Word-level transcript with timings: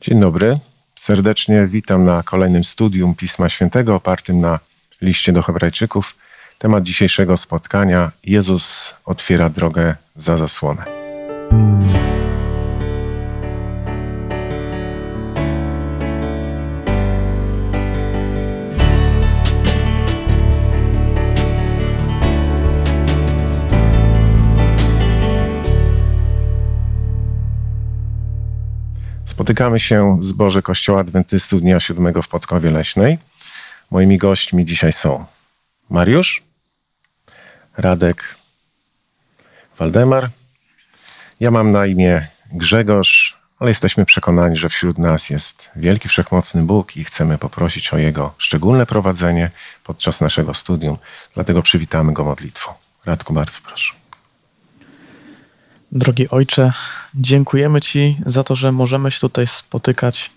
Dzień 0.00 0.20
dobry. 0.20 0.58
Serdecznie 0.96 1.66
witam 1.66 2.04
na 2.04 2.22
kolejnym 2.22 2.64
studium 2.64 3.14
Pisma 3.14 3.48
Świętego 3.48 3.94
opartym 3.94 4.40
na 4.40 4.58
liście 5.02 5.32
do 5.32 5.42
Hebrajczyków. 5.42 6.16
Temat 6.58 6.84
dzisiejszego 6.84 7.36
spotkania: 7.36 8.10
Jezus 8.24 8.94
otwiera 9.04 9.50
drogę 9.50 9.94
za 10.16 10.36
zasłonę. 10.36 10.84
Spotykamy 29.50 29.80
się 29.80 30.16
z 30.20 30.32
Boże 30.32 30.62
Kościoła 30.62 31.00
Adwentystów 31.00 31.60
Dnia 31.60 31.80
Siódmego 31.80 32.22
w 32.22 32.28
Podkowie 32.28 32.70
Leśnej. 32.70 33.18
Moimi 33.90 34.18
gośćmi 34.18 34.64
dzisiaj 34.64 34.92
są 34.92 35.24
Mariusz, 35.90 36.42
Radek, 37.76 38.36
Waldemar. 39.78 40.30
Ja 41.40 41.50
mam 41.50 41.72
na 41.72 41.86
imię 41.86 42.26
Grzegorz, 42.52 43.38
ale 43.58 43.70
jesteśmy 43.70 44.04
przekonani, 44.04 44.56
że 44.56 44.68
wśród 44.68 44.98
nas 44.98 45.30
jest 45.30 45.70
wielki, 45.76 46.08
wszechmocny 46.08 46.62
Bóg 46.62 46.96
i 46.96 47.04
chcemy 47.04 47.38
poprosić 47.38 47.92
o 47.92 47.98
Jego 47.98 48.34
szczególne 48.38 48.86
prowadzenie 48.86 49.50
podczas 49.84 50.20
naszego 50.20 50.54
studium. 50.54 50.98
Dlatego 51.34 51.62
przywitamy 51.62 52.12
Go 52.12 52.24
modlitwą. 52.24 52.72
Radku, 53.04 53.32
bardzo 53.32 53.58
proszę. 53.64 53.99
Drogi 55.92 56.28
Ojcze, 56.28 56.72
dziękujemy 57.14 57.80
Ci 57.80 58.16
za 58.26 58.44
to, 58.44 58.56
że 58.56 58.72
możemy 58.72 59.10
się 59.10 59.20
tutaj 59.20 59.46
spotykać 59.46 60.30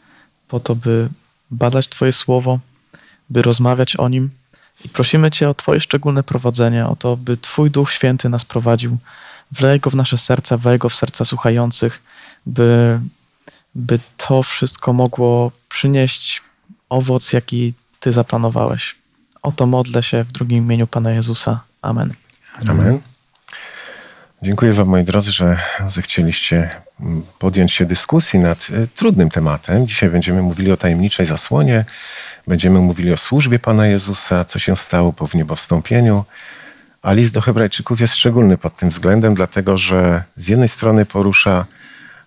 po 0.48 0.60
to, 0.60 0.76
by 0.76 1.10
badać 1.52 1.88
Twoje 1.88 2.12
słowo, 2.12 2.60
by 3.30 3.42
rozmawiać 3.42 3.96
o 3.96 4.10
nim. 4.10 4.30
I 4.86 4.90
prosimy 4.90 5.32
Cię 5.32 5.50
o 5.50 5.54
Twoje 5.54 5.80
szczególne 5.80 6.24
prowadzenie, 6.24 6.88
o 6.88 6.96
to, 6.96 7.18
by 7.18 7.38
Twój 7.38 7.72
Duch 7.72 7.92
Święty 7.92 8.30
nas 8.30 8.46
prowadził. 8.46 8.98
Wlej 9.52 9.80
go 9.80 9.90
w 9.90 9.96
nasze 9.96 10.18
serca, 10.18 10.58
wlej 10.58 10.80
go 10.80 10.90
w 10.90 10.96
serca 10.96 11.26
słuchających, 11.26 12.04
by, 12.46 13.00
by 13.76 14.00
to 14.18 14.44
wszystko 14.44 14.94
mogło 14.94 15.52
przynieść 15.70 16.42
owoc, 16.90 17.34
jaki 17.34 17.74
Ty 18.00 18.12
zaplanowałeś. 18.12 18.96
O 19.42 19.52
to 19.52 19.66
modlę 19.66 20.04
się 20.04 20.24
w 20.24 20.32
drugim 20.32 20.58
imieniu 20.58 20.88
Pana 20.88 21.12
Jezusa. 21.12 21.64
Amen. 21.82 22.14
Amen. 22.68 23.13
Dziękuję 24.44 24.74
Wam, 24.74 24.88
moi 24.88 25.04
drodzy, 25.04 25.32
że 25.32 25.58
zechcieliście 25.88 26.70
podjąć 27.40 27.72
się 27.72 27.86
dyskusji 27.86 28.40
nad 28.40 28.70
y, 28.70 28.88
trudnym 28.96 29.30
tematem. 29.30 29.88
Dzisiaj 29.88 30.10
będziemy 30.10 30.42
mówili 30.42 30.72
o 30.72 30.78
tajemniczej 30.78 31.26
zasłonie, 31.26 31.86
będziemy 32.48 32.80
mówili 32.80 33.14
o 33.14 33.18
służbie 33.18 33.60
Pana 33.60 33.88
Jezusa, 33.88 34.46
co 34.46 34.60
się 34.60 34.76
stało 34.76 35.14
po 35.14 35.28
wniebowstąpieniu. 35.28 36.26
A 37.02 37.14
list 37.14 37.34
do 37.34 37.42
Hebrajczyków 37.42 38.02
jest 38.02 38.16
szczególny 38.16 38.58
pod 38.58 38.76
tym 38.76 38.90
względem, 38.90 39.36
dlatego 39.36 39.78
że 39.78 40.24
z 40.38 40.48
jednej 40.48 40.70
strony 40.70 41.06
porusza 41.06 41.66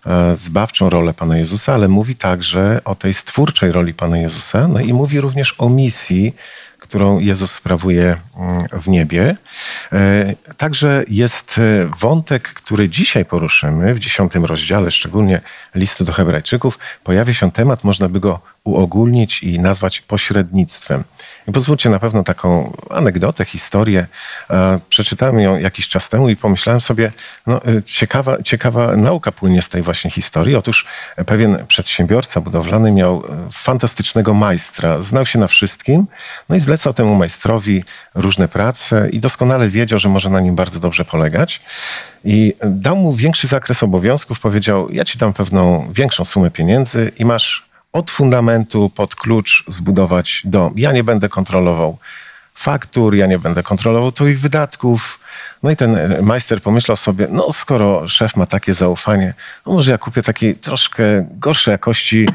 e, 0.05 0.35
zbawczą 0.35 0.89
rolę 0.89 1.13
Pana 1.13 1.37
Jezusa, 1.37 1.73
ale 1.73 1.87
mówi 1.87 2.15
także 2.15 2.81
o 2.85 2.95
tej 2.95 3.13
stwórczej 3.13 3.71
roli 3.71 3.93
Pana 3.93 4.17
Jezusa, 4.17 4.67
no 4.67 4.79
i 4.79 4.93
mówi 4.93 5.21
również 5.21 5.55
o 5.57 5.69
misji, 5.69 6.35
którą 6.79 7.19
Jezus 7.19 7.51
sprawuje 7.51 8.17
mm, 8.37 8.65
w 8.81 8.87
niebie. 8.87 9.37
E, 9.93 10.35
także 10.57 11.03
jest 11.07 11.57
e, 11.57 11.91
wątek, 11.99 12.53
który 12.53 12.89
dzisiaj 12.89 13.25
poruszymy 13.25 13.93
w 13.93 13.99
dziesiątym 13.99 14.45
rozdziale, 14.45 14.91
szczególnie 14.91 15.41
listu 15.75 16.05
do 16.05 16.13
Hebrajczyków. 16.13 16.79
Pojawia 17.03 17.33
się 17.33 17.51
temat, 17.51 17.83
można 17.83 18.09
by 18.09 18.19
go 18.19 18.39
uogólnić 18.63 19.43
i 19.43 19.59
nazwać 19.59 20.01
pośrednictwem. 20.01 21.03
Pozwólcie 21.53 21.89
na 21.89 21.99
pewno 21.99 22.23
taką 22.23 22.73
anegdotę, 22.89 23.45
historię. 23.45 24.07
E, 24.49 24.79
przeczytałem 24.89 25.39
ją 25.39 25.57
jakiś 25.57 25.89
czas 25.89 26.09
temu 26.09 26.29
i 26.29 26.35
pomyślałem 26.35 26.81
sobie, 26.81 27.11
no, 27.47 27.65
e, 27.65 27.83
ciekawa, 27.83 28.41
ciekawa 28.41 28.97
nauka 28.97 29.31
płynie 29.31 29.61
z 29.61 29.69
tej 29.69 29.81
właśnie 29.81 30.11
historii. 30.11 30.55
Otóż 30.55 30.85
pewien 31.25 31.65
przedsiębiorca 31.67 32.41
budowlany 32.41 32.91
miał 32.91 33.17
e, 33.17 33.51
fantastycznego 33.51 34.33
majstra, 34.33 35.01
znał 35.01 35.25
się 35.25 35.39
na 35.39 35.47
wszystkim, 35.47 36.07
no 36.49 36.55
i 36.55 36.59
zlecał 36.59 36.93
temu 36.93 37.15
majstrowi 37.15 37.83
różne 38.15 38.47
prace 38.47 39.09
i 39.09 39.19
doskonale 39.19 39.69
wiedział, 39.69 39.99
że 39.99 40.09
może 40.09 40.29
na 40.29 40.39
nim 40.39 40.55
bardzo 40.55 40.79
dobrze 40.79 41.05
polegać. 41.05 41.61
I 42.23 42.53
dał 42.63 42.95
mu 42.95 43.13
większy 43.13 43.47
zakres 43.47 43.83
obowiązków, 43.83 44.39
powiedział: 44.39 44.89
Ja 44.89 45.05
ci 45.05 45.17
dam 45.17 45.33
pewną 45.33 45.87
większą 45.91 46.25
sumę 46.25 46.51
pieniędzy 46.51 47.11
i 47.19 47.25
masz 47.25 47.66
od 47.97 48.11
fundamentu 48.11 48.89
pod 48.89 49.15
klucz 49.15 49.63
zbudować 49.67 50.41
dom. 50.45 50.73
Ja 50.75 50.91
nie 50.91 51.03
będę 51.03 51.29
kontrolował 51.29 51.97
faktur, 52.55 53.15
ja 53.15 53.27
nie 53.27 53.39
będę 53.39 53.63
kontrolował 53.63 54.11
twoich 54.11 54.39
wydatków. 54.39 55.19
No 55.63 55.71
i 55.71 55.75
ten 55.75 55.97
majster 56.21 56.61
pomyślał 56.61 56.97
sobie, 56.97 57.27
no 57.31 57.51
skoro 57.51 58.07
szef 58.07 58.35
ma 58.35 58.45
takie 58.45 58.73
zaufanie, 58.73 59.33
no 59.65 59.73
może 59.73 59.91
ja 59.91 59.97
kupię 59.97 60.23
takie 60.23 60.55
troszkę 60.55 61.03
gorszej 61.31 61.71
jakości 61.71 62.27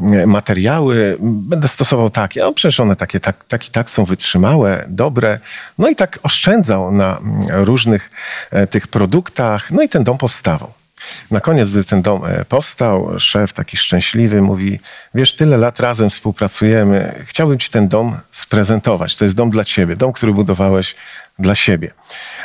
e, 0.00 0.26
materiały, 0.26 1.16
będę 1.20 1.68
stosował 1.68 2.10
takie, 2.10 2.40
no 2.40 2.52
przecież 2.52 2.80
one 2.80 2.96
takie 2.96 3.20
tak, 3.20 3.44
tak 3.44 3.68
i 3.68 3.70
tak 3.70 3.90
są 3.90 4.04
wytrzymałe, 4.04 4.84
dobre. 4.88 5.38
No 5.78 5.88
i 5.88 5.96
tak 5.96 6.18
oszczędzał 6.22 6.92
na 6.92 7.18
różnych 7.50 8.10
e, 8.50 8.66
tych 8.66 8.88
produktach, 8.88 9.70
no 9.70 9.82
i 9.82 9.88
ten 9.88 10.04
dom 10.04 10.18
powstawał. 10.18 10.83
Na 11.30 11.40
koniec, 11.40 11.70
gdy 11.70 11.84
ten 11.84 12.02
dom 12.02 12.24
e, 12.24 12.44
powstał, 12.44 13.18
szef 13.18 13.52
taki 13.52 13.76
szczęśliwy 13.76 14.42
mówi: 14.42 14.80
Wiesz, 15.14 15.36
tyle 15.36 15.56
lat 15.56 15.80
razem 15.80 16.10
współpracujemy, 16.10 17.24
chciałbym 17.24 17.58
ci 17.58 17.70
ten 17.70 17.88
dom 17.88 18.16
sprezentować. 18.30 19.16
To 19.16 19.24
jest 19.24 19.36
dom 19.36 19.50
dla 19.50 19.64
ciebie, 19.64 19.96
dom, 19.96 20.12
który 20.12 20.32
budowałeś 20.32 20.94
dla 21.38 21.54
siebie. 21.54 21.90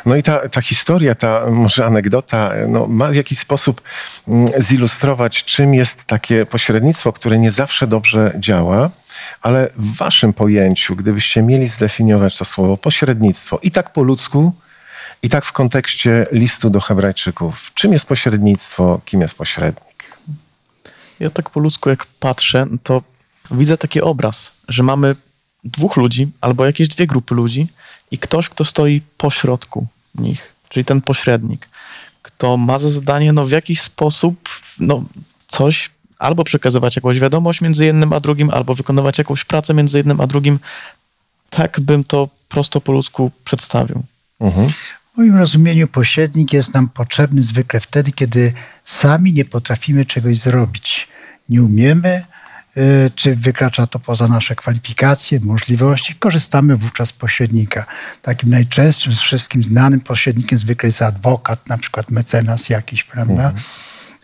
No 0.05 0.15
i 0.15 0.23
ta, 0.23 0.49
ta 0.49 0.61
historia, 0.61 1.15
ta 1.15 1.45
może 1.49 1.85
anegdota, 1.85 2.53
no, 2.67 2.87
ma 2.87 3.07
w 3.07 3.15
jakiś 3.15 3.39
sposób 3.39 3.81
mm, 4.27 4.47
zilustrować, 4.57 5.43
czym 5.43 5.73
jest 5.73 6.05
takie 6.05 6.45
pośrednictwo, 6.45 7.13
które 7.13 7.39
nie 7.39 7.51
zawsze 7.51 7.87
dobrze 7.87 8.33
działa. 8.37 8.89
Ale 9.41 9.69
w 9.75 9.97
waszym 9.97 10.33
pojęciu, 10.33 10.95
gdybyście 10.95 11.41
mieli 11.41 11.67
zdefiniować 11.67 12.37
to 12.37 12.45
słowo 12.45 12.77
pośrednictwo 12.77 13.59
i 13.63 13.71
tak 13.71 13.93
po 13.93 14.03
ludzku, 14.03 14.53
i 15.23 15.29
tak 15.29 15.45
w 15.45 15.51
kontekście 15.51 16.25
listu 16.31 16.69
do 16.69 16.81
Hebrajczyków, 16.81 17.71
czym 17.73 17.93
jest 17.93 18.05
pośrednictwo, 18.05 19.01
kim 19.05 19.21
jest 19.21 19.35
pośrednik? 19.35 20.17
Ja 21.19 21.29
tak 21.29 21.49
po 21.49 21.59
ludzku 21.59 21.89
jak 21.89 22.05
patrzę, 22.05 22.67
to 22.83 23.01
widzę 23.51 23.77
taki 23.77 24.01
obraz, 24.01 24.51
że 24.67 24.83
mamy 24.83 25.15
dwóch 25.63 25.97
ludzi 25.97 26.27
albo 26.41 26.65
jakieś 26.65 26.87
dwie 26.87 27.07
grupy 27.07 27.35
ludzi 27.35 27.67
i 28.11 28.17
ktoś, 28.17 28.49
kto 28.49 28.65
stoi 28.65 29.01
pośrodku 29.17 29.87
nich, 30.15 30.53
czyli 30.69 30.85
ten 30.85 31.01
pośrednik, 31.01 31.69
kto 32.21 32.57
ma 32.57 32.79
za 32.79 32.89
zadanie 32.89 33.33
no, 33.33 33.45
w 33.45 33.51
jakiś 33.51 33.81
sposób 33.81 34.49
no, 34.79 35.03
coś 35.47 35.89
albo 36.19 36.43
przekazywać 36.43 36.95
jakąś 36.95 37.19
wiadomość 37.19 37.61
między 37.61 37.85
jednym 37.85 38.13
a 38.13 38.19
drugim, 38.19 38.49
albo 38.49 38.75
wykonywać 38.75 39.17
jakąś 39.17 39.45
pracę 39.45 39.73
między 39.73 39.97
jednym 39.97 40.21
a 40.21 40.27
drugim. 40.27 40.59
Tak 41.49 41.79
bym 41.79 42.03
to 42.03 42.29
prosto 42.49 42.81
po 42.81 42.91
ludzku 42.91 43.31
przedstawił. 43.43 44.03
Mhm. 44.39 44.69
Moim 45.19 45.37
rozumieniu 45.37 45.87
pośrednik 45.87 46.53
jest 46.53 46.73
nam 46.73 46.89
potrzebny 46.89 47.41
zwykle 47.41 47.79
wtedy, 47.79 48.11
kiedy 48.11 48.53
sami 48.85 49.33
nie 49.33 49.45
potrafimy 49.45 50.05
czegoś 50.05 50.37
zrobić. 50.37 51.07
Nie 51.49 51.63
umiemy, 51.63 52.25
y, 52.77 53.11
czy 53.15 53.35
wykracza 53.35 53.87
to 53.87 53.99
poza 53.99 54.27
nasze 54.27 54.55
kwalifikacje, 54.55 55.39
możliwości, 55.39 56.15
korzystamy 56.15 56.75
wówczas 56.77 57.09
z 57.09 57.13
pośrednika. 57.13 57.85
Takim 58.21 58.49
najczęstszym, 58.49 59.13
z 59.15 59.19
wszystkim 59.19 59.63
znanym 59.63 60.01
pośrednikiem 60.01 60.57
zwykle 60.57 60.87
jest 60.87 61.01
adwokat, 61.01 61.69
na 61.69 61.77
przykład 61.77 62.11
mecenas 62.11 62.69
jakiś, 62.69 63.03
prawda? 63.03 63.43
Mhm. 63.43 63.63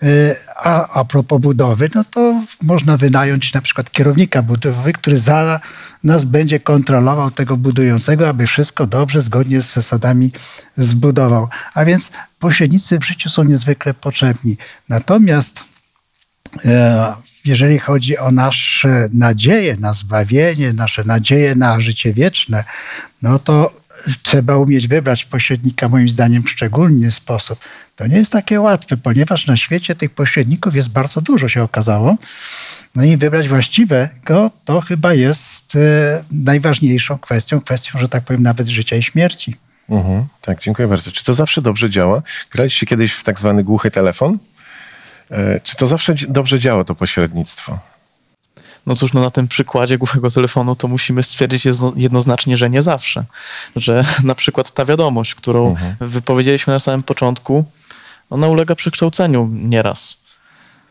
Y, 0.04 0.36
a, 0.56 1.00
a 1.00 1.06
propos 1.06 1.42
budowy, 1.42 1.90
no 1.96 2.04
to 2.04 2.42
można 2.62 2.98
wynająć 2.98 3.54
na 3.54 3.62
przykład 3.62 3.92
kierownika 3.92 4.42
budowy, 4.42 4.94
który 4.94 5.18
za 5.18 5.60
nas 6.04 6.26
będzie 6.26 6.60
kontrolował 6.60 7.32
tego 7.32 7.58
budującego, 7.58 8.30
aby 8.30 8.48
wszystko 8.48 8.88
dobrze, 8.88 9.22
zgodnie 9.22 9.62
z 9.62 9.74
zasadami 9.74 10.32
zbudował. 10.78 11.50
A 11.74 11.86
więc 11.86 12.12
pośrednicy 12.40 13.00
w 13.00 13.06
życiu 13.06 13.30
są 13.30 13.44
niezwykle 13.44 13.94
potrzebni. 13.94 14.58
Natomiast 14.90 15.64
e, 16.66 17.14
jeżeli 17.46 17.80
chodzi 17.80 18.18
o 18.18 18.32
nasze 18.32 19.10
nadzieje 19.14 19.78
na 19.80 19.94
zbawienie, 19.94 20.74
nasze 20.74 21.04
nadzieje 21.04 21.56
na 21.56 21.80
życie 21.80 22.14
wieczne, 22.14 22.64
no 23.22 23.40
to 23.40 23.85
trzeba 24.24 24.58
umieć 24.58 24.88
wybrać 24.88 25.26
pośrednika, 25.26 25.90
moim 25.90 26.10
zdaniem, 26.10 26.44
w 26.44 26.50
szczególny 26.50 27.12
sposób. 27.12 27.60
To 27.96 28.08
nie 28.08 28.18
jest 28.18 28.32
takie 28.32 28.62
łatwe, 28.62 28.98
ponieważ 28.98 29.48
na 29.48 29.58
świecie 29.58 29.96
tych 29.96 30.12
pośredników 30.12 30.76
jest 30.76 30.90
bardzo 30.90 31.22
dużo, 31.22 31.48
się 31.48 31.64
okazało. 31.64 32.18
No 32.96 33.04
i 33.04 33.18
wybrać 33.18 33.48
właściwego 33.48 34.52
to 34.66 34.82
chyba 34.82 35.14
jest 35.14 35.76
e, 35.76 36.24
najważniejszą 36.32 37.18
kwestią, 37.18 37.62
kwestią, 37.62 38.00
że 38.00 38.10
tak 38.10 38.24
powiem, 38.24 38.44
nawet 38.44 38.68
życia 38.68 38.96
i 38.96 39.04
śmierci. 39.04 39.56
Mhm, 39.90 40.26
tak, 40.42 40.62
dziękuję 40.62 40.88
bardzo. 40.88 41.12
Czy 41.12 41.24
to 41.24 41.34
zawsze 41.34 41.62
dobrze 41.62 41.90
działa? 41.90 42.22
Graliście 42.52 42.86
kiedyś 42.86 43.14
w 43.14 43.24
tak 43.24 43.40
zwany 43.40 43.64
głuchy 43.64 43.92
telefon? 43.92 44.38
E, 45.32 45.60
Czy 45.60 45.76
to 45.76 45.86
zawsze 45.88 46.16
dobrze 46.28 46.60
działa, 46.60 46.84
to 46.84 46.96
pośrednictwo? 46.96 47.80
No 48.86 48.96
cóż, 48.96 49.14
no 49.14 49.22
na 49.22 49.30
tym 49.32 49.48
przykładzie 49.48 49.98
głuchego 49.98 50.32
telefonu 50.32 50.76
to 50.76 50.88
musimy 50.88 51.24
stwierdzić 51.24 51.66
jedno- 51.66 51.94
jednoznacznie, 51.96 52.58
że 52.58 52.70
nie 52.70 52.82
zawsze. 52.82 53.24
Że 53.76 54.06
na 54.24 54.36
przykład 54.36 54.72
ta 54.72 54.86
wiadomość, 54.86 55.36
którą 55.36 55.70
Mhm. 55.70 55.96
wypowiedzieliśmy 56.00 56.74
na 56.74 56.80
samym 56.80 57.04
początku, 57.04 57.66
ona 58.30 58.48
ulega 58.48 58.76
przekształceniu 58.76 59.50
nieraz. 59.52 60.18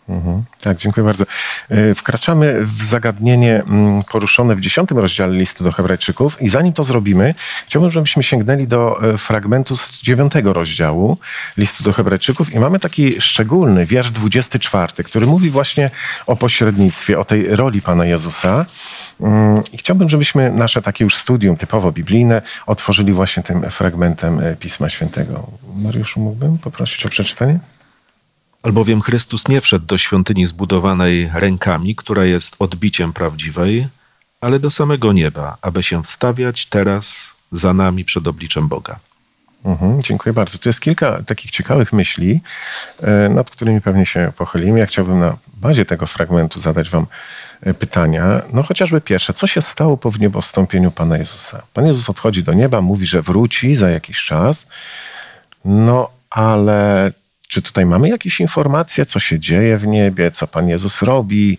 Mhm. 0.08 0.42
Tak, 0.60 0.76
dziękuję 0.76 1.04
bardzo. 1.04 1.24
E, 1.70 1.94
Wkraczamy 1.94 2.64
w 2.64 2.84
zagadnienie 2.84 3.62
mm, 3.62 4.02
poruszone 4.02 4.56
w 4.56 4.60
dziesiątym 4.60 4.98
rozdziale 4.98 5.36
listu 5.36 5.64
do 5.64 5.72
Hebrajczyków 5.72 6.42
i 6.42 6.48
zanim 6.48 6.72
to 6.72 6.84
zrobimy, 6.84 7.34
chciałbym, 7.66 7.90
żebyśmy 7.90 8.22
sięgnęli 8.22 8.66
do 8.66 9.02
e, 9.02 9.18
fragmentu 9.18 9.76
z 9.76 10.02
dziewiątego 10.02 10.52
rozdziału 10.52 11.18
listu 11.56 11.84
do 11.84 11.92
Hebrajczyków 11.92 12.54
i 12.54 12.58
mamy 12.58 12.78
taki 12.78 13.20
szczególny 13.20 13.86
wiersz 13.86 14.10
24, 14.10 15.04
który 15.04 15.26
mówi 15.26 15.50
właśnie 15.50 15.90
o 16.26 16.36
pośrednictwie, 16.36 17.18
o 17.18 17.24
tej 17.24 17.56
roli 17.56 17.82
Pana 17.82 18.06
Jezusa. 18.06 18.66
Mm, 19.20 19.60
I 19.72 19.78
chciałbym, 19.78 20.08
żebyśmy 20.08 20.52
nasze 20.52 20.82
takie 20.82 21.04
już 21.04 21.16
studium 21.16 21.56
typowo 21.56 21.92
biblijne 21.92 22.42
otworzyli 22.66 23.12
właśnie 23.12 23.42
tym 23.42 23.70
fragmentem 23.70 24.40
e, 24.40 24.56
Pisma 24.56 24.88
Świętego. 24.88 25.46
Mariuszu, 25.76 26.20
mógłbym 26.20 26.58
poprosić 26.58 27.06
o 27.06 27.08
przeczytanie? 27.08 27.58
Albowiem 28.64 29.00
Chrystus 29.00 29.48
nie 29.48 29.60
wszedł 29.60 29.86
do 29.86 29.98
świątyni 29.98 30.46
zbudowanej 30.46 31.30
rękami, 31.34 31.96
która 31.96 32.24
jest 32.24 32.56
odbiciem 32.58 33.12
prawdziwej, 33.12 33.88
ale 34.40 34.58
do 34.58 34.70
samego 34.70 35.12
nieba, 35.12 35.56
aby 35.62 35.82
się 35.82 36.02
wstawiać 36.02 36.66
teraz 36.66 37.30
za 37.52 37.74
nami 37.74 38.04
przed 38.04 38.26
obliczem 38.26 38.68
Boga. 38.68 38.98
Mhm, 39.64 40.02
dziękuję 40.02 40.32
bardzo. 40.32 40.58
Tu 40.58 40.68
jest 40.68 40.80
kilka 40.80 41.22
takich 41.22 41.50
ciekawych 41.50 41.92
myśli, 41.92 42.40
e, 43.02 43.28
nad 43.28 43.50
którymi 43.50 43.80
pewnie 43.80 44.06
się 44.06 44.32
pochylimy. 44.36 44.78
Ja 44.78 44.86
chciałbym 44.86 45.20
na 45.20 45.36
bazie 45.56 45.84
tego 45.84 46.06
fragmentu 46.06 46.60
zadać 46.60 46.90
Wam 46.90 47.06
e, 47.60 47.74
pytania. 47.74 48.42
No 48.52 48.62
chociażby 48.62 49.00
pierwsze, 49.00 49.32
co 49.32 49.46
się 49.46 49.62
stało 49.62 49.96
po 49.96 50.10
wniebowstąpieniu 50.10 50.90
Pana 50.90 51.18
Jezusa? 51.18 51.62
Pan 51.74 51.86
Jezus 51.86 52.10
odchodzi 52.10 52.42
do 52.42 52.52
nieba, 52.52 52.80
mówi, 52.80 53.06
że 53.06 53.22
wróci 53.22 53.74
za 53.74 53.90
jakiś 53.90 54.24
czas. 54.24 54.66
No 55.64 56.10
ale 56.30 57.12
czy 57.54 57.62
tutaj 57.62 57.86
mamy 57.86 58.08
jakieś 58.08 58.40
informacje, 58.40 59.06
co 59.06 59.18
się 59.20 59.38
dzieje 59.38 59.78
w 59.78 59.86
niebie, 59.86 60.30
co 60.30 60.46
Pan 60.46 60.68
Jezus 60.68 61.02
robi, 61.02 61.58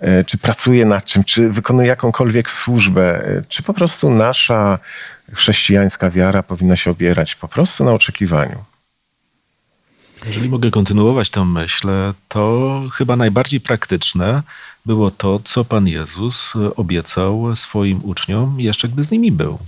e, 0.00 0.24
czy 0.24 0.38
pracuje 0.38 0.86
nad 0.86 1.04
czym, 1.04 1.24
czy 1.24 1.50
wykonuje 1.50 1.88
jakąkolwiek 1.88 2.50
służbę, 2.50 3.26
e, 3.26 3.42
czy 3.48 3.62
po 3.62 3.74
prostu 3.74 4.10
nasza 4.10 4.78
chrześcijańska 5.32 6.10
wiara 6.10 6.42
powinna 6.42 6.76
się 6.76 6.90
opierać 6.90 7.34
po 7.34 7.48
prostu 7.48 7.84
na 7.84 7.92
oczekiwaniu? 7.92 8.64
Jeżeli 10.26 10.48
mogę 10.48 10.70
kontynuować 10.70 11.30
tę 11.30 11.44
myśl, 11.44 11.88
to 12.28 12.82
chyba 12.92 13.16
najbardziej 13.16 13.60
praktyczne 13.60 14.42
było 14.86 15.10
to, 15.10 15.40
co 15.44 15.64
Pan 15.64 15.88
Jezus 15.88 16.52
obiecał 16.76 17.56
swoim 17.56 18.00
uczniom 18.04 18.60
jeszcze 18.60 18.88
gdy 18.88 19.04
z 19.04 19.10
nimi 19.10 19.32
był. 19.32 19.58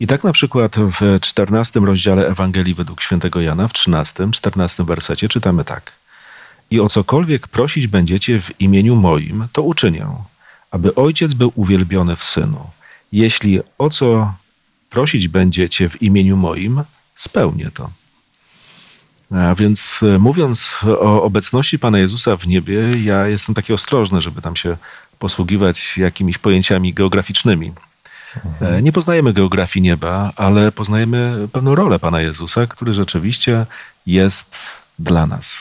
I 0.00 0.06
tak 0.06 0.24
na 0.24 0.32
przykład 0.32 0.76
w 0.76 1.20
14 1.20 1.80
rozdziale 1.80 2.28
Ewangelii 2.28 2.74
według 2.74 3.02
świętego 3.02 3.40
Jana, 3.40 3.68
w 3.68 3.72
13, 3.72 4.30
14 4.32 4.84
wersecie 4.84 5.28
czytamy 5.28 5.64
tak. 5.64 5.92
I 6.70 6.80
o 6.80 6.88
cokolwiek 6.88 7.48
prosić 7.48 7.86
będziecie 7.86 8.40
w 8.40 8.60
imieniu 8.60 8.96
moim, 8.96 9.46
to 9.52 9.62
uczynię, 9.62 10.06
aby 10.70 10.94
Ojciec 10.94 11.34
był 11.34 11.52
uwielbiony 11.54 12.16
w 12.16 12.24
Synu. 12.24 12.70
Jeśli 13.12 13.60
o 13.78 13.90
co 13.90 14.34
prosić 14.90 15.28
będziecie 15.28 15.88
w 15.88 16.02
imieniu 16.02 16.36
moim, 16.36 16.82
spełnię 17.14 17.70
to. 17.74 17.90
A 19.30 19.54
więc 19.54 20.00
e, 20.02 20.18
mówiąc 20.18 20.78
o 20.86 21.22
obecności 21.22 21.78
Pana 21.78 21.98
Jezusa 21.98 22.36
w 22.36 22.46
niebie, 22.46 23.04
ja 23.04 23.28
jestem 23.28 23.54
taki 23.54 23.72
ostrożny, 23.72 24.22
żeby 24.22 24.42
tam 24.42 24.56
się 24.56 24.76
posługiwać 25.18 25.98
jakimiś 25.98 26.38
pojęciami 26.38 26.94
geograficznymi. 26.94 27.72
E, 28.60 28.82
Nie 28.82 28.92
poznajemy 28.92 29.32
geografii 29.32 29.82
nieba, 29.82 30.32
ale 30.36 30.72
poznajemy 30.72 31.48
pewną 31.52 31.74
rolę 31.74 31.98
Pana 31.98 32.20
Jezusa, 32.20 32.66
który 32.66 32.94
rzeczywiście 32.94 33.66
jest 34.06 34.56
dla 34.98 35.26
nas. 35.26 35.54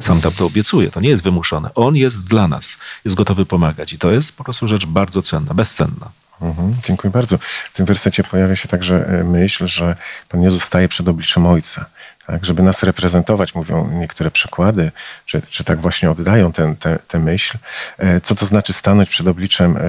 Sam 0.00 0.20
tam 0.20 0.32
to 0.32 0.46
obiecuje, 0.46 0.90
to 0.90 1.00
nie 1.00 1.08
jest 1.08 1.22
wymuszone. 1.22 1.70
On 1.74 1.96
jest 1.96 2.24
dla 2.24 2.48
nas, 2.48 2.76
jest 3.04 3.16
gotowy 3.16 3.46
pomagać 3.46 3.92
i 3.92 3.98
to 3.98 4.10
jest 4.10 4.36
po 4.36 4.44
prostu 4.44 4.68
rzecz 4.68 4.86
bardzo 4.86 5.22
cenna, 5.22 5.54
bezcenna. 5.54 6.10
Mhm, 6.40 6.76
dziękuję 6.86 7.10
bardzo. 7.10 7.38
W 7.72 7.76
tym 7.76 7.86
wersecie 7.86 8.24
pojawia 8.24 8.56
się 8.56 8.68
także 8.68 9.06
e, 9.06 9.24
myśl, 9.24 9.66
że 9.66 9.96
Pan 10.28 10.42
Jezus 10.42 10.62
staje 10.62 10.88
przed 10.88 11.08
obliczem 11.08 11.46
Ojca. 11.46 11.84
Tak, 12.28 12.44
żeby 12.44 12.62
nas 12.62 12.82
reprezentować, 12.82 13.54
mówią 13.54 13.90
niektóre 13.92 14.30
przykłady, 14.30 14.92
czy, 15.26 15.42
czy 15.42 15.64
tak 15.64 15.80
właśnie 15.80 16.10
oddają 16.10 16.52
tę 16.52 16.74
tę 16.80 16.98
tę 17.08 17.18
myśl. 17.18 17.58
E, 17.98 18.20
Co 18.20 18.34
to 18.34 18.46
znaczy 18.46 18.72
stanąć 18.72 19.08
przed 19.10 19.26
obliczem 19.28 19.76
e, 19.76 19.80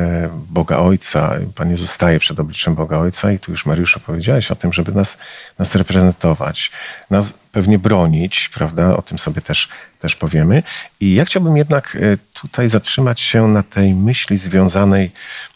Boga 0.50 0.78
Ojca? 0.78 1.32
Pan 1.56 1.72
Jezus 1.72 1.92
staje 1.92 2.20
przed 2.20 2.40
obliczem 2.40 2.76
Boga 2.76 2.98
Ojca 2.98 3.32
i 3.32 3.40
tu 3.40 3.52
już 3.52 3.66
Mariuszu 3.66 4.00
powiedziałeś 4.00 4.52
o 4.52 4.56
tym, 4.56 4.74
żeby 4.74 4.92
nas, 4.92 5.18
nas 5.60 5.76
reprezentować, 5.76 6.72
nas 7.10 7.34
pewnie 7.52 7.80
bronić, 7.80 8.50
prawda? 8.54 8.98
O 8.98 9.02
tym 9.02 9.20
sobie 9.20 9.42
też, 9.42 9.70
też 10.00 10.16
powiemy. 10.16 10.64
I 11.00 11.14
ja 11.14 11.26
chciałbym 11.26 11.58
jednak 11.58 11.98
e, 12.02 12.18
tutaj 12.42 12.70
zatrzymać 12.70 13.20
się 13.20 13.48
na 13.48 13.64
tej 13.64 13.94
myśli 13.96 14.38
związanej 14.38 15.12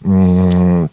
mm, 0.05 0.89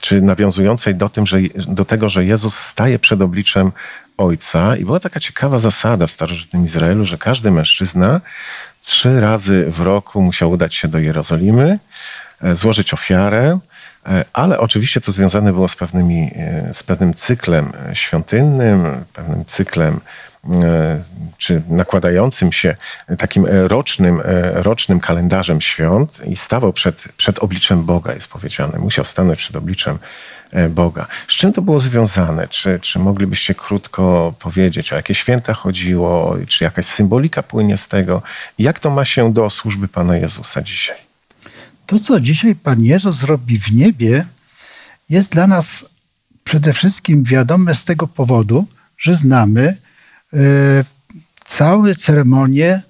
czy 0.00 0.22
nawiązującej 0.22 0.94
do, 0.94 1.08
tym, 1.08 1.26
że, 1.26 1.38
do 1.68 1.84
tego, 1.84 2.08
że 2.08 2.24
Jezus 2.24 2.58
staje 2.58 2.98
przed 2.98 3.22
obliczem 3.22 3.72
Ojca. 4.16 4.76
I 4.76 4.84
była 4.84 5.00
taka 5.00 5.20
ciekawa 5.20 5.58
zasada 5.58 6.06
w 6.06 6.10
starożytnym 6.10 6.64
Izraelu, 6.64 7.04
że 7.04 7.18
każdy 7.18 7.50
mężczyzna 7.50 8.20
trzy 8.80 9.20
razy 9.20 9.70
w 9.70 9.80
roku 9.80 10.22
musiał 10.22 10.50
udać 10.50 10.74
się 10.74 10.88
do 10.88 10.98
Jerozolimy, 10.98 11.78
e, 12.42 12.56
złożyć 12.56 12.94
ofiarę, 12.94 13.58
e, 14.06 14.24
ale 14.32 14.58
oczywiście 14.58 15.00
to 15.00 15.12
związane 15.12 15.52
było 15.52 15.68
z, 15.68 15.76
pewnymi, 15.76 16.30
e, 16.36 16.74
z 16.74 16.82
pewnym 16.82 17.14
cyklem 17.14 17.72
świątynnym, 17.92 19.04
pewnym 19.12 19.44
cyklem 19.44 20.00
czy 21.38 21.62
nakładającym 21.68 22.52
się 22.52 22.76
takim 23.18 23.46
rocznym, 23.46 24.22
rocznym 24.54 25.00
kalendarzem 25.00 25.60
świąt 25.60 26.20
i 26.26 26.36
stawał 26.36 26.72
przed, 26.72 27.04
przed 27.16 27.38
obliczem 27.38 27.84
Boga, 27.84 28.14
jest 28.14 28.28
powiedziane. 28.28 28.78
Musiał 28.78 29.04
stanąć 29.04 29.38
przed 29.38 29.56
obliczem 29.56 29.98
Boga. 30.70 31.06
Z 31.28 31.32
czym 31.32 31.52
to 31.52 31.62
było 31.62 31.80
związane? 31.80 32.48
Czy, 32.48 32.78
czy 32.82 32.98
moglibyście 32.98 33.54
krótko 33.54 34.34
powiedzieć, 34.38 34.92
o 34.92 34.96
jakie 34.96 35.14
święta 35.14 35.54
chodziło, 35.54 36.36
czy 36.48 36.64
jakaś 36.64 36.86
symbolika 36.86 37.42
płynie 37.42 37.76
z 37.76 37.88
tego? 37.88 38.22
Jak 38.58 38.78
to 38.78 38.90
ma 38.90 39.04
się 39.04 39.32
do 39.32 39.50
służby 39.50 39.88
Pana 39.88 40.16
Jezusa 40.16 40.62
dzisiaj? 40.62 40.96
To, 41.86 41.98
co 41.98 42.20
dzisiaj 42.20 42.54
Pan 42.54 42.82
Jezus 42.82 43.22
robi 43.22 43.58
w 43.58 43.72
niebie, 43.72 44.26
jest 45.10 45.30
dla 45.30 45.46
nas 45.46 45.86
przede 46.44 46.72
wszystkim 46.72 47.24
wiadome 47.24 47.74
z 47.74 47.84
tego 47.84 48.06
powodu, 48.06 48.66
że 48.98 49.14
znamy 49.14 49.76
e, 50.32 50.36
całe 51.44 51.94
ceremonie 51.94 52.68
e, 52.70 52.82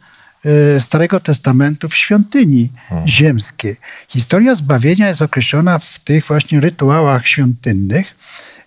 Starego 0.79 1.21
Testamentu 1.21 1.89
w 1.89 1.95
świątyni 1.97 2.71
ziemskiej. 3.07 3.77
Historia 4.09 4.55
zbawienia 4.55 5.09
jest 5.09 5.23
określona 5.23 5.79
w 5.79 5.99
tych 5.99 6.27
właśnie 6.27 6.61
rytuałach 6.61 7.27
świątynnych, 7.27 8.17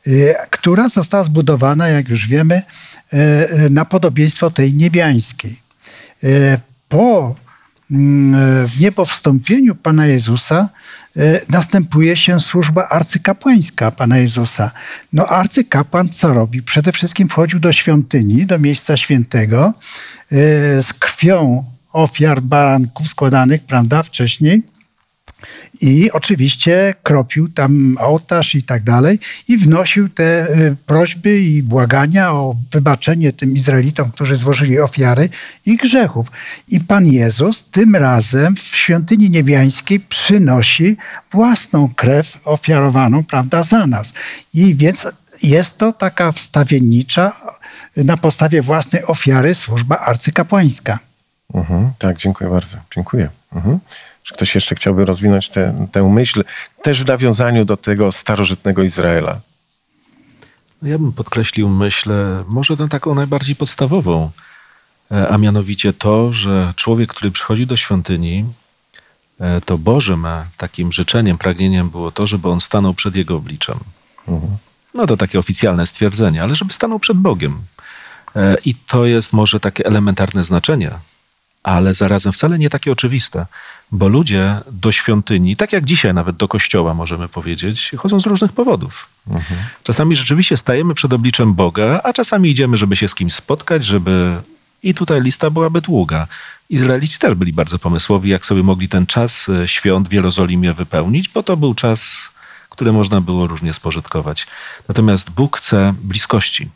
e, 0.08 0.12
która 0.50 0.90
została 0.90 1.24
zbudowana, 1.24 1.88
jak 1.88 2.10
już 2.10 2.28
wiemy, 2.28 2.62
e, 3.14 3.70
na 3.70 3.86
podobieństwo 3.86 4.52
tej 4.52 4.74
niebiańskiej. 4.74 5.68
Po 6.90 7.36
mm, 7.92 8.68
niebowstąpieniu 8.80 9.76
Pana 9.76 10.08
Jezusa 10.08 10.70
następuje 11.50 12.16
się 12.16 12.40
służba 12.40 12.88
arcykapłańska 12.88 13.92
Pana 13.92 14.18
Jezusa. 14.18 14.72
No 15.14 15.26
arcykapłan 15.26 16.10
co 16.10 16.34
robi? 16.34 16.64
Przede 16.64 16.92
wszystkim 16.92 17.30
wchodził 17.30 17.60
do 17.60 17.74
świątyni, 17.74 18.46
do 18.46 18.60
miejsca 18.60 18.98
świętego 18.98 19.74
z 20.82 20.94
krwią 20.94 21.64
ofiar 21.94 22.42
baranków 22.42 23.08
składanych, 23.08 23.64
prawda, 23.64 24.04
wcześniej 24.04 24.64
i 25.82 26.12
oczywiście 26.12 26.96
kropił 27.04 27.48
tam 27.50 27.98
ołtarz 28.00 28.56
i 28.56 28.64
tak 28.64 28.84
dalej 28.84 29.20
i 29.48 29.58
wnosił 29.58 30.10
te 30.10 30.50
y, 30.50 30.76
prośby 30.86 31.42
i 31.42 31.64
błagania 31.64 32.32
o 32.32 32.56
wybaczenie 32.72 33.34
tym 33.34 33.54
Izraelitom, 33.54 34.12
którzy 34.12 34.36
złożyli 34.36 34.80
ofiary 34.80 35.30
ich 35.66 35.80
grzechów. 35.80 36.32
I 36.68 36.80
Pan 36.80 37.08
Jezus 37.08 37.64
tym 37.64 37.96
razem 37.96 38.56
w 38.56 38.60
świątyni 38.60 39.30
niebiańskiej 39.30 40.00
przynosi 40.00 40.98
własną 41.32 41.94
krew 41.96 42.38
ofiarowaną, 42.46 43.24
prawda, 43.24 43.64
za 43.64 43.88
nas. 43.88 44.14
I 44.54 44.76
więc 44.76 45.08
jest 45.44 45.78
to 45.78 45.94
taka 45.94 46.32
wstawiennicza 46.32 47.36
na 47.96 48.18
podstawie 48.18 48.62
własnej 48.62 49.06
ofiary 49.06 49.56
służba 49.56 49.98
arcykapłańska. 49.98 51.00
Mhm, 51.54 51.92
tak, 52.00 52.18
dziękuję 52.18 52.50
bardzo. 52.50 52.78
Dziękuję. 52.96 53.30
Mhm. 53.54 53.80
Czy 54.24 54.34
ktoś 54.34 54.56
jeszcze 54.56 54.76
chciałby 54.76 55.06
rozwinąć 55.06 55.50
tę- 55.50 55.88
tę 55.92 56.04
myśl, 56.04 56.44
też 56.82 57.04
w 57.04 57.08
nawiązaniu 57.08 57.66
do 57.66 57.78
tego 57.78 58.12
starożytnego 58.12 58.84
Izraela? 58.84 59.40
Ja 60.84 60.98
bym 60.98 61.14
podkreślił 61.14 61.70
myślę, 61.70 62.44
może 62.48 62.78
tę 62.78 62.88
taką 62.90 63.16
najbardziej 63.16 63.56
podstawową, 63.56 64.32
e, 65.12 65.30
a 65.30 65.38
mianowicie 65.38 65.94
to, 65.94 66.34
że 66.34 66.74
człowiek, 66.76 67.10
który 67.10 67.32
przychodzi 67.32 67.68
do 67.68 67.78
świątyni, 67.78 68.46
e, 69.40 69.62
to 69.62 69.78
Bożym 69.78 70.28
takim 70.58 70.92
życzeniem, 70.92 71.38
pragnieniem 71.38 71.90
było 71.90 72.12
to, 72.12 72.28
żeby 72.28 72.50
on 72.50 72.62
stanął 72.62 72.94
przed 72.94 73.16
jego 73.16 73.36
obliczem. 73.36 73.80
No 74.98 75.08
to 75.08 75.18
takie 75.18 75.40
oficjalne 75.40 75.88
stwierdzenie, 75.88 76.44
ale 76.44 76.56
żeby 76.56 76.74
stanął 76.74 77.00
przed 77.00 77.18
Bogiem. 77.18 77.62
E, 78.36 78.56
I 78.66 78.76
to 78.76 79.06
jest 79.06 79.34
może 79.34 79.60
takie 79.60 79.86
elementarne 79.86 80.44
znaczenie, 80.44 80.92
ale 81.64 81.94
zarazem 81.94 82.34
wcale 82.34 82.60
nie 82.60 82.70
takie 82.70 82.92
oczywiste, 82.92 83.46
bo 83.92 84.08
ludzie 84.08 84.58
do 84.72 84.92
świątyni, 84.92 85.56
tak 85.56 85.74
jak 85.74 85.86
dzisiaj 85.86 86.14
nawet 86.14 86.36
do 86.36 86.48
kościoła 86.48 86.94
możemy 86.94 87.28
powiedzieć, 87.28 87.92
chodzą 87.98 88.20
z 88.20 88.26
różnych 88.26 88.52
powodów. 88.52 89.08
Czasami 89.84 90.16
rzeczywiście 90.16 90.58
stajemy 90.58 90.94
przed 90.94 91.14
obliczem 91.14 91.54
Boga, 91.54 92.02
a 92.04 92.14
czasami 92.14 92.50
idziemy, 92.50 92.78
żeby 92.78 92.96
się 92.96 93.08
z 93.08 93.16
kimś 93.16 93.34
spotkać, 93.34 93.86
żeby. 93.86 94.42
I 94.84 94.94
tutaj 94.94 95.22
lista 95.22 95.50
byłaby 95.50 95.82
długa. 95.82 96.28
Izraelici 96.70 97.20
też 97.20 97.34
byli 97.34 97.54
bardzo 97.54 97.80
pomysłowi, 97.80 98.30
jak 98.30 98.46
sobie 98.46 98.64
mogli 98.64 98.90
ten 98.90 99.06
czas 99.06 99.50
e, 99.50 99.68
świąt 99.68 100.10
w 100.10 100.12
Jerozolimie 100.12 100.74
wypełnić, 100.74 101.30
bo 101.30 101.44
to 101.44 101.58
był 101.58 101.74
czas, 101.74 102.30
który 102.78 102.94
można 102.94 103.22
było 103.22 103.48
różnie 103.48 103.74
spożytkować. 103.74 104.48
Natomiast 104.88 105.32
Bóg 105.32 105.58
chce 105.58 105.94
bliskości. 106.04 106.70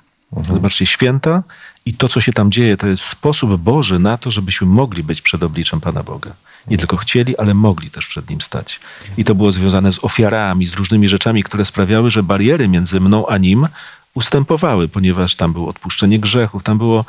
Zobaczcie, 0.54 0.86
święta 0.86 1.44
i 1.86 1.94
to, 1.94 2.10
co 2.10 2.22
się 2.22 2.34
tam 2.34 2.52
dzieje, 2.52 2.78
to 2.78 2.88
jest 2.88 3.04
sposób 3.04 3.62
Boży 3.62 4.00
na 4.00 4.18
to, 4.18 4.32
żebyśmy 4.32 4.68
mogli 4.68 5.04
być 5.04 5.22
przed 5.22 5.44
obliczem 5.44 5.82
Pana 5.82 6.04
Boga. 6.04 6.32
Nie 6.68 6.78
tylko 6.78 6.98
chcieli, 6.98 7.38
ale 7.38 7.54
mogli 7.54 7.90
też 7.90 8.08
przed 8.08 8.30
Nim 8.30 8.42
stać. 8.42 8.80
I 9.18 9.24
to 9.24 9.36
było 9.36 9.52
związane 9.52 9.92
z 9.92 10.04
ofiarami, 10.04 10.68
z 10.68 10.74
różnymi 10.74 11.08
rzeczami, 11.08 11.44
które 11.44 11.66
sprawiały, 11.66 12.12
że 12.12 12.24
bariery 12.24 12.68
między 12.68 13.00
mną 13.00 13.28
a 13.28 13.38
Nim 13.38 13.68
ustępowały, 14.14 14.88
ponieważ 14.88 15.36
tam 15.36 15.54
było 15.54 15.70
odpuszczenie 15.70 16.20
grzechów, 16.20 16.64
tam 16.64 16.78
było 16.78 17.06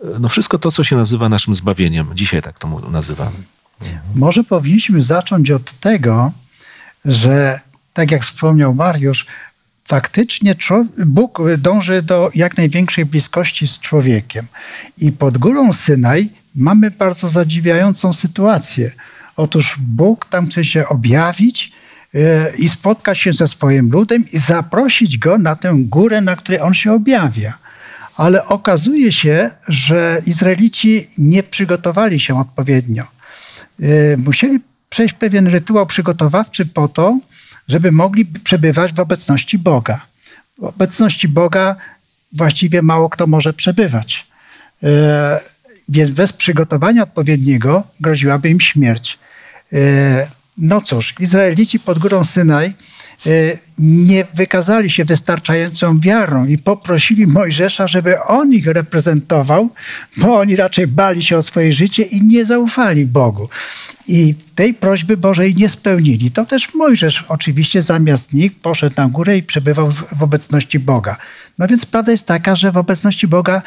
e, 0.00 0.06
no 0.20 0.28
wszystko 0.28 0.58
to, 0.58 0.70
co 0.70 0.84
się 0.84 0.96
nazywa 0.96 1.28
naszym 1.28 1.54
zbawieniem. 1.54 2.06
Dzisiaj 2.14 2.42
tak 2.42 2.58
to 2.58 2.68
nazywamy. 2.90 3.36
Może 4.14 4.44
powinniśmy 4.44 5.02
zacząć 5.02 5.50
od 5.50 5.72
tego, 5.72 6.32
że 7.04 7.60
tak 7.96 8.10
jak 8.10 8.22
wspomniał 8.22 8.74
Mariusz, 8.74 9.26
faktycznie 9.84 10.54
Bóg 11.06 11.38
dąży 11.58 12.02
do 12.02 12.30
jak 12.34 12.56
największej 12.56 13.06
bliskości 13.06 13.66
z 13.66 13.78
człowiekiem. 13.78 14.46
I 14.98 15.12
pod 15.12 15.38
górą 15.38 15.72
Synaj 15.72 16.28
mamy 16.54 16.90
bardzo 16.90 17.28
zadziwiającą 17.28 18.12
sytuację. 18.12 18.92
Otóż 19.36 19.76
Bóg 19.78 20.26
tam 20.26 20.46
chce 20.46 20.64
się 20.64 20.88
objawić 20.88 21.72
e, 22.14 22.52
i 22.56 22.68
spotkać 22.68 23.18
się 23.18 23.32
ze 23.32 23.48
swoim 23.48 23.90
ludem 23.90 24.24
i 24.32 24.38
zaprosić 24.38 25.18
go 25.18 25.38
na 25.38 25.56
tę 25.56 25.74
górę, 25.76 26.20
na 26.20 26.36
której 26.36 26.60
on 26.60 26.74
się 26.74 26.92
objawia. 26.92 27.58
Ale 28.16 28.46
okazuje 28.46 29.12
się, 29.12 29.50
że 29.68 30.22
Izraelici 30.26 31.06
nie 31.18 31.42
przygotowali 31.42 32.20
się 32.20 32.38
odpowiednio. 32.38 33.04
Y, 33.80 34.16
musieli 34.24 34.60
przejść 34.88 35.14
pewien 35.14 35.46
rytuał 35.46 35.86
przygotowawczy 35.86 36.66
po 36.66 36.88
to, 36.88 37.18
żeby 37.68 37.92
mogli 37.92 38.26
przebywać 38.26 38.92
w 38.92 39.00
obecności 39.00 39.58
Boga. 39.58 40.06
W 40.58 40.64
obecności 40.64 41.28
Boga 41.28 41.76
właściwie 42.32 42.82
mało 42.82 43.08
kto 43.10 43.26
może 43.26 43.52
przebywać. 43.52 44.26
Y, 44.82 44.86
Więc 45.88 46.10
bez 46.10 46.32
przygotowania 46.32 47.02
odpowiedniego 47.02 47.82
groziłaby 48.00 48.48
im 48.50 48.60
śmierć. 48.60 49.18
Y, 49.72 50.26
No 50.58 50.80
cóż, 50.80 51.14
Izraelici 51.20 51.80
pod 51.80 51.98
górą 51.98 52.24
Synaj 52.24 52.74
nie 53.78 54.24
wykazali 54.34 54.90
się 54.90 55.04
wystarczającą 55.04 56.00
wiarą 56.00 56.46
i 56.46 56.58
poprosili 56.58 57.26
Mojżesza, 57.26 57.88
żeby 57.88 58.22
on 58.22 58.52
ich 58.52 58.66
reprezentował, 58.66 59.68
bo 60.16 60.38
oni 60.38 60.56
raczej 60.56 60.86
bali 60.86 61.22
się 61.22 61.36
o 61.36 61.42
swoje 61.42 61.72
życie 61.72 62.02
i 62.02 62.22
nie 62.22 62.46
zaufali 62.46 63.06
Bogu. 63.06 63.48
I 64.08 64.34
tej 64.54 64.74
prośby 64.74 65.16
Bożej 65.16 65.54
nie 65.54 65.68
spełnili. 65.68 66.30
To 66.30 66.46
też 66.46 66.74
Mojżesz 66.74 67.24
oczywiście 67.28 67.82
zamiast 67.82 68.32
nich 68.32 68.60
poszedł 68.60 68.94
na 68.96 69.08
górę 69.08 69.38
i 69.38 69.42
przebywał 69.42 69.90
w 69.92 70.22
obecności 70.22 70.78
Boga. 70.78 71.16
No 71.58 71.66
więc 71.68 71.86
prawda 71.86 72.12
jest 72.12 72.26
taka, 72.26 72.56
że 72.56 72.72
w 72.72 72.76
obecności 72.76 73.28
Boga 73.28 73.62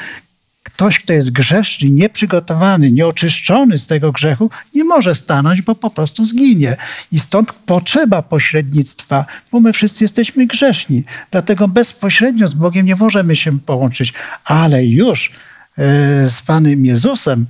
ktoś, 0.79 0.99
kto 0.99 1.13
jest 1.13 1.31
grzeszny, 1.31 1.89
nieprzygotowany, 1.89 2.91
nieoczyszczony 2.91 3.77
z 3.77 3.87
tego 3.87 4.11
grzechu, 4.11 4.49
nie 4.75 4.83
może 4.83 5.15
stanąć, 5.15 5.61
bo 5.61 5.75
po 5.75 5.89
prostu 5.89 6.25
zginie. 6.25 6.77
I 7.11 7.19
stąd 7.19 7.53
potrzeba 7.53 8.21
pośrednictwa, 8.21 9.25
bo 9.51 9.59
my 9.59 9.73
wszyscy 9.73 10.03
jesteśmy 10.03 10.47
grzeszni. 10.47 11.03
Dlatego 11.31 11.67
bezpośrednio 11.67 12.47
z 12.47 12.53
Bogiem 12.53 12.85
nie 12.85 12.95
możemy 12.95 13.35
się 13.35 13.59
połączyć, 13.59 14.13
ale 14.45 14.85
już 14.85 15.31
e, 15.77 16.29
z 16.29 16.41
Panem 16.41 16.85
Jezusem, 16.85 17.45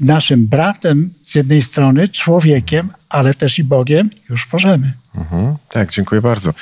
naszym 0.00 0.46
bratem 0.46 1.10
z 1.22 1.34
jednej 1.34 1.62
strony, 1.62 2.08
człowiekiem, 2.08 2.88
ale 3.08 3.34
też 3.34 3.58
i 3.58 3.64
Bogiem, 3.64 4.10
już 4.28 4.52
możemy. 4.52 4.92
Mhm. 5.14 5.56
Tak, 5.68 5.90
dziękuję 5.90 6.20
bardzo. 6.20 6.54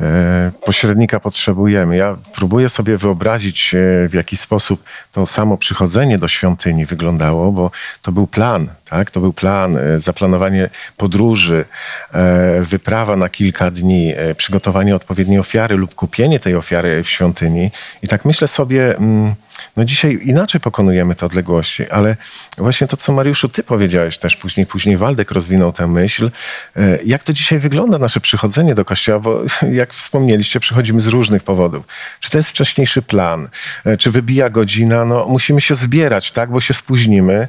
E, 0.00 0.50
Pośrednika 0.64 1.20
potrzebujemy. 1.20 1.96
Ja 1.96 2.16
próbuję 2.34 2.68
sobie 2.68 2.96
wyobrazić, 2.96 3.74
e, 3.74 4.08
w 4.08 4.14
jaki 4.14 4.36
sposób 4.36 4.82
to 5.12 5.26
samo 5.26 5.56
przychodzenie 5.56 6.18
do 6.18 6.28
świątyni 6.28 6.86
wyglądało, 6.86 7.52
bo 7.52 7.70
to 8.02 8.12
był 8.12 8.26
plan, 8.26 8.68
tak? 8.88 9.10
To 9.10 9.20
był 9.20 9.32
plan, 9.32 9.76
e, 9.76 10.00
zaplanowanie 10.00 10.70
podróży, 10.96 11.64
wyprawa 12.62 13.16
na 13.16 13.28
kilka 13.28 13.70
dni, 13.70 14.14
przygotowanie 14.36 14.96
odpowiedniej 14.96 15.38
ofiary 15.38 15.76
lub 15.76 15.94
kupienie 15.94 16.40
tej 16.40 16.54
ofiary 16.54 17.02
w 17.02 17.08
świątyni. 17.08 17.70
I 18.02 18.08
tak 18.08 18.24
myślę 18.24 18.48
sobie, 18.48 18.96
mm, 18.96 19.34
no 19.76 19.84
dzisiaj 19.84 20.20
inaczej 20.24 20.60
pokonujemy 20.60 21.14
te 21.14 21.26
odległości, 21.26 21.90
ale 21.90 22.16
właśnie 22.58 22.86
to, 22.86 22.96
co 22.96 23.12
Mariuszu, 23.12 23.48
ty 23.48 23.62
powiedziałeś 23.62 24.18
też 24.18 24.36
później, 24.36 24.66
później 24.66 24.96
Waldek 24.96 25.30
rozwinął 25.30 25.72
tę 25.72 25.86
myśl, 25.86 26.30
e, 26.76 26.98
jak 27.04 27.22
to 27.22 27.32
dzisiaj 27.32 27.58
wygląda 27.58 27.98
nasze 27.98 28.20
przychodzenie 28.20 28.74
do 28.74 28.84
kościoła, 28.84 29.18
bo 29.18 29.42
jak 29.72 29.94
wspomnieliście, 29.94 30.60
przychodzimy 30.60 31.00
z 31.00 31.06
różnych 31.06 31.42
powodów. 31.42 31.86
Czy 32.20 32.30
to 32.30 32.38
jest 32.38 32.50
wcześniejszy 32.50 33.02
plan? 33.02 33.48
E, 33.84 33.96
Czy 33.96 34.10
wybija 34.10 34.50
godzina? 34.50 35.04
No 35.04 35.26
musimy 35.28 35.60
się 35.60 35.74
zbierać, 35.74 36.32
tak, 36.32 36.50
bo 36.50 36.60
się 36.60 36.74
spóźnimy. 36.74 37.48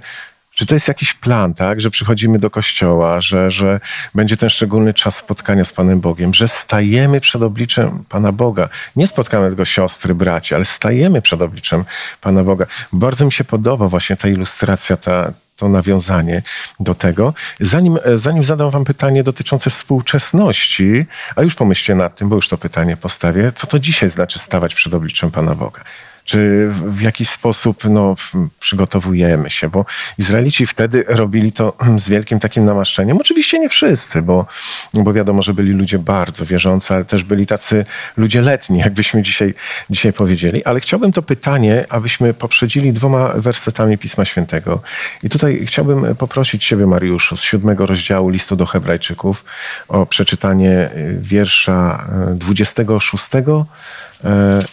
Czy 0.55 0.65
to 0.65 0.73
jest 0.73 0.87
jakiś 0.87 1.13
plan, 1.13 1.53
tak, 1.53 1.81
że 1.81 1.89
przychodzimy 1.89 2.39
do 2.39 2.49
kościoła, 2.49 3.21
że, 3.21 3.51
że 3.51 3.79
będzie 4.15 4.37
ten 4.37 4.49
szczególny 4.49 4.93
czas 4.93 5.15
spotkania 5.15 5.65
z 5.65 5.73
Panem 5.73 5.99
Bogiem, 5.99 6.33
że 6.33 6.47
stajemy 6.47 7.21
przed 7.21 7.41
obliczem 7.41 8.03
Pana 8.09 8.31
Boga. 8.31 8.69
Nie 8.95 9.07
spotkamy 9.07 9.47
tylko 9.47 9.65
siostry, 9.65 10.15
braci, 10.15 10.55
ale 10.55 10.65
stajemy 10.65 11.21
przed 11.21 11.41
obliczem 11.41 11.83
Pana 12.21 12.43
Boga. 12.43 12.65
Bardzo 12.93 13.25
mi 13.25 13.31
się 13.31 13.43
podoba 13.43 13.87
właśnie 13.87 14.17
ta 14.17 14.27
ilustracja, 14.27 14.97
ta, 14.97 15.33
to 15.55 15.69
nawiązanie 15.69 16.41
do 16.79 16.95
tego. 16.95 17.33
Zanim, 17.59 17.99
zanim 18.15 18.43
zadam 18.43 18.71
wam 18.71 18.85
pytanie 18.85 19.23
dotyczące 19.23 19.69
współczesności, 19.69 21.05
a 21.35 21.41
już 21.41 21.55
pomyślcie 21.55 21.95
nad 21.95 22.15
tym, 22.15 22.29
bo 22.29 22.35
już 22.35 22.47
to 22.49 22.57
pytanie 22.57 22.97
postawię, 22.97 23.51
co 23.55 23.67
to 23.67 23.79
dzisiaj 23.79 24.09
znaczy 24.09 24.39
stawać 24.39 24.75
przed 24.75 24.93
obliczem 24.93 25.31
Pana 25.31 25.55
Boga? 25.55 25.83
Czy 26.25 26.69
w 26.69 27.01
jakiś 27.01 27.29
sposób 27.29 27.83
no, 27.89 28.15
przygotowujemy 28.59 29.49
się? 29.49 29.69
Bo 29.69 29.85
Izraelici 30.17 30.65
wtedy 30.65 31.03
robili 31.07 31.51
to 31.51 31.77
z 31.97 32.09
wielkim 32.09 32.39
takim 32.39 32.65
namaszczeniem. 32.65 33.17
Oczywiście 33.17 33.59
nie 33.59 33.69
wszyscy, 33.69 34.21
bo, 34.21 34.45
bo 34.93 35.13
wiadomo, 35.13 35.41
że 35.41 35.53
byli 35.53 35.71
ludzie 35.71 35.99
bardzo 35.99 36.45
wierzący, 36.45 36.93
ale 36.93 37.05
też 37.05 37.23
byli 37.23 37.45
tacy 37.45 37.85
ludzie 38.17 38.41
letni, 38.41 38.79
jakbyśmy 38.79 39.21
dzisiaj, 39.21 39.53
dzisiaj 39.89 40.13
powiedzieli. 40.13 40.63
Ale 40.63 40.79
chciałbym 40.79 41.11
to 41.11 41.21
pytanie, 41.21 41.85
abyśmy 41.89 42.33
poprzedzili 42.33 42.93
dwoma 42.93 43.33
wersetami 43.35 43.97
Pisma 43.97 44.25
Świętego. 44.25 44.81
I 45.23 45.29
tutaj 45.29 45.65
chciałbym 45.65 46.15
poprosić 46.15 46.67
Ciebie, 46.67 46.87
Mariuszu, 46.87 47.37
z 47.37 47.41
siódmego 47.41 47.85
rozdziału 47.85 48.29
listu 48.29 48.55
do 48.55 48.65
Hebrajczyków 48.65 49.45
o 49.87 50.05
przeczytanie 50.05 50.89
y, 50.95 51.17
wiersza 51.21 52.07
y, 52.31 52.35
26 52.35 53.35
e, 53.35 53.65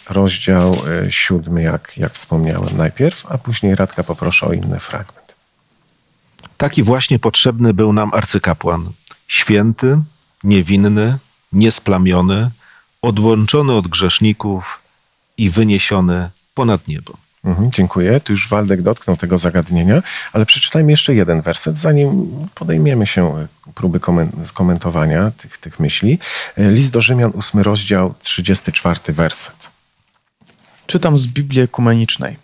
rozdział 0.09 0.73
e, 0.73 1.11
siódmy, 1.11 1.61
jak, 1.63 1.97
jak 1.97 2.13
wspomniałem 2.13 2.77
najpierw, 2.77 3.25
a 3.31 3.37
później 3.37 3.75
Radka 3.75 4.03
poproszę 4.03 4.47
o 4.47 4.53
inny 4.53 4.79
fragment. 4.79 5.35
Taki 6.57 6.83
właśnie 6.83 7.19
potrzebny 7.19 7.73
był 7.73 7.93
nam 7.93 8.13
arcykapłan. 8.13 8.91
Święty, 9.27 9.99
niewinny, 10.43 11.17
niesplamiony, 11.53 12.51
odłączony 13.01 13.73
od 13.73 13.87
grzeszników 13.87 14.81
i 15.37 15.49
wyniesiony 15.49 16.29
ponad 16.53 16.87
niebo. 16.87 17.13
Mhm, 17.43 17.71
dziękuję. 17.71 18.19
Tu 18.19 18.33
już 18.33 18.49
Waldek 18.49 18.81
dotknął 18.81 19.17
tego 19.17 19.37
zagadnienia, 19.37 20.03
ale 20.33 20.45
przeczytajmy 20.45 20.91
jeszcze 20.91 21.15
jeden 21.15 21.41
werset, 21.41 21.77
zanim 21.77 22.31
podejmiemy 22.55 23.07
się 23.07 23.39
e, 23.39 23.47
próby 23.75 23.99
komen- 23.99 24.45
skomentowania 24.45 25.31
tych, 25.31 25.57
tych 25.57 25.79
myśli. 25.79 26.19
E, 26.57 26.71
List 26.71 26.91
do 26.91 27.01
Rzymian, 27.01 27.31
ósmy 27.35 27.63
rozdział, 27.63 28.13
34 28.19 28.99
werset. 29.07 29.69
Czytam 30.87 31.17
z 31.17 31.27
Biblii 31.27 31.61
Ekumenicznej. 31.61 32.37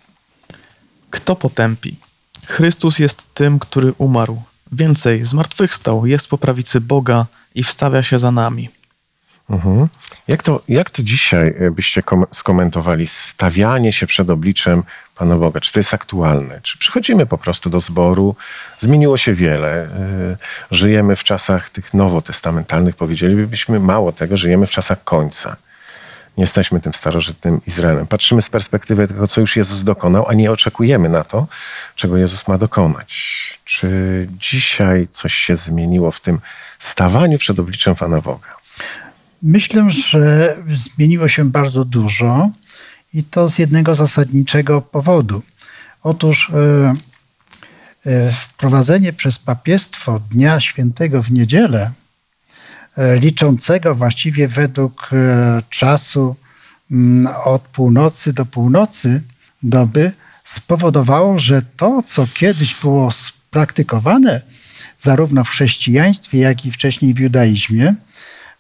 Kto 1.10 1.36
potępi? 1.36 1.96
Chrystus 2.46 3.00
jest 3.00 3.34
tym, 3.34 3.60
który 3.60 3.94
umarł. 3.98 4.42
Więcej, 4.72 5.26
zmartwychwstał, 5.26 6.06
jest 6.06 6.28
po 6.28 6.38
prawicy 6.38 6.82
Boga 6.82 7.26
i 7.56 7.64
wstawia 7.64 8.04
się 8.04 8.20
za 8.20 8.32
nami. 8.32 8.70
Mhm. 9.50 9.88
Jak, 10.28 10.44
to, 10.44 10.62
jak 10.68 10.90
to 10.90 11.04
dzisiaj 11.04 11.56
e, 11.60 11.72
byście 11.72 12.04
kom- 12.04 12.26
skomentowali 12.32 13.08
stawianie 13.08 13.92
się 13.94 14.08
przed 14.08 14.30
obliczem 14.30 14.84
Pana 15.16 15.38
Boga? 15.38 15.60
Czy 15.60 15.74
to 15.74 15.80
jest 15.80 15.94
aktualne? 15.94 16.62
Czy 16.62 16.78
przychodzimy 16.78 17.26
po 17.26 17.38
prostu 17.38 17.70
do 17.70 17.80
zboru? 17.80 18.36
Zmieniło 18.80 19.18
się 19.18 19.34
wiele. 19.34 19.84
E, 19.84 20.38
Żyjemy 20.72 21.16
w 21.16 21.24
czasach 21.24 21.70
tych 21.70 21.94
nowotestamentalnych, 21.94 22.96
powiedzielibyśmy 22.96 23.80
mało 23.80 24.12
tego, 24.12 24.38
żyjemy 24.38 24.68
w 24.68 24.72
czasach 24.72 25.04
końca. 25.04 25.56
Nie 26.38 26.44
jesteśmy 26.44 26.80
tym 26.80 26.94
starożytnym 26.94 27.62
Izraelem. 27.68 28.08
Patrzymy 28.08 28.42
z 28.42 28.50
perspektywy 28.50 29.08
tego, 29.08 29.28
co 29.28 29.42
już 29.42 29.56
Jezus 29.56 29.84
dokonał, 29.84 30.28
a 30.28 30.34
nie 30.34 30.52
oczekujemy 30.52 31.10
na 31.10 31.24
to, 31.24 31.48
czego 31.96 32.18
Jezus 32.18 32.48
ma 32.48 32.58
dokonać. 32.58 33.60
Czy 33.66 33.88
dzisiaj 34.32 35.08
coś 35.12 35.34
się 35.34 35.56
zmieniło 35.56 36.12
w 36.12 36.20
tym 36.20 36.40
stawaniu 36.80 37.38
przed 37.38 37.60
obliczem 37.60 37.96
Pana 37.96 38.22
Boga? 38.22 38.57
Myślę, 39.42 39.90
że 39.90 40.56
zmieniło 40.74 41.28
się 41.28 41.52
bardzo 41.52 41.86
dużo 41.86 42.50
i 43.14 43.24
to 43.24 43.50
z 43.50 43.60
jednego 43.60 43.96
zasadniczego 43.96 44.82
powodu. 44.82 45.42
Otóż 46.04 46.50
e, 46.50 46.96
e, 48.06 48.32
wprowadzenie 48.32 49.14
przez 49.14 49.40
papiestwo 49.40 50.20
Dnia 50.20 50.60
Świętego 50.60 51.24
w 51.24 51.32
niedzielę, 51.32 51.92
e, 52.98 53.20
liczącego 53.20 53.96
właściwie 53.96 54.48
według 54.48 55.10
czasu 55.70 56.36
mm, 56.92 57.34
od 57.46 57.62
północy 57.62 58.34
do 58.34 58.46
północy 58.46 59.22
doby, 59.64 60.12
spowodowało, 60.46 61.40
że 61.40 61.62
to, 61.78 62.04
co 62.06 62.28
kiedyś 62.34 62.76
było 62.76 63.10
praktykowane 63.52 64.42
zarówno 65.00 65.44
w 65.44 65.50
chrześcijaństwie, 65.50 66.38
jak 66.38 66.66
i 66.66 66.72
wcześniej 66.72 67.14
w 67.14 67.20
judaizmie, 67.20 67.96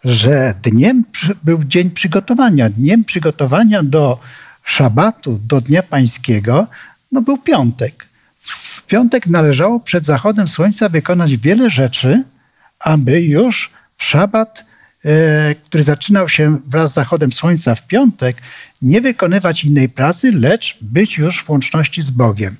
że 0.03 0.53
dniem 0.63 1.03
był 1.43 1.63
dzień 1.63 1.91
przygotowania. 1.91 2.69
Dniem 2.69 3.03
przygotowania 3.03 3.83
do 3.83 4.19
szabatu, 4.63 5.39
do 5.47 5.61
Dnia 5.61 5.83
Pańskiego, 5.83 6.67
no 7.11 7.21
był 7.21 7.37
piątek. 7.37 8.07
W 8.39 8.85
piątek 8.85 9.27
należało 9.27 9.79
przed 9.79 10.05
zachodem 10.05 10.47
słońca 10.47 10.89
wykonać 10.89 11.37
wiele 11.37 11.69
rzeczy, 11.69 12.23
aby 12.79 13.21
już 13.21 13.71
w 13.97 14.03
szabat, 14.03 14.65
e, 15.05 15.55
który 15.55 15.83
zaczynał 15.83 16.29
się 16.29 16.57
wraz 16.65 16.91
z 16.91 16.93
zachodem 16.93 17.31
słońca 17.31 17.75
w 17.75 17.87
piątek, 17.87 18.37
nie 18.81 19.01
wykonywać 19.01 19.63
innej 19.63 19.89
pracy, 19.89 20.31
lecz 20.31 20.77
być 20.81 21.17
już 21.17 21.43
w 21.43 21.49
łączności 21.49 22.01
z 22.01 22.09
Bogiem. 22.09 22.55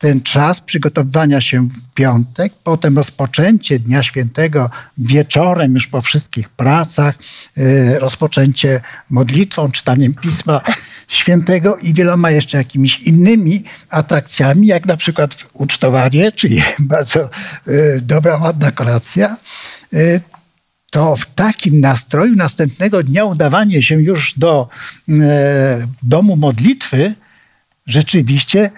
Ten 0.00 0.20
czas 0.22 0.60
przygotowywania 0.60 1.40
się 1.40 1.68
w 1.68 1.94
piątek, 1.94 2.52
potem 2.64 2.96
rozpoczęcie 2.96 3.78
Dnia 3.78 4.02
Świętego 4.02 4.70
wieczorem 4.98 5.74
już 5.74 5.86
po 5.86 6.00
wszystkich 6.00 6.48
pracach, 6.48 7.18
e, 7.56 7.98
rozpoczęcie 7.98 8.80
modlitwą, 9.10 9.70
czytaniem 9.70 10.14
Pisma 10.14 10.60
Świętego 11.08 11.76
i 11.76 11.94
wieloma 11.94 12.30
jeszcze 12.30 12.58
jakimiś 12.58 13.00
innymi 13.00 13.64
atrakcjami, 13.88 14.66
jak 14.66 14.86
na 14.86 14.96
przykład 14.96 15.44
ucztowanie, 15.52 16.32
czyli 16.32 16.62
bardzo 16.78 17.20
e, 17.20 17.30
dobra, 18.00 18.36
ładna 18.36 18.72
kolacja. 18.72 19.36
E, 19.92 20.20
to 20.90 21.16
w 21.16 21.26
takim 21.26 21.80
nastroju 21.80 22.36
następnego 22.36 23.02
dnia 23.02 23.24
udawanie 23.24 23.82
się 23.82 24.02
już 24.02 24.38
do 24.38 24.68
domu 26.02 26.36
modlitwy 26.36 27.14
rzeczywiście 27.86 28.70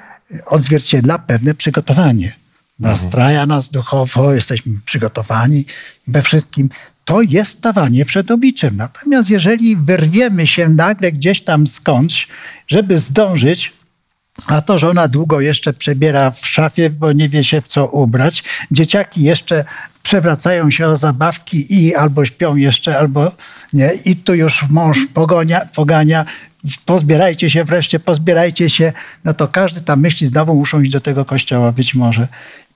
odzwierciedla 0.47 1.19
pewne 1.19 1.55
przygotowanie. 1.55 2.33
Nastraja 2.79 3.47
nas 3.47 3.71
duchowo, 3.71 4.35
jesteśmy 4.35 4.73
przygotowani 4.85 5.65
we 6.07 6.23
wszystkim. 6.23 6.69
To 7.05 7.23
jest 7.23 7.51
stawanie 7.51 8.05
przed 8.05 8.31
obliczem. 8.31 8.77
Natomiast 8.77 9.31
jeżeli 9.31 9.77
wyrwiemy 9.77 10.47
się 10.47 10.69
nagle 10.69 11.12
gdzieś 11.12 11.43
tam 11.45 11.67
skądś, 11.67 12.29
żeby 12.67 12.99
zdążyć, 12.99 13.73
a 14.47 14.63
to 14.63 14.79
żona 14.79 15.09
długo 15.09 15.41
jeszcze 15.41 15.73
przebiera 15.73 16.31
w 16.31 16.47
szafie, 16.47 16.91
bo 16.91 17.13
nie 17.13 17.29
wie 17.29 17.45
się 17.45 17.61
w 17.61 17.69
co 17.69 17.87
ubrać. 17.87 18.45
Dzieciaki 18.71 19.23
jeszcze 19.23 19.65
przewracają 20.03 20.71
się 20.71 20.87
o 20.87 20.97
zabawki 20.97 21.85
i 21.85 21.95
albo 21.95 22.25
śpią 22.25 22.57
jeszcze, 22.57 22.99
albo 22.99 23.33
nie. 23.73 23.91
I 24.05 24.17
tu 24.17 24.35
już 24.35 24.69
mąż 24.69 24.99
pogonia, 25.15 25.61
pogania. 25.75 26.25
Pozbierajcie 26.87 27.50
się 27.50 27.65
wreszcie, 27.65 28.00
pozbierajcie 28.00 28.71
się. 28.71 28.93
No 29.25 29.35
to 29.35 29.49
każdy 29.49 29.81
tam 29.81 30.00
myśli, 30.00 30.26
znowu 30.26 30.55
muszą 30.55 30.81
iść 30.81 30.93
do 30.93 31.00
tego 31.00 31.25
kościoła 31.25 31.73
być 31.73 31.95
może. 31.95 32.28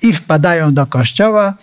I 0.02 0.12
wpadają 0.12 0.74
do 0.74 0.86
kościoła. 0.86 1.54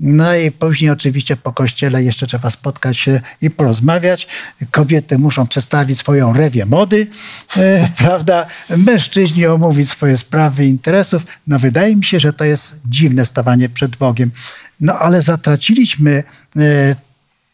No 0.00 0.36
i 0.36 0.50
później 0.50 0.90
oczywiście 0.90 1.36
po 1.36 1.52
kościele 1.52 2.04
jeszcze 2.04 2.26
trzeba 2.26 2.50
spotkać 2.50 2.96
się 2.96 3.20
i 3.42 3.50
porozmawiać. 3.50 4.26
Kobiety 4.70 5.18
muszą 5.18 5.46
przedstawić 5.46 5.98
swoją 5.98 6.32
rewię 6.32 6.66
mody, 6.66 7.06
e, 7.56 7.88
prawda? 7.98 8.46
Mężczyźni 8.76 9.46
omówić 9.46 9.90
swoje 9.90 10.16
sprawy 10.16 10.66
interesów. 10.66 11.26
No 11.46 11.58
wydaje 11.58 11.96
mi 11.96 12.04
się, 12.04 12.20
że 12.20 12.32
to 12.32 12.44
jest 12.44 12.80
dziwne 12.86 13.24
stawanie 13.24 13.68
przed 13.68 13.96
Bogiem. 13.96 14.30
No 14.80 14.98
ale 14.98 15.22
zatraciliśmy 15.22 16.24
e, 16.56 16.96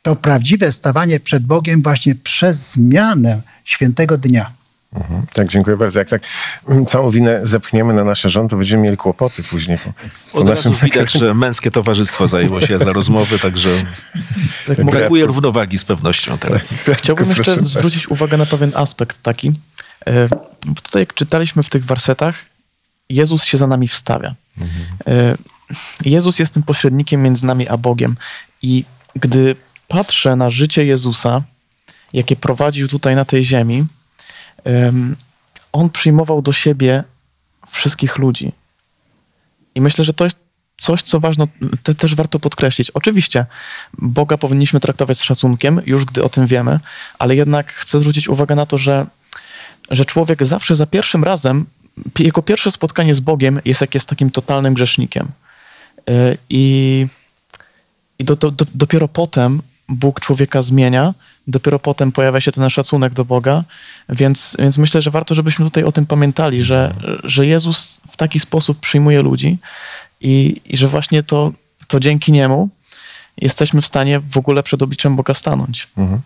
to 0.02 0.16
prawdziwe 0.16 0.72
stawanie 0.72 1.20
przed 1.20 1.46
Bogiem 1.46 1.82
właśnie 1.82 2.14
przez 2.14 2.72
zmianę 2.72 3.40
świętego 3.64 4.18
dnia. 4.18 4.55
Mhm. 4.94 5.26
Tak, 5.32 5.48
dziękuję 5.48 5.76
bardzo. 5.76 5.98
Jak 5.98 6.08
tak 6.08 6.22
mm, 6.68 6.86
całą 6.86 7.10
winę 7.10 7.40
zepchniemy 7.42 7.94
na 7.94 8.04
nasze 8.04 8.30
żon, 8.30 8.48
to 8.48 8.56
będziemy 8.56 8.82
mieli 8.82 8.96
kłopoty 8.96 9.42
później. 9.42 9.78
Po, 9.78 9.92
po 10.32 10.38
Od 10.38 10.48
razu 10.48 10.72
widać, 10.72 11.12
że 11.12 11.34
męskie 11.34 11.70
towarzystwo 11.70 12.28
zajęło 12.28 12.66
się 12.66 12.78
za 12.78 12.92
rozmowy, 12.92 13.38
także 13.38 13.68
Tak 14.66 14.78
mogę, 14.78 14.98
brakuje 14.98 15.26
równowagi 15.26 15.78
z 15.78 15.84
pewnością 15.84 16.38
teraz. 16.38 16.62
Chciałbym 16.94 17.28
jeszcze 17.28 17.44
Proszę 17.44 17.64
zwrócić 17.64 18.08
uwagę 18.08 18.36
na 18.36 18.46
pewien 18.46 18.72
aspekt 18.74 19.22
taki. 19.22 19.52
E, 20.06 20.28
bo 20.66 20.80
Tutaj 20.82 21.02
jak 21.02 21.14
czytaliśmy 21.14 21.62
w 21.62 21.70
tych 21.70 21.84
wersetach, 21.84 22.36
Jezus 23.08 23.44
się 23.44 23.58
za 23.58 23.66
nami 23.66 23.88
wstawia. 23.88 24.34
E, 25.06 25.36
Jezus 26.04 26.38
jest 26.38 26.54
tym 26.54 26.62
pośrednikiem 26.62 27.22
między 27.22 27.46
nami 27.46 27.68
a 27.68 27.76
Bogiem. 27.76 28.16
I 28.62 28.84
gdy 29.14 29.56
patrzę 29.88 30.36
na 30.36 30.50
życie 30.50 30.84
Jezusa, 30.84 31.42
jakie 32.12 32.36
prowadził 32.36 32.88
tutaj 32.88 33.14
na 33.14 33.24
tej 33.24 33.44
ziemi, 33.44 33.76
em, 33.76 33.86
On 35.72 35.90
przyjmował 35.90 36.42
do 36.42 36.52
siebie 36.52 37.04
wszystkich 37.68 38.18
ludzi. 38.18 38.52
I 39.74 39.80
myślę, 39.80 40.04
że 40.04 40.12
to 40.12 40.24
jest 40.24 40.46
coś, 40.76 41.02
co 41.02 41.20
ważne, 41.20 41.46
te, 41.82 41.94
też 41.94 42.14
warto 42.14 42.38
podkreślić. 42.38 42.90
Oczywiście 42.90 43.46
Boga 43.98 44.36
powinniśmy 44.38 44.80
traktować 44.80 45.18
z 45.18 45.22
szacunkiem, 45.22 45.80
już 45.86 46.04
gdy 46.04 46.22
o 46.24 46.28
tym 46.28 46.46
wiemy, 46.46 46.80
ale 47.18 47.36
jednak 47.36 47.72
chcę 47.72 48.00
zwrócić 48.00 48.28
uwagę 48.28 48.54
na 48.54 48.66
to, 48.66 48.78
że, 48.78 49.06
że 49.90 50.04
człowiek 50.04 50.46
zawsze 50.46 50.76
za 50.76 50.86
pierwszym 50.86 51.24
razem, 51.24 51.66
jego 52.18 52.42
pierwsze 52.42 52.70
spotkanie 52.70 53.14
z 53.14 53.20
Bogiem 53.20 53.60
jest 53.64 53.80
jak 53.80 53.94
jest 53.94 54.08
takim 54.08 54.30
totalnym 54.30 54.74
grzesznikiem. 54.74 55.28
Y, 56.10 56.38
I, 56.50 57.06
i 58.18 58.24
do, 58.24 58.36
do, 58.36 58.52
dopiero 58.74 59.08
potem 59.08 59.62
Bóg 59.88 60.20
człowieka 60.20 60.62
zmienia, 60.62 61.14
dopiero 61.46 61.78
potem 61.78 62.12
pojawia 62.12 62.40
się 62.40 62.52
ten 62.52 62.70
szacunek 62.70 63.12
do 63.12 63.24
Boga, 63.24 63.64
więc, 64.08 64.56
więc 64.58 64.78
myślę, 64.78 65.02
że 65.02 65.10
warto, 65.10 65.34
żebyśmy 65.34 65.64
tutaj 65.64 65.84
o 65.84 65.92
tym 65.92 66.06
pamiętali, 66.06 66.64
że, 66.64 66.94
że 67.24 67.46
Jezus 67.46 68.00
w 68.10 68.16
taki 68.16 68.40
sposób 68.40 68.80
przyjmuje 68.80 69.22
ludzi 69.22 69.58
i, 70.20 70.60
i 70.64 70.76
że 70.76 70.88
właśnie 70.88 71.22
to, 71.22 71.52
to 71.88 72.00
dzięki 72.00 72.32
Niemu 72.32 72.68
jesteśmy 73.36 73.82
w 73.82 73.86
stanie 73.86 74.20
w 74.20 74.36
ogóle 74.36 74.62
przed 74.62 74.82
obliczem 74.82 75.16
Boga 75.16 75.34
stanąć. 75.34 75.88
Mhm. 75.96 76.20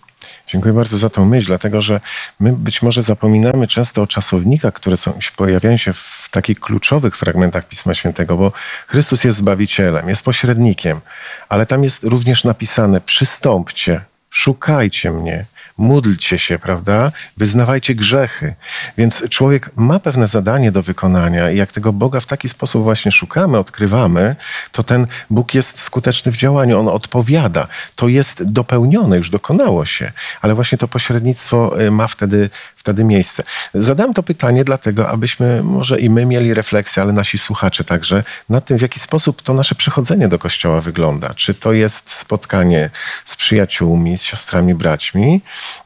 Dziękuję 0.46 0.74
bardzo 0.74 0.98
za 0.98 1.10
tą 1.10 1.24
myśl, 1.24 1.46
dlatego 1.46 1.80
że 1.80 2.00
my 2.40 2.52
być 2.52 2.82
może 2.82 3.02
zapominamy 3.02 3.66
często 3.66 4.02
o 4.02 4.06
czasownikach, 4.06 4.74
które 4.74 4.96
są, 4.96 5.18
pojawiają 5.36 5.76
się 5.76 5.92
w 5.92 6.28
takich 6.30 6.60
kluczowych 6.60 7.16
fragmentach 7.16 7.68
Pisma 7.68 7.94
Świętego, 7.94 8.36
bo 8.36 8.52
Chrystus 8.86 9.24
jest 9.24 9.38
Zbawicielem, 9.38 10.08
jest 10.08 10.22
pośrednikiem, 10.22 11.00
ale 11.48 11.66
tam 11.66 11.84
jest 11.84 12.04
również 12.04 12.44
napisane 12.44 13.00
przystąpcie, 13.00 14.00
szukajcie 14.30 15.10
mnie, 15.10 15.44
módlcie 15.78 16.38
się, 16.38 16.58
prawda? 16.58 17.12
Wyznawajcie 17.36 17.94
grzechy. 17.94 18.54
Więc 18.98 19.28
człowiek 19.28 19.70
ma 19.76 20.00
pewne 20.00 20.28
zadanie 20.28 20.72
do 20.72 20.82
wykonania 20.82 21.50
i 21.50 21.56
jak 21.56 21.72
tego 21.72 21.92
Boga 21.92 22.20
w 22.20 22.26
taki 22.26 22.48
sposób 22.48 22.82
właśnie 22.82 23.12
szukamy, 23.12 23.58
odkrywamy, 23.58 24.36
to 24.72 24.82
ten 24.82 25.06
Bóg 25.30 25.54
jest 25.54 25.78
skuteczny 25.78 26.32
w 26.32 26.36
działaniu, 26.36 26.80
on 26.80 26.88
odpowiada. 26.88 27.66
To 27.96 28.08
jest 28.08 28.42
dopełnione, 28.42 29.16
już 29.16 29.30
dokonało 29.30 29.86
się, 29.86 30.12
ale 30.42 30.54
właśnie 30.54 30.78
to 30.78 30.88
pośrednictwo 30.88 31.80
y, 31.80 31.90
ma 31.90 32.06
wtedy, 32.06 32.50
wtedy 32.80 33.04
miejsce. 33.04 33.42
Zadałem 33.74 34.14
to 34.14 34.22
pytanie 34.22 34.64
dlatego, 34.64 35.08
abyśmy 35.08 35.62
może 35.62 36.00
i 36.00 36.10
my 36.10 36.26
mieli 36.26 36.54
refleksję, 36.54 37.02
ale 37.02 37.12
nasi 37.12 37.38
słuchacze 37.38 37.84
także, 37.84 38.24
nad 38.48 38.64
tym, 38.64 38.78
w 38.78 38.80
jaki 38.80 39.00
sposób 39.00 39.42
to 39.42 39.54
nasze 39.54 39.74
przychodzenie 39.74 40.28
do 40.28 40.38
kościoła 40.38 40.80
wygląda. 40.80 41.34
Czy 41.34 41.54
to 41.54 41.72
jest 41.72 42.12
spotkanie 42.12 42.90
z 43.24 43.36
przyjaciółmi, 43.36 44.18
z 44.18 44.22
siostrami, 44.22 44.74
braćmi, 44.74 45.40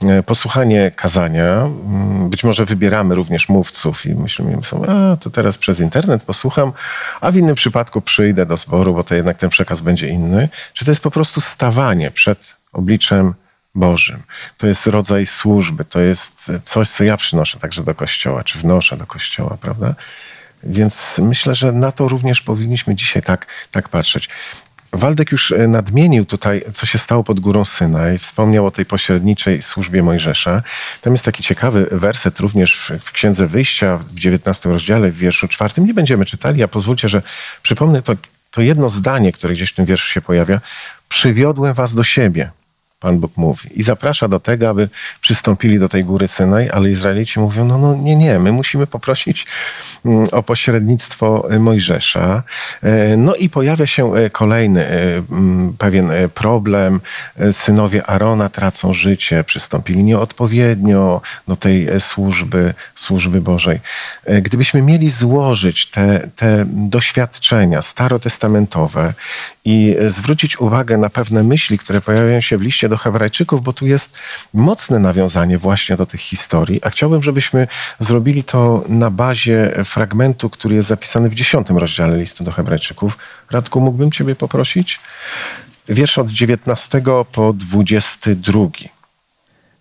e, 0.04 0.22
posłuchanie 0.22 0.90
kazania, 0.96 1.52
mm, 1.52 2.30
być 2.30 2.44
może 2.44 2.64
wybieramy 2.64 3.14
również 3.14 3.48
mówców 3.48 4.06
i 4.06 4.14
myślimy 4.14 4.64
sobie, 4.64 4.90
a 4.90 5.16
to 5.16 5.30
teraz 5.30 5.58
przez 5.58 5.80
internet 5.80 6.22
posłucham, 6.22 6.72
a 7.20 7.30
w 7.30 7.36
innym 7.36 7.54
przypadku 7.54 8.00
przyjdę 8.00 8.46
do 8.46 8.56
zboru, 8.56 8.94
bo 8.94 9.04
to 9.04 9.14
jednak 9.14 9.36
ten 9.38 9.50
przekaz 9.50 9.80
będzie 9.80 10.08
inny. 10.08 10.48
Czy 10.72 10.84
to 10.84 10.90
jest 10.90 11.02
po 11.02 11.10
prostu 11.10 11.40
stawanie 11.40 12.10
przed 12.10 12.54
obliczem 12.72 13.34
Bożym. 13.74 14.22
To 14.58 14.66
jest 14.66 14.86
rodzaj 14.86 15.26
służby, 15.26 15.84
to 15.84 16.00
jest 16.00 16.52
coś, 16.64 16.88
co 16.88 17.04
ja 17.04 17.16
przynoszę 17.16 17.58
także 17.58 17.84
do 17.84 17.94
kościoła, 17.94 18.44
czy 18.44 18.58
wnoszę 18.58 18.96
do 18.96 19.06
kościoła, 19.06 19.56
prawda? 19.60 19.94
Więc 20.62 21.20
myślę, 21.22 21.54
że 21.54 21.72
na 21.72 21.92
to 21.92 22.08
również 22.08 22.40
powinniśmy 22.40 22.94
dzisiaj 22.94 23.22
tak, 23.22 23.46
tak 23.70 23.88
patrzeć. 23.88 24.28
Waldek 24.92 25.32
już 25.32 25.52
e, 25.52 25.68
nadmienił 25.68 26.24
tutaj, 26.24 26.64
co 26.72 26.86
się 26.86 26.98
stało 26.98 27.24
pod 27.24 27.40
górą 27.40 27.64
Synaj. 27.64 28.18
Wspomniał 28.18 28.66
o 28.66 28.70
tej 28.70 28.86
pośredniczej 28.86 29.62
służbie 29.62 30.02
Mojżesza. 30.02 30.62
Tam 31.00 31.12
jest 31.12 31.24
taki 31.24 31.42
ciekawy 31.42 31.88
werset 31.92 32.40
również 32.40 32.76
w, 32.76 33.04
w 33.04 33.12
Księdze 33.12 33.46
Wyjścia 33.46 33.96
w 33.96 34.14
19 34.14 34.70
rozdziale, 34.70 35.10
w 35.10 35.16
wierszu 35.16 35.48
czwartym. 35.48 35.86
Nie 35.86 35.94
będziemy 35.94 36.24
czytali, 36.24 36.62
a 36.62 36.68
pozwólcie, 36.68 37.08
że 37.08 37.22
przypomnę 37.62 38.02
to, 38.02 38.12
to 38.50 38.62
jedno 38.62 38.88
zdanie, 38.88 39.32
które 39.32 39.54
gdzieś 39.54 39.70
w 39.70 39.74
tym 39.74 39.84
wierszu 39.84 40.12
się 40.12 40.20
pojawia. 40.20 40.60
Przywiodłem 41.08 41.74
was 41.74 41.94
do 41.94 42.04
siebie. 42.04 42.50
Pan 43.04 43.20
Bóg 43.20 43.36
mówi. 43.36 43.68
I 43.74 43.82
zaprasza 43.82 44.28
do 44.28 44.40
tego, 44.40 44.68
aby 44.68 44.88
przystąpili 45.20 45.78
do 45.78 45.88
tej 45.88 46.04
góry 46.04 46.28
Synaj, 46.28 46.70
ale 46.70 46.90
Izraelici 46.90 47.40
mówią, 47.40 47.64
no, 47.64 47.78
no 47.78 47.96
nie, 47.96 48.16
nie, 48.16 48.38
my 48.38 48.52
musimy 48.52 48.86
poprosić 48.86 49.46
o 50.32 50.42
pośrednictwo 50.42 51.48
Mojżesza. 51.58 52.42
E, 52.82 53.16
no 53.16 53.34
i 53.34 53.48
pojawia 53.48 53.86
się 53.86 54.14
e, 54.14 54.30
kolejny 54.30 54.86
e, 54.86 55.22
mm, 55.30 55.74
pewien 55.78 56.10
problem. 56.34 57.00
Synowie 57.52 58.06
Arona 58.06 58.48
tracą 58.48 58.92
życie, 58.92 59.44
przystąpili 59.44 60.04
nieodpowiednio 60.04 61.20
do 61.48 61.56
tej 61.56 61.88
służby, 62.00 62.74
służby 62.94 63.40
Bożej. 63.40 63.80
Gdybyśmy 64.42 64.82
mieli 64.82 65.10
złożyć 65.10 65.86
te, 65.86 66.28
te 66.36 66.64
doświadczenia 66.68 67.82
starotestamentowe 67.82 69.12
i 69.64 69.96
zwrócić 70.08 70.60
uwagę 70.60 70.98
na 70.98 71.10
pewne 71.10 71.42
myśli, 71.42 71.78
które 71.78 72.00
pojawiają 72.00 72.40
się 72.40 72.58
w 72.58 72.62
liście 72.62 72.88
do 72.88 72.96
Hebrajczyków, 72.96 73.62
bo 73.62 73.72
tu 73.72 73.86
jest 73.86 74.14
mocne 74.54 74.98
nawiązanie 74.98 75.58
właśnie 75.58 75.96
do 75.96 76.06
tych 76.06 76.20
historii, 76.20 76.80
a 76.82 76.90
chciałbym, 76.90 77.22
żebyśmy 77.22 77.68
zrobili 77.98 78.44
to 78.44 78.84
na 78.88 79.10
bazie 79.10 79.84
fragmentu, 79.94 80.50
który 80.50 80.74
jest 80.74 80.88
zapisany 80.88 81.30
w 81.30 81.34
dziesiątym 81.34 81.78
rozdziale 81.78 82.18
listu 82.18 82.44
do 82.44 82.52
Hebrajczyków. 82.52 83.18
Radku, 83.50 83.80
mógłbym 83.80 84.12
Ciebie 84.12 84.34
poprosić? 84.34 85.00
Wiersz 85.88 86.18
od 86.18 86.30
19 86.30 87.02
po 87.32 87.52
22. 87.52 88.60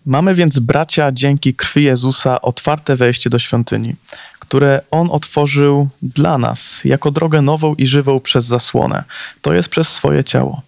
Mamy 0.06 0.34
więc, 0.34 0.58
bracia, 0.58 1.12
dzięki 1.12 1.54
krwi 1.54 1.84
Jezusa 1.84 2.40
otwarte 2.42 2.96
wejście 2.96 3.30
do 3.30 3.38
świątyni, 3.38 3.94
które 4.38 4.80
On 4.90 5.08
otworzył 5.10 5.88
dla 6.02 6.38
nas 6.38 6.84
jako 6.84 7.10
drogę 7.10 7.42
nową 7.42 7.74
i 7.74 7.86
żywą 7.86 8.20
przez 8.20 8.44
zasłonę, 8.44 9.04
to 9.42 9.54
jest 9.54 9.68
przez 9.68 9.88
swoje 9.88 10.24
ciało. 10.24 10.62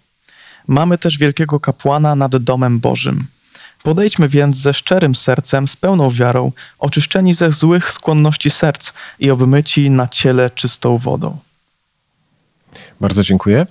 Mamy 0.67 0.99
też 0.99 1.19
wielkiego 1.19 1.61
kapłana 1.61 2.15
nad 2.15 2.37
domem 2.37 2.79
Bożym. 2.81 3.27
Podejdźmy 3.83 4.29
więc 4.29 4.57
ze 4.57 4.75
szczerym 4.75 5.15
sercem, 5.15 5.69
z 5.69 5.77
pełną 5.77 6.11
wiarą, 6.11 6.53
oczyszczeni 6.79 7.35
ze 7.35 7.51
złych 7.51 7.91
skłonności 7.91 8.51
serc 8.51 8.93
i 9.19 9.31
obmyci 9.31 9.91
na 9.91 10.09
ciele 10.09 10.51
czystą 10.51 10.99
wodą. 10.99 11.39
Bardzo 13.01 13.23
dziękuję. 13.23 13.67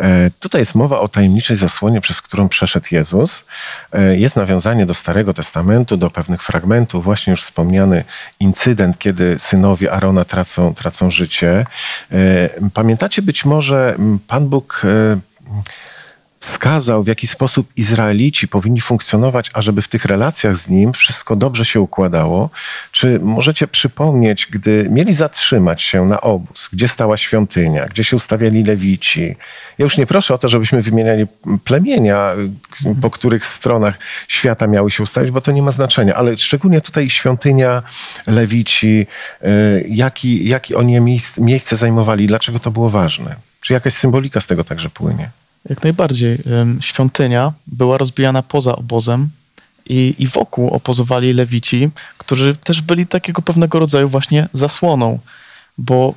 E, 0.00 0.30
tutaj 0.40 0.60
jest 0.60 0.74
mowa 0.74 1.00
o 1.00 1.08
tajemniczej 1.08 1.56
zasłonie, 1.56 2.00
przez 2.00 2.22
którą 2.22 2.48
przeszedł 2.48 2.86
Jezus. 2.90 3.44
E, 3.92 4.16
jest 4.18 4.36
nawiązanie 4.36 4.86
do 4.86 4.94
Starego 4.94 5.34
Testamentu, 5.34 5.96
do 5.96 6.10
pewnych 6.10 6.42
fragmentów. 6.42 7.04
Właśnie 7.04 7.30
już 7.30 7.42
wspomniany 7.42 8.04
incydent, 8.40 8.98
kiedy 8.98 9.38
synowie 9.38 9.92
Arona 9.92 10.24
tracą, 10.24 10.74
tracą 10.74 11.10
życie. 11.10 11.66
E, 12.12 12.70
pamiętacie 12.74 13.22
być 13.22 13.44
może, 13.44 13.96
Pan 14.26 14.48
Bóg 14.48 14.82
wskazał, 16.42 17.02
w 17.02 17.06
jaki 17.06 17.26
sposób 17.26 17.72
Izraelici 17.76 18.48
powinni 18.48 18.80
funkcjonować, 18.80 19.50
ażeby 19.54 19.82
w 19.82 19.88
tych 19.88 20.04
relacjach 20.04 20.56
z 20.56 20.68
nim 20.68 20.92
wszystko 20.92 21.36
dobrze 21.36 21.64
się 21.64 21.80
układało? 21.80 22.50
Czy 22.92 23.20
możecie 23.22 23.68
przypomnieć, 23.68 24.46
gdy 24.50 24.88
mieli 24.90 25.14
zatrzymać 25.14 25.82
się 25.82 26.06
na 26.06 26.20
obóz, 26.20 26.68
gdzie 26.72 26.88
stała 26.88 27.16
świątynia, 27.16 27.86
gdzie 27.86 28.04
się 28.04 28.16
ustawiali 28.16 28.64
lewici? 28.64 29.36
Ja 29.78 29.84
już 29.84 29.96
nie 29.96 30.06
proszę 30.06 30.34
o 30.34 30.38
to, 30.38 30.48
żebyśmy 30.48 30.82
wymieniali 30.82 31.26
plemienia, 31.64 32.34
po 33.02 33.10
których 33.10 33.46
stronach 33.46 33.98
świata 34.28 34.66
miały 34.66 34.90
się 34.90 35.02
ustawić, 35.02 35.30
bo 35.30 35.40
to 35.40 35.52
nie 35.52 35.62
ma 35.62 35.72
znaczenia, 35.72 36.14
ale 36.14 36.38
szczególnie 36.38 36.80
tutaj 36.80 37.10
świątynia, 37.10 37.82
lewici, 38.26 39.06
y, 39.42 39.86
jaki, 39.88 40.48
jaki 40.48 40.74
oni 40.74 41.00
miejsce 41.38 41.76
zajmowali, 41.76 42.26
dlaczego 42.26 42.58
to 42.58 42.70
było 42.70 42.90
ważne? 42.90 43.36
Czy 43.60 43.72
jakaś 43.72 43.94
symbolika 43.94 44.40
z 44.40 44.46
tego 44.46 44.64
także 44.64 44.90
płynie? 44.90 45.41
Jak 45.68 45.82
najbardziej. 45.82 46.38
Świątynia 46.80 47.52
była 47.66 47.98
rozbijana 47.98 48.42
poza 48.42 48.76
obozem 48.76 49.28
i, 49.86 50.14
i 50.18 50.26
wokół 50.26 50.70
opozowali 50.70 51.32
lewici, 51.32 51.90
którzy 52.18 52.56
też 52.56 52.82
byli 52.82 53.06
takiego 53.06 53.42
pewnego 53.42 53.78
rodzaju 53.78 54.08
właśnie 54.08 54.48
zasłoną, 54.52 55.18
bo 55.78 56.14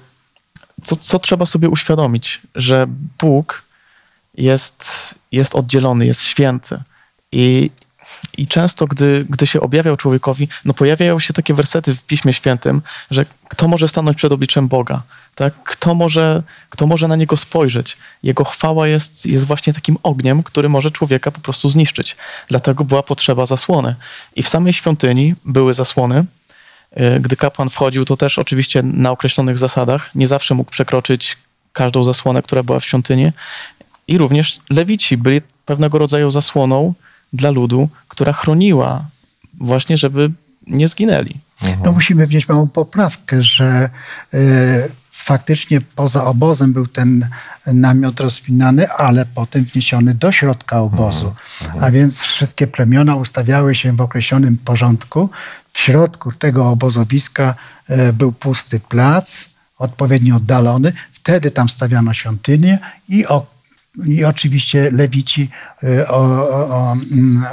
co, 0.84 0.95
co 0.95 1.19
trzeba 1.19 1.45
sobie 1.45 1.69
uświadomić, 1.69 2.41
że 2.55 2.86
Bóg 3.19 3.63
jest, 4.38 5.15
jest 5.31 5.55
oddzielony, 5.55 6.05
jest 6.05 6.21
święty 6.21 6.79
i, 7.31 7.69
i 8.38 8.47
często, 8.47 8.88
gdy, 8.88 9.25
gdy 9.29 9.47
się 9.47 9.62
objawiał 9.62 9.97
człowiekowi, 9.97 10.47
no 10.65 10.73
pojawiają 10.73 11.19
się 11.19 11.34
takie 11.34 11.53
wersety 11.53 11.95
w 11.95 12.03
Piśmie 12.03 12.34
Świętym, 12.34 12.81
że 13.12 13.25
kto 13.49 13.67
może 13.67 13.88
stanąć 13.88 14.17
przed 14.17 14.31
obliczem 14.31 14.67
Boga? 14.67 15.01
Tak? 15.35 15.53
Kto, 15.63 15.95
może, 15.95 16.43
kto 16.69 16.87
może 16.87 17.07
na 17.07 17.15
niego 17.15 17.37
spojrzeć? 17.37 17.97
Jego 18.23 18.43
chwała 18.43 18.87
jest, 18.87 19.25
jest 19.25 19.45
właśnie 19.45 19.73
takim 19.73 19.97
ogniem, 20.03 20.43
który 20.43 20.69
może 20.69 20.91
człowieka 20.91 21.31
po 21.31 21.39
prostu 21.39 21.69
zniszczyć. 21.69 22.17
Dlatego 22.47 22.83
była 22.83 23.03
potrzeba 23.03 23.45
zasłony. 23.45 23.95
I 24.35 24.43
w 24.43 24.49
samej 24.49 24.73
świątyni 24.73 25.35
były 25.45 25.73
zasłony. 25.73 26.25
E, 26.91 27.19
gdy 27.19 27.35
kapłan 27.35 27.69
wchodził, 27.69 28.05
to 28.05 28.17
też 28.17 28.39
oczywiście 28.39 28.83
na 28.83 29.11
określonych 29.11 29.57
zasadach. 29.57 30.15
Nie 30.15 30.27
zawsze 30.27 30.55
mógł 30.55 30.71
przekroczyć 30.71 31.37
każdą 31.73 32.03
zasłonę, 32.03 32.41
która 32.41 32.63
była 32.63 32.79
w 32.79 32.85
świątyni. 32.85 33.31
I 34.07 34.17
również 34.17 34.59
lewici 34.69 35.17
byli 35.17 35.41
pewnego 35.65 35.97
rodzaju 35.97 36.31
zasłoną 36.31 36.93
dla 37.33 37.51
ludu, 37.51 37.89
która 38.07 38.33
chroniła 38.33 39.05
właśnie, 39.53 39.97
żeby 39.97 40.31
nie 40.67 40.87
zginęli. 40.87 41.35
No 41.83 41.91
musimy 41.91 42.25
wnieść 42.27 42.47
małą 42.47 42.67
poprawkę, 42.67 43.43
że 43.43 43.89
y, 44.33 44.91
faktycznie 45.25 45.81
poza 45.81 46.23
obozem 46.23 46.73
był 46.73 46.88
ten 46.88 47.29
namiot 47.65 48.19
rozpinany, 48.19 48.89
ale 48.89 49.25
potem 49.25 49.65
wniesiony 49.65 50.13
do 50.15 50.31
środka 50.31 50.79
obozu. 50.79 51.33
A 51.81 51.91
więc 51.91 52.23
wszystkie 52.23 52.67
plemiona 52.67 53.15
ustawiały 53.15 53.75
się 53.75 53.95
w 53.95 54.01
określonym 54.01 54.57
porządku. 54.57 55.29
W 55.73 55.79
środku 55.79 56.31
tego 56.31 56.69
obozowiska 56.69 57.55
y, 57.89 58.13
był 58.13 58.31
pusty 58.31 58.79
plac, 58.79 59.49
odpowiednio 59.77 60.35
oddalony. 60.35 60.93
Wtedy 61.11 61.51
tam 61.51 61.69
stawiano 61.69 62.13
świątynię 62.13 62.79
i 63.09 63.25
o 63.27 63.55
i 64.05 64.25
oczywiście 64.25 64.91
lewici 64.91 65.49
o, 66.07 66.17
o, 66.17 66.67
o, 66.67 66.95
mm, 67.11 67.45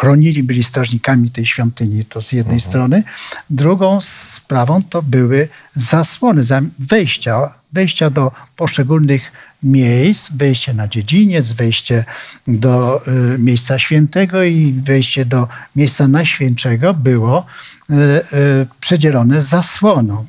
chronili, 0.00 0.42
byli 0.42 0.64
strażnikami 0.64 1.30
tej 1.30 1.46
świątyni, 1.46 2.04
to 2.04 2.22
z 2.22 2.32
jednej 2.32 2.54
mhm. 2.54 2.70
strony. 2.70 3.02
Drugą 3.50 4.00
sprawą 4.00 4.82
to 4.82 5.02
były 5.02 5.48
zasłony, 5.76 6.42
wejścia, 6.78 7.50
wejścia 7.72 8.10
do 8.10 8.32
poszczególnych 8.56 9.32
miejsc, 9.62 10.32
wejście 10.32 10.74
na 10.74 10.88
dziedziniec, 10.88 11.52
wejście 11.52 12.04
do 12.48 13.02
y, 13.34 13.38
miejsca 13.38 13.78
świętego 13.78 14.42
i 14.42 14.72
wejście 14.72 15.24
do 15.24 15.48
miejsca 15.76 16.08
najświętszego 16.08 16.94
było 16.94 17.46
y, 17.90 17.94
y, 17.94 18.66
przedzielone 18.80 19.42
zasłoną. 19.42 20.26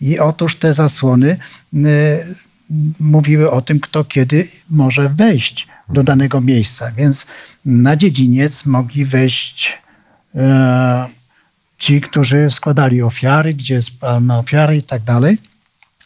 I 0.00 0.18
otóż 0.18 0.56
te 0.56 0.74
zasłony 0.74 1.38
y, 1.74 1.78
mówiły 3.00 3.50
o 3.50 3.60
tym, 3.60 3.80
kto 3.80 4.04
kiedy 4.04 4.48
może 4.70 5.08
wejść 5.08 5.71
do 5.88 6.02
danego 6.02 6.40
miejsca. 6.40 6.92
Więc 6.92 7.26
na 7.64 7.96
dziedziniec 7.96 8.66
mogli 8.66 9.04
wejść 9.04 9.78
e, 10.34 11.08
ci, 11.78 12.00
którzy 12.00 12.50
składali 12.50 13.02
ofiary, 13.02 13.54
gdzie 13.54 13.82
spalano 13.82 14.38
ofiary 14.38 14.76
i 14.76 14.82
tak 14.82 15.02
dalej. 15.02 15.38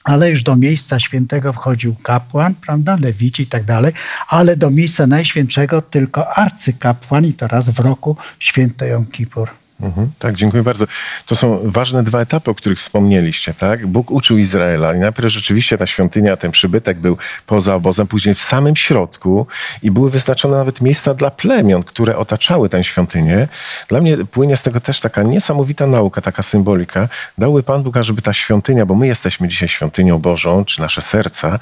Ale 0.05 0.31
już 0.31 0.43
do 0.43 0.57
miejsca 0.57 1.01
świętego 1.01 1.53
wchodził 1.53 1.95
kapłan, 2.03 2.55
prawda, 2.55 2.99
lewici 3.01 3.43
i 3.43 3.47
tak 3.47 3.65
dalej, 3.65 3.93
ale 4.29 4.57
do 4.57 4.71
miejsca 4.71 5.07
najświętszego 5.07 5.83
tylko 5.83 6.37
arcykapłan 6.39 7.25
i 7.25 7.33
to 7.33 7.49
raz 7.49 7.69
w 7.69 7.79
roku 7.79 8.17
święto 8.39 8.85
Jom 8.85 9.07
Kippur. 9.07 9.66
Mhm, 9.81 10.11
tak, 10.19 10.35
dziękuję 10.35 10.63
bardzo. 10.63 10.87
To 11.27 11.37
są 11.37 11.61
ważne 11.65 12.03
dwa 12.03 12.21
etapy, 12.21 12.51
o 12.51 12.55
których 12.55 12.79
wspomnieliście, 12.79 13.55
tak? 13.55 13.87
Bóg 13.87 14.11
uczył 14.11 14.39
Izraela 14.39 14.95
i 14.95 14.99
najpierw 14.99 15.33
rzeczywiście 15.33 15.79
ta 15.79 15.87
świątynia, 15.87 16.37
ten 16.37 16.51
przybytek 16.51 16.99
był 16.99 17.19
poza 17.47 17.75
obozem, 17.75 18.07
później 18.07 18.35
w 18.35 18.41
samym 18.41 18.77
środku 18.77 19.47
i 19.83 19.91
były 19.91 20.11
wyznaczone 20.11 20.57
nawet 20.57 20.81
miejsca 20.81 21.15
dla 21.15 21.31
plemion, 21.31 21.83
które 21.83 22.17
otaczały 22.17 22.69
tę 22.69 22.85
świątynię. 22.85 23.49
Dla 23.89 24.01
mnie 24.01 24.17
płynie 24.17 24.57
z 24.57 24.63
tego 24.63 24.81
też 24.81 25.01
taka 25.01 25.23
niesamowita 25.23 25.87
nauka, 25.87 26.21
taka 26.21 26.43
symbolika. 26.43 27.09
Dałby 27.39 27.63
Pan 27.63 27.83
Bóg, 27.83 27.97
żeby 28.01 28.23
ta 28.23 28.33
świątynia, 28.33 28.87
bo 28.87 28.95
my 28.95 29.07
jesteśmy 29.07 29.49
dzisiaj 29.49 29.69
świątynią 29.69 30.19
Bożą, 30.19 30.65
czy 30.65 30.81
nasze 30.81 31.03
serca, 31.03 31.59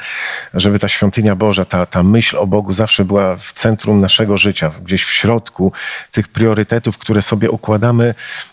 żeby 0.55 0.79
ta 0.79 0.89
świątynia 0.89 1.37
Boża, 1.37 1.65
ta, 1.65 1.87
ta 1.87 2.03
myśl 2.03 2.37
o 2.37 2.47
Bogu 2.47 2.73
zawsze 2.73 3.05
była 3.05 3.37
w 3.37 3.53
centrum 3.53 4.01
naszego 4.01 4.39
życia, 4.39 4.71
gdzieś 4.85 5.05
w 5.05 5.13
środku 5.13 5.73
tych 6.13 6.29
priorytetów, 6.29 6.99
które 6.99 7.23
sobie 7.23 7.51
układamy 7.51 8.04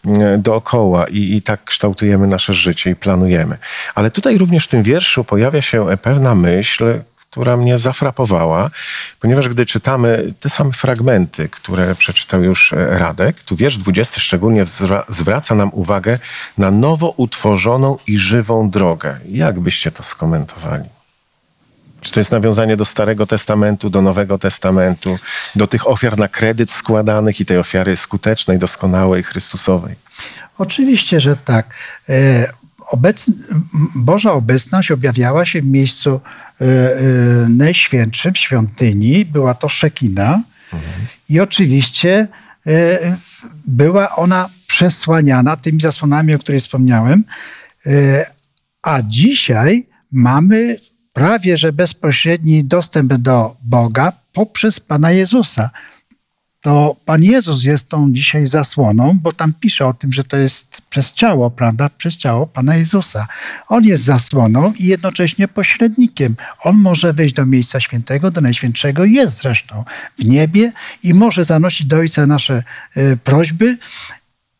mm, 0.05 0.41
dookoła 0.41 1.07
i, 1.07 1.35
i 1.35 1.41
tak 1.41 1.63
kształtujemy 1.63 2.27
nasze 2.27 2.53
życie 2.53 2.89
i 2.89 2.95
planujemy. 2.95 3.57
Ale 3.95 4.11
tutaj 4.11 4.37
również 4.37 4.65
w 4.65 4.69
tym 4.69 4.83
wierszu 4.83 5.23
pojawia 5.23 5.61
się 5.61 5.87
pewna 6.01 6.35
myśl, 6.35 6.99
która 7.31 7.57
mnie 7.57 7.77
zafrapowała, 7.77 8.69
ponieważ 9.19 9.49
gdy 9.49 9.65
czytamy 9.65 10.33
te 10.39 10.49
same 10.49 10.71
fragmenty, 10.71 11.49
które 11.49 11.95
przeczytał 11.95 12.43
już 12.43 12.73
e, 12.73 12.97
Radek, 12.97 13.43
tu 13.43 13.55
wiersz 13.55 13.77
20 13.77 14.21
szczególnie 14.21 14.65
zwra- 14.65 15.03
zwraca 15.09 15.55
nam 15.55 15.69
uwagę 15.73 16.19
na 16.57 16.71
nowo 16.71 17.13
utworzoną 17.17 17.97
i 18.07 18.17
żywą 18.17 18.69
drogę. 18.69 19.19
Jak 19.29 19.59
byście 19.59 19.91
to 19.91 20.03
skomentowali? 20.03 20.83
Czy 22.01 22.11
to 22.11 22.19
jest 22.19 22.31
nawiązanie 22.31 22.77
do 22.77 22.85
Starego 22.85 23.25
Testamentu, 23.25 23.89
do 23.89 24.01
Nowego 24.01 24.37
Testamentu, 24.37 25.17
do 25.55 25.67
tych 25.67 25.87
ofiar 25.87 26.17
na 26.17 26.27
kredyt 26.27 26.71
składanych 26.71 27.39
i 27.39 27.45
tej 27.45 27.57
ofiary 27.57 27.97
skutecznej, 27.97 28.59
doskonałej, 28.59 29.23
Chrystusowej? 29.23 29.95
Oczywiście, 30.57 31.19
że 31.19 31.35
tak. 31.35 31.73
E, 32.09 32.53
Obecn 32.87 33.31
Boża 33.95 34.33
obecność 34.33 34.91
objawiała 34.91 35.45
się 35.45 35.61
w 35.61 35.65
miejscu 35.65 36.19
e, 36.61 36.65
e, 36.65 36.99
najświętszym, 37.49 38.33
w 38.33 38.37
świątyni. 38.37 39.25
Była 39.25 39.53
to 39.53 39.69
Szekina. 39.69 40.43
I 41.29 41.39
oczywiście 41.39 42.27
była 43.65 44.15
ona 44.15 44.49
przesłaniana 44.67 45.57
tymi 45.57 45.81
zasłonami, 45.81 46.35
o 46.35 46.39
których 46.39 46.61
wspomniałem. 46.61 47.23
A 48.81 49.01
dzisiaj 49.01 49.87
mamy 50.11 50.77
prawie 51.21 51.57
że 51.57 51.73
bezpośredni 51.73 52.63
dostęp 52.63 53.13
do 53.13 53.55
Boga 53.63 54.11
poprzez 54.33 54.79
Pana 54.79 55.11
Jezusa 55.11 55.69
to 56.61 56.95
Pan 57.05 57.23
Jezus 57.23 57.63
jest 57.63 57.89
tą 57.89 58.13
dzisiaj 58.13 58.45
zasłoną, 58.45 59.19
bo 59.21 59.31
tam 59.31 59.53
pisze 59.53 59.87
o 59.87 59.93
tym, 59.93 60.13
że 60.13 60.23
to 60.23 60.37
jest 60.37 60.81
przez 60.89 61.13
ciało, 61.13 61.51
prawda? 61.51 61.89
Przez 61.97 62.17
ciało 62.17 62.47
Pana 62.47 62.75
Jezusa. 62.75 63.27
On 63.67 63.83
jest 63.83 64.03
zasłoną 64.03 64.73
i 64.77 64.85
jednocześnie 64.85 65.47
pośrednikiem. 65.47 66.35
On 66.63 66.75
może 66.75 67.13
wejść 67.13 67.35
do 67.35 67.45
miejsca 67.45 67.79
świętego, 67.79 68.31
do 68.31 68.41
Najświętszego, 68.41 69.05
jest 69.05 69.41
zresztą 69.41 69.83
w 70.19 70.25
niebie 70.25 70.71
i 71.03 71.13
może 71.13 71.45
zanosić 71.45 71.87
do 71.87 71.97
Ojca 71.97 72.25
nasze 72.25 72.63
e, 72.95 73.17
prośby, 73.17 73.77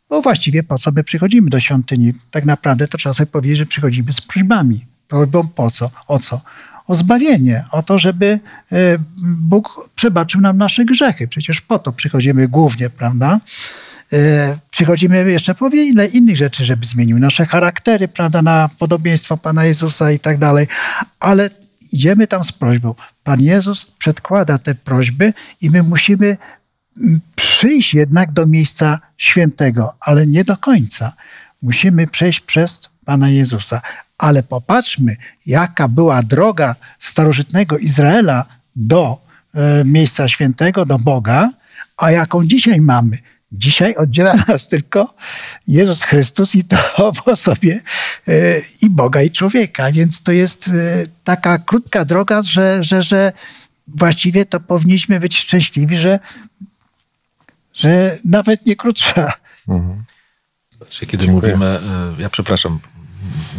bo 0.10 0.22
właściwie 0.22 0.64
po 0.64 0.78
co 0.78 0.92
my 0.92 1.04
przychodzimy 1.04 1.50
do 1.50 1.60
świątyni? 1.60 2.14
Tak 2.32 2.46
naprawdę 2.46 2.88
to 2.88 2.98
trzeba 2.98 3.14
sobie 3.14 3.28
powiedzieć, 3.28 3.58
że 3.58 3.66
przychodzimy 3.66 4.14
z 4.14 4.22
prośbami. 4.22 4.91
Prośbą 5.12 5.48
po 5.48 5.72
co? 5.72 5.92
O 6.08 6.20
co? 6.20 6.42
o 6.88 6.96
zbawienie, 6.96 7.66
o 7.72 7.84
to, 7.84 8.00
żeby 8.00 8.40
e, 8.72 8.98
Bóg 9.24 9.90
przebaczył 9.96 10.42
nam 10.42 10.58
nasze 10.58 10.86
grzechy. 10.86 11.28
Przecież 11.28 11.62
po 11.62 11.80
to 11.80 11.92
przychodzimy 11.92 12.48
głównie, 12.48 12.90
prawda? 12.90 13.40
E, 14.14 14.58
Przychodzimy 14.72 15.32
jeszcze 15.32 15.56
po 15.56 15.70
wiele 15.70 16.06
innych 16.06 16.38
rzeczy, 16.38 16.64
żeby 16.64 16.86
zmienił 16.86 17.20
nasze 17.20 17.46
charaktery, 17.46 18.08
prawda, 18.08 18.42
na 18.42 18.70
podobieństwo 18.80 19.38
Pana 19.38 19.66
Jezusa 19.66 20.12
i 20.12 20.20
tak 20.20 20.38
dalej. 20.38 20.68
Ale 21.20 21.50
idziemy 21.92 22.28
tam 22.28 22.44
z 22.44 22.52
prośbą. 22.52 22.96
Pan 23.24 23.42
Jezus 23.42 23.86
przedkłada 23.86 24.58
te 24.58 24.76
prośby 24.76 25.34
i 25.62 25.70
my 25.70 25.84
musimy 25.84 26.38
mm, 26.98 27.20
przyjść 27.36 27.94
jednak 27.94 28.32
do 28.32 28.46
miejsca 28.46 29.00
świętego, 29.18 29.94
ale 30.00 30.28
nie 30.28 30.44
do 30.44 30.58
końca. 30.58 31.14
Musimy 31.62 32.08
przejść 32.08 32.40
przez 32.40 32.90
Pana 33.06 33.30
Jezusa. 33.30 33.82
Ale 34.22 34.44
popatrzmy, 34.44 35.16
jaka 35.46 35.88
była 35.88 36.24
droga 36.24 36.76
starożytnego 37.00 37.78
Izraela 37.78 38.46
do 38.76 39.18
e, 39.54 39.86
miejsca 39.86 40.28
świętego, 40.28 40.86
do 40.86 41.00
Boga, 41.00 41.50
a 41.98 42.12
jaką 42.12 42.46
dzisiaj 42.46 42.82
mamy. 42.82 43.18
Dzisiaj 43.52 43.96
oddziela 43.96 44.34
nas 44.48 44.68
tylko 44.68 45.16
Jezus 45.68 46.04
Chrystus 46.04 46.56
i 46.56 46.64
to 46.64 46.78
w 47.18 47.28
osobie 47.28 47.82
e, 48.28 48.34
i 48.82 48.90
Boga, 48.90 49.22
i 49.22 49.32
człowieka. 49.32 49.92
Więc 49.92 50.24
to 50.24 50.32
jest 50.32 50.68
e, 50.68 50.72
taka 51.24 51.58
krótka 51.58 52.06
droga, 52.06 52.42
że, 52.42 52.84
że, 52.84 53.04
że 53.04 53.34
właściwie 53.88 54.46
to 54.46 54.60
powinniśmy 54.60 55.20
być 55.20 55.38
szczęśliwi, 55.38 55.98
że, 55.98 56.20
że 57.74 58.18
nawet 58.26 58.66
nie 58.66 58.76
krótsza. 58.76 59.34
Znaczy, 60.78 61.06
Kiedy 61.06 61.26
Dziękuję. 61.26 61.54
mówimy, 61.54 61.80
ja 62.18 62.30
przepraszam, 62.30 62.80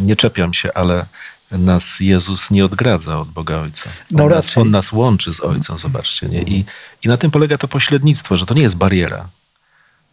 nie 0.01 0.15
czepiam 0.15 0.53
się, 0.53 0.73
ale 0.73 1.05
nas 1.51 1.99
Jezus 1.99 2.51
nie 2.51 2.65
odgradza 2.65 3.19
od 3.19 3.27
Boga 3.27 3.57
Ojca. 3.59 3.89
On, 3.89 4.17
No 4.17 4.29
nas, 4.29 4.57
on 4.57 4.71
nas 4.71 4.91
łączy 4.91 5.33
z 5.33 5.39
Ojcem, 5.41 5.79
zobaczcie. 5.79 6.27
Nie? 6.29 6.41
I, 6.41 6.65
I 7.03 7.07
na 7.07 7.17
tym 7.17 7.31
polega 7.31 7.57
to 7.57 7.67
pośrednictwo, 7.67 8.37
że 8.37 8.45
to 8.45 8.53
nie 8.53 8.61
jest 8.61 8.77
bariera. 8.77 9.27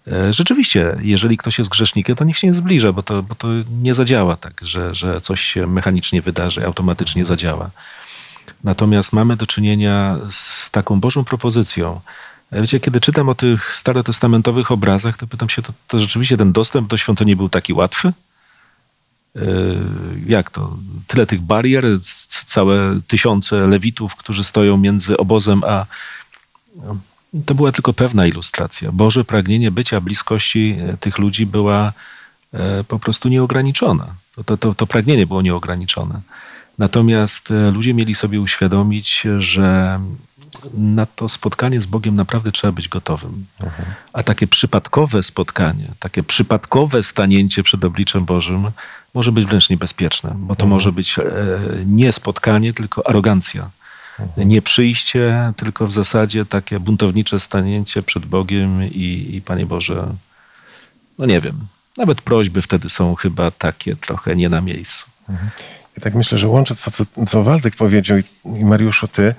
E, 0.07 0.33
Rzeczywiście, 0.33 0.97
jeżeli 1.01 1.37
ktoś 1.37 1.59
jest 1.59 1.71
grzesznikiem, 1.71 2.17
to 2.17 2.25
niech 2.25 2.39
się 2.39 2.47
nie 2.47 2.55
zbliża, 2.55 2.93
bo 2.93 3.03
to, 3.03 3.23
bo 3.23 3.35
to 3.35 3.49
nie 3.83 3.95
zadziała 3.95 4.37
tak, 4.37 4.61
że, 4.63 4.95
że 4.95 5.21
coś 5.21 5.41
się 5.41 5.67
mechanicznie 5.67 6.23
wydarzy, 6.23 6.67
automatycznie 6.67 7.25
zadziała. 7.25 7.71
Natomiast 8.65 9.13
mamy 9.13 9.37
do 9.37 9.47
czynienia 9.47 10.17
z 10.31 10.71
taką 10.71 11.01
Bożą 11.01 11.25
propozycją. 11.25 12.01
E, 12.53 12.61
Wiecie, 12.61 12.81
kiedy 12.81 13.01
czytam 13.01 13.29
o 13.29 13.35
tych 13.35 13.75
starotestamentowych 13.77 14.71
obrazach, 14.71 15.17
to 15.17 15.27
pytam 15.27 15.49
się, 15.49 15.63
to, 15.63 15.73
to 15.89 15.99
rzeczywiście 15.99 16.37
ten 16.37 16.53
dostęp 16.53 16.89
do 16.89 16.97
świątyni 16.99 17.37
był 17.37 17.49
taki 17.49 17.73
łatwy? 17.73 18.13
Jak 20.27 20.51
to? 20.51 20.77
Tyle 21.07 21.27
tych 21.27 21.41
barier, 21.41 21.85
całe 22.47 23.01
tysiące 23.07 23.67
lewitów, 23.67 24.17
którzy 24.17 24.45
stoją 24.45 24.77
między 24.77 25.17
obozem 25.17 25.63
a. 25.67 25.87
To 27.47 27.55
była 27.55 27.73
tylko 27.73 27.93
pewna 27.93 28.27
ilustracja. 28.27 28.93
Boże 28.93 29.25
pragnienie 29.25 29.71
bycia 29.71 30.01
bliskości 30.01 30.77
e, 30.81 30.97
tych 30.97 31.19
ludzi 31.19 31.47
była 31.47 31.93
e, 32.53 32.85
po 32.85 32.99
prostu 32.99 33.29
nieograniczona. 33.29 34.07
To, 34.35 34.45
to, 34.45 34.57
to, 34.57 34.75
to 34.75 34.87
pragnienie 34.87 35.27
było 35.27 35.43
nieograniczone. 35.43 36.21
Natomiast 36.79 37.51
e, 37.51 37.71
ludzie 37.71 37.95
mieli 37.95 38.15
sobie 38.15 38.41
uświadomić, 38.41 39.23
że 39.39 40.01
na 40.75 41.07
to 41.07 41.29
spotkanie 41.29 41.81
z 41.81 41.87
Bogiem 41.87 42.17
naprawdę 42.17 42.53
trzeba 42.53 42.73
być 42.73 42.89
gotowym. 42.89 43.47
A 44.13 44.23
takie 44.23 44.47
przypadkowe 44.47 45.23
spotkanie, 45.23 45.89
takie 45.99 46.23
przypadkowe 46.23 47.03
stanięcie 47.03 47.63
przed 47.63 47.85
obliczem 47.85 48.25
Bożym 48.25 48.71
może 49.15 49.33
być 49.33 49.47
wręcz 49.47 49.71
niebezpieczne, 49.71 50.35
bo 50.37 50.57
to 50.57 50.67
może 50.67 50.93
być 50.93 51.19
e, 51.19 51.23
nie 51.87 52.13
spotkanie, 52.13 52.73
tylko 52.73 53.07
arogancja. 53.07 53.71
Nie 54.37 54.63
przyjście, 54.63 55.53
tylko 55.57 55.87
w 55.87 55.93
zasadzie 55.93 56.47
takie 56.47 56.81
buntownicze 56.81 57.41
stanięcie 57.41 58.03
przed 58.03 58.27
Bogiem 58.27 58.85
i, 58.85 59.31
i 59.33 59.43
Panie 59.43 59.67
Boże, 59.67 60.07
no 61.19 61.27
nie 61.27 61.41
wiem, 61.41 61.59
nawet 61.97 62.23
prośby 62.23 62.63
wtedy 62.63 62.89
są 62.89 63.15
chyba 63.15 63.51
takie 63.51 63.97
trochę 63.97 64.37
nie 64.37 64.49
na 64.49 64.61
miejscu. 64.61 65.07
Ja 65.97 66.03
tak 66.03 66.15
myślę, 66.15 66.39
że 66.39 66.49
łącząc 66.49 66.83
to, 66.83 66.91
co, 66.91 67.05
co 67.27 67.43
Waldek 67.43 67.77
powiedział 67.77 68.19
i, 68.19 68.23
i 68.59 68.65
Mariuszu, 68.65 69.09
ty, 69.09 69.35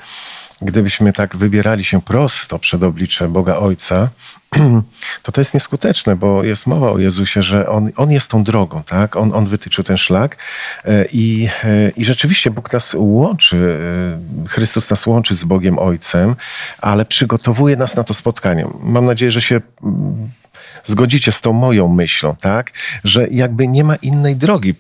gdybyśmy 0.62 1.14
tak 1.14 1.38
wybierali 1.38 1.84
się 1.84 2.02
prosto 2.02 2.60
przed 2.60 2.84
oblicze 2.84 3.28
Boga 3.28 3.58
Ojca, 3.58 4.10
to 5.24 5.32
to 5.32 5.42
jest 5.42 5.54
nieskuteczne, 5.54 6.16
bo 6.16 6.44
jest 6.44 6.68
mowa 6.68 6.92
o 6.92 7.00
Jezusie, 7.00 7.42
że 7.42 7.70
On, 7.70 7.90
on 7.96 8.12
jest 8.12 8.32
tą 8.32 8.44
drogą, 8.44 8.84
tak? 8.84 9.16
On, 9.16 9.34
on 9.34 9.46
wytyczył 9.46 9.84
ten 9.84 9.98
szlak 9.98 10.38
e, 10.86 11.06
i, 11.14 11.50
e, 11.64 11.90
i 11.90 12.06
rzeczywiście 12.06 12.52
Bóg 12.52 12.74
nas 12.74 12.96
łączy, 12.98 13.80
e, 14.46 14.48
Chrystus 14.48 14.90
nas 14.90 15.08
łączy 15.08 15.36
z 15.36 15.44
Bogiem 15.44 15.80
Ojcem, 15.80 16.36
ale 16.78 17.06
przygotowuje 17.06 17.76
nas 17.76 17.96
na 17.96 18.04
to 18.04 18.14
spotkanie. 18.14 18.68
Mam 18.80 19.06
nadzieję, 19.06 19.32
że 19.32 19.42
się 19.42 19.62
mm, 19.84 20.30
zgodzicie 20.84 21.32
z 21.32 21.42
tą 21.42 21.54
moją 21.54 21.88
myślą, 21.88 22.36
tak? 22.36 22.72
Że 23.04 23.28
jakby 23.28 23.68
nie 23.68 23.84
ma 23.84 23.96
innej 23.96 24.36
drogi, 24.36 24.76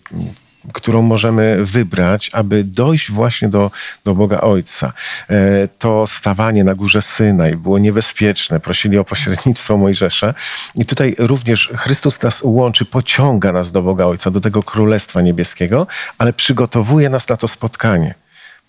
którą 0.74 1.02
możemy 1.02 1.65
wybrać, 1.65 2.30
aby 2.34 2.63
dojść 2.63 3.12
właśnie 3.12 3.50
do, 3.50 3.71
do 4.06 4.15
Boga 4.15 4.41
Ojca. 4.41 4.93
E, 5.30 5.67
To 5.67 6.08
stawanie 6.08 6.63
na 6.63 6.76
górze 6.76 7.02
Synaj 7.02 7.56
było 7.56 7.80
niebezpieczne. 7.80 8.60
Prosili 8.60 8.97
o 8.97 9.04
pośrednictwo 9.04 9.78
Mojżesza. 9.78 10.34
I 10.76 10.86
tutaj 10.86 11.15
również 11.17 11.69
Chrystus 11.76 12.21
nas 12.21 12.41
łączy, 12.43 12.86
pociąga 12.86 13.52
nas 13.52 13.71
do 13.71 13.82
Boga 13.82 14.06
Ojca, 14.06 14.32
do 14.32 14.41
tego 14.41 14.63
Królestwa 14.63 15.21
Niebieskiego, 15.21 15.88
ale 16.17 16.34
przygotowuje 16.34 17.10
nas 17.10 17.30
na 17.30 17.38
to 17.38 17.47
spotkanie. 17.47 18.21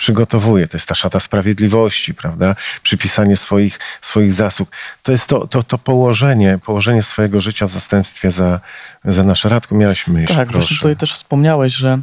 Przygotowuje. 0.03 0.69
To 0.69 0.77
jest 0.77 0.88
ta 0.88 0.95
szata 0.95 1.21
sprawiedliwości, 1.21 2.15
prawda? 2.15 2.57
Przypisanie 2.83 3.37
swoich, 3.37 3.79
swoich 4.01 4.33
zasług. 4.33 4.69
To 5.03 5.12
jest 5.12 5.27
to, 5.27 5.47
to, 5.47 5.62
to 5.62 5.79
położenie, 5.79 6.59
położenie 6.65 7.03
swojego 7.03 7.41
życia 7.41 7.67
w 7.67 7.71
zastępstwie 7.71 8.31
za, 8.31 8.61
za 9.05 9.25
nasze. 9.25 9.49
Radku, 9.49 9.75
miałeś 9.75 10.07
myśl, 10.07 10.35
Tak, 10.35 10.49
proszę. 10.49 10.59
właśnie 10.59 10.77
tutaj 10.77 10.97
też 10.97 11.12
wspomniałeś, 11.12 11.75
że 11.75 11.99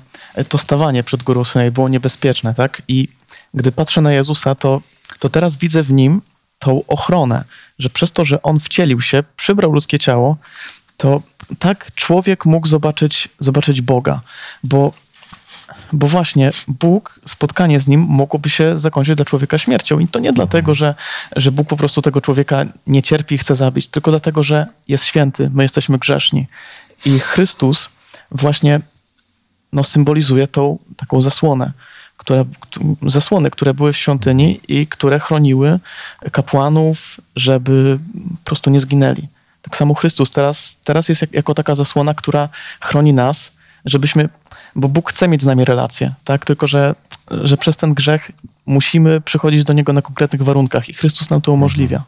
to 0.49 0.57
stawanie 0.57 1.03
przed 1.03 1.23
górą 1.23 1.43
Synaj 1.43 1.71
było 1.71 1.89
niebezpieczne, 1.89 2.53
tak? 2.53 2.81
I 2.87 3.07
gdy 3.53 3.71
patrzę 3.71 4.01
na 4.01 4.13
Jezusa, 4.13 4.55
to, 4.55 4.81
to 5.19 5.29
teraz 5.29 5.57
widzę 5.57 5.83
w 5.83 5.91
nim 5.91 6.21
tą 6.59 6.83
ochronę, 6.87 7.43
że 7.79 7.89
przez 7.89 8.11
to, 8.11 8.25
że 8.25 8.41
on 8.41 8.59
wcielił 8.59 9.01
się, 9.01 9.23
przybrał 9.35 9.71
ludzkie 9.71 9.99
ciało, 9.99 10.37
to 10.97 11.21
tak 11.59 11.91
człowiek 11.95 12.45
mógł 12.45 12.67
zobaczyć, 12.67 13.29
zobaczyć 13.39 13.81
Boga, 13.81 14.21
bo, 14.63 14.91
bo 15.93 16.07
właśnie 16.07 16.51
Bóg, 16.67 17.19
spotkanie 17.25 17.79
z 17.79 17.87
nim 17.87 18.05
mogłoby 18.09 18.49
się 18.49 18.77
zakończyć 18.77 19.15
dla 19.15 19.25
człowieka 19.25 19.57
śmiercią. 19.57 19.99
I 19.99 20.07
to 20.07 20.19
nie 20.19 20.33
dlatego, 20.33 20.73
że, 20.73 20.95
że 21.35 21.51
Bóg 21.51 21.67
po 21.67 21.77
prostu 21.77 22.01
tego 22.01 22.21
człowieka 22.21 22.65
nie 22.87 23.01
cierpi 23.01 23.35
i 23.35 23.37
chce 23.37 23.55
zabić, 23.55 23.87
tylko 23.87 24.11
dlatego, 24.11 24.43
że 24.43 24.67
jest 24.87 25.03
święty, 25.05 25.49
my 25.53 25.63
jesteśmy 25.63 25.97
grzeszni. 25.97 26.47
I 27.05 27.19
Chrystus 27.19 27.89
właśnie 28.31 28.79
no, 29.73 29.83
symbolizuje 29.83 30.47
tą 30.47 30.77
taką 30.97 31.21
zasłonę, 31.21 31.71
która, 32.17 32.45
któ- 32.59 32.97
zasłony, 33.01 33.51
które 33.51 33.73
były 33.73 33.93
w 33.93 33.97
świątyni 33.97 34.59
i 34.67 34.87
które 34.87 35.19
chroniły 35.19 35.79
kapłanów, 36.31 37.17
żeby 37.35 37.99
po 38.39 38.45
prostu 38.45 38.69
nie 38.69 38.79
zginęli. 38.79 39.27
Tak 39.61 39.77
samo 39.77 39.93
Chrystus 39.93 40.31
teraz, 40.31 40.77
teraz 40.83 41.09
jest 41.09 41.21
jak, 41.21 41.33
jako 41.33 41.53
taka 41.53 41.75
zasłona, 41.75 42.13
która 42.13 42.49
chroni 42.79 43.13
nas, 43.13 43.51
żebyśmy, 43.85 44.29
bo 44.75 44.87
Bóg 44.87 45.09
chce 45.09 45.27
mieć 45.27 45.41
z 45.41 45.45
nami 45.45 45.65
relację, 45.65 46.13
tak? 46.23 46.45
Tylko, 46.45 46.67
że, 46.67 46.95
że 47.31 47.57
przez 47.57 47.77
ten 47.77 47.93
grzech 47.93 48.31
musimy 48.65 49.21
przychodzić 49.21 49.63
do 49.63 49.73
Niego 49.73 49.93
na 49.93 50.01
konkretnych 50.01 50.43
warunkach 50.43 50.89
i 50.89 50.93
Chrystus 50.93 51.29
nam 51.29 51.41
to 51.41 51.51
umożliwia. 51.51 52.03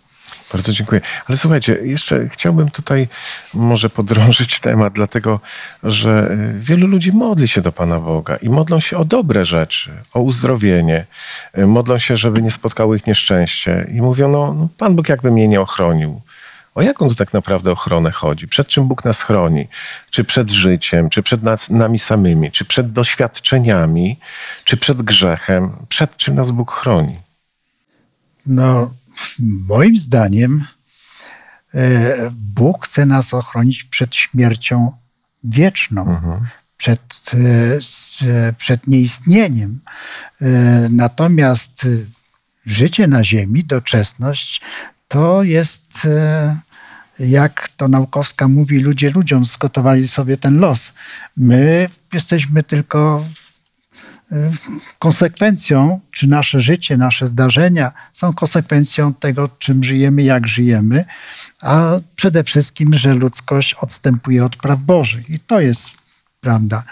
Bardzo 0.52 0.72
dziękuję. 0.74 1.02
Ale 1.28 1.38
słuchajcie, 1.38 1.78
jeszcze 1.84 2.30
chciałbym 2.30 2.72
tutaj 2.72 3.08
może 3.54 3.90
podrążyć 3.90 4.60
temat, 4.60 4.94
dlatego 4.94 5.40
że 5.84 6.32
y, 6.32 6.60
wielu 6.60 6.88
ludzi 6.88 7.12
modli 7.12 7.48
się 7.48 7.62
do 7.62 7.72
Pana 7.72 8.00
Boga 8.00 8.36
i 8.36 8.50
modlą 8.50 8.80
się 8.80 8.98
o 8.98 9.06
dobre 9.06 9.46
rzeczy, 9.46 9.92
o 10.14 10.20
uzdrowienie, 10.20 11.06
y, 11.58 11.68
modlą 11.68 11.98
się, 11.98 12.18
żeby 12.18 12.42
nie 12.42 12.52
spotkało 12.52 12.96
ich 12.96 13.08
nieszczęście 13.08 13.88
i 13.94 14.02
mówią, 14.02 14.30
no, 14.30 14.54
no 14.54 14.68
Pan 14.78 14.96
Bóg 14.96 15.10
jakby 15.10 15.32
mnie 15.32 15.48
nie 15.48 15.62
ochronił. 15.62 16.22
O 16.76 16.82
jaką 16.82 17.10
tu 17.10 17.16
tak 17.16 17.34
naprawdę 17.34 17.72
ochronę 17.72 18.12
chodzi? 18.12 18.48
Przed 18.48 18.68
czym 18.68 18.88
Bóg 18.88 19.06
nas 19.06 19.22
chroni? 19.22 19.68
Czy 20.10 20.24
przed 20.24 20.50
życiem, 20.50 21.10
czy 21.10 21.24
przed 21.24 21.44
nas, 21.44 21.70
nami 21.70 22.00
samymi, 22.00 22.52
czy 22.52 22.66
przed 22.66 22.92
doświadczeniami, 22.92 24.20
czy 24.66 24.78
przed 24.78 25.02
grzechem? 25.02 25.72
Przed 25.90 26.18
czym 26.18 26.36
nas 26.36 26.52
Bóg 26.52 26.72
chroni? 26.72 27.20
No, 28.46 28.94
moim 29.68 29.98
zdaniem 29.98 30.66
e, 31.74 32.16
Bóg 32.32 32.86
chce 32.86 33.06
nas 33.06 33.34
ochronić 33.34 33.84
przed 33.84 34.16
śmiercią 34.16 34.92
wieczną, 35.44 36.06
przed, 36.78 37.32
e, 37.34 37.76
s- 37.76 38.24
przed 38.58 38.88
nieistnieniem. 38.88 39.80
E, 40.42 40.46
Natomiast 40.92 41.84
e, 41.86 41.88
życie 42.66 43.08
na 43.08 43.24
Ziemi, 43.24 43.64
doczesność, 43.64 44.62
to 45.12 45.44
jest, 45.44 46.06
e, 46.06 46.60
jak 47.20 47.70
to 47.78 47.88
naukowska 47.88 48.48
mówi, 48.48 48.80
ludzie 48.80 49.12
ludziom 49.12 49.46
zgotowali 49.46 50.08
sobie 50.08 50.38
ten 50.38 50.60
los. 50.60 50.92
My 51.38 51.90
jesteśmy 52.14 52.64
tylko 52.64 53.26
konsekwencją, 55.00 56.00
czy 56.12 56.28
nasze 56.28 56.62
życie, 56.62 56.98
nasze 56.98 57.28
zdarzenia 57.28 57.92
są 58.14 58.34
konsekwencją 58.34 59.14
tego, 59.14 59.50
czym 59.60 59.84
żyjemy, 59.84 60.24
jak 60.24 60.48
żyjemy, 60.48 61.06
a 61.62 62.00
przede 62.16 62.44
wszystkim, 62.44 62.94
że 62.94 63.14
ludzkość 63.14 63.74
odstępuje 63.74 64.46
od 64.46 64.56
praw 64.56 64.80
Bożych. 64.80 65.30
I 65.30 65.40
to 65.40 65.60
jest 65.60 65.92
prawda. 66.42 66.84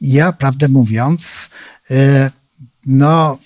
I 0.00 0.12
ja, 0.12 0.32
prawdę 0.32 0.68
mówiąc, 0.68 1.50
e, 1.90 2.30
no, 2.86 3.38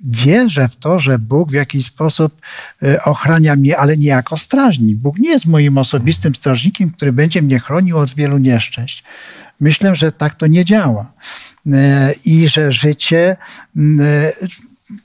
wierzę 0.00 0.68
w 0.68 0.76
to, 0.76 1.00
że 1.00 1.18
Bóg 1.18 1.50
w 1.50 1.54
jakiś 1.54 1.86
sposób 1.86 2.40
e, 2.82 3.02
ochrania 3.02 3.56
mnie, 3.56 3.78
ale 3.78 3.96
nie 3.96 4.08
jako 4.08 4.36
strażnik. 4.36 4.96
Bóg 4.96 5.18
nie 5.18 5.30
jest 5.30 5.46
moim 5.46 5.78
osobistym 5.78 6.34
strażnikiem, 6.34 6.90
który 6.90 7.12
będzie 7.12 7.42
mnie 7.42 7.60
chronił 7.60 7.98
od 7.98 8.14
wielu 8.14 8.38
nieszczęść. 8.38 9.04
Myślę, 9.60 9.94
że 9.94 10.12
tak 10.12 10.34
to 10.34 10.46
nie 10.46 10.64
działa. 10.64 11.12
E, 11.72 12.12
I 12.24 12.48
że 12.48 12.72
życie 12.72 13.36
e, 13.76 14.32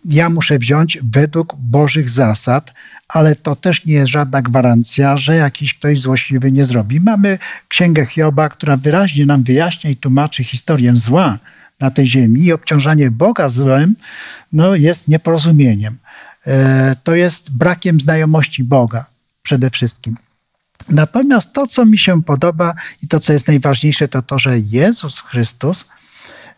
ja 0.05 0.29
muszę 0.29 0.59
wziąć 0.59 0.99
według 1.03 1.55
Bożych 1.55 2.09
zasad, 2.09 2.73
ale 3.07 3.35
to 3.35 3.55
też 3.55 3.85
nie 3.85 3.93
jest 3.93 4.11
żadna 4.11 4.41
gwarancja, 4.41 5.17
że 5.17 5.35
jakiś 5.35 5.73
ktoś 5.73 5.99
złośliwy 5.99 6.51
nie 6.51 6.65
zrobi. 6.65 6.99
Mamy 6.99 7.37
Księgę 7.67 8.05
Hioba, 8.05 8.49
która 8.49 8.77
wyraźnie 8.77 9.25
nam 9.25 9.43
wyjaśnia 9.43 9.89
i 9.89 9.95
tłumaczy 9.95 10.43
historię 10.43 10.97
zła 10.97 11.39
na 11.81 11.91
tej 11.91 12.07
ziemi 12.07 12.43
i 12.43 12.53
obciążanie 12.53 13.11
Boga 13.11 13.49
złem 13.49 13.95
no, 14.53 14.75
jest 14.75 15.07
nieporozumieniem. 15.07 15.97
E, 16.47 16.95
To 17.03 17.15
jest 17.15 17.51
brakiem 17.51 17.99
znajomości 17.99 18.63
Boga 18.63 19.05
przede 19.43 19.69
wszystkim. 19.69 20.17
Natomiast 20.89 21.53
to, 21.53 21.67
co 21.67 21.85
mi 21.85 21.97
się 21.97 22.23
podoba 22.23 22.73
i 23.03 23.07
to, 23.07 23.19
co 23.19 23.33
jest 23.33 23.47
najważniejsze, 23.47 24.07
to 24.07 24.21
to, 24.21 24.39
że 24.39 24.59
Jezus 24.59 25.19
Chrystus 25.19 25.85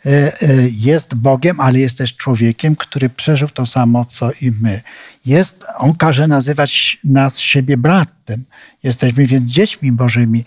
e, 0.06 0.10
e, 0.10 0.34
jest 0.70 1.16
Bogiem, 1.16 1.60
ale 1.60 1.80
jest 1.80 1.98
też 1.98 2.16
człowiekiem, 2.16 2.76
który 2.76 3.10
przeżył 3.10 3.50
to 3.50 3.66
samo, 3.66 4.06
co 4.06 4.32
i 4.42 4.52
my. 4.62 4.82
Jest, 5.26 5.64
on 5.78 5.96
każe 5.96 6.28
nazywać 6.28 6.98
nas 7.04 7.40
siebie 7.40 7.78
bratem. 7.78 8.44
Jesteśmy 8.84 9.28
więc 9.28 9.52
dziećmi 9.52 9.92
Bożymi. 9.92 10.44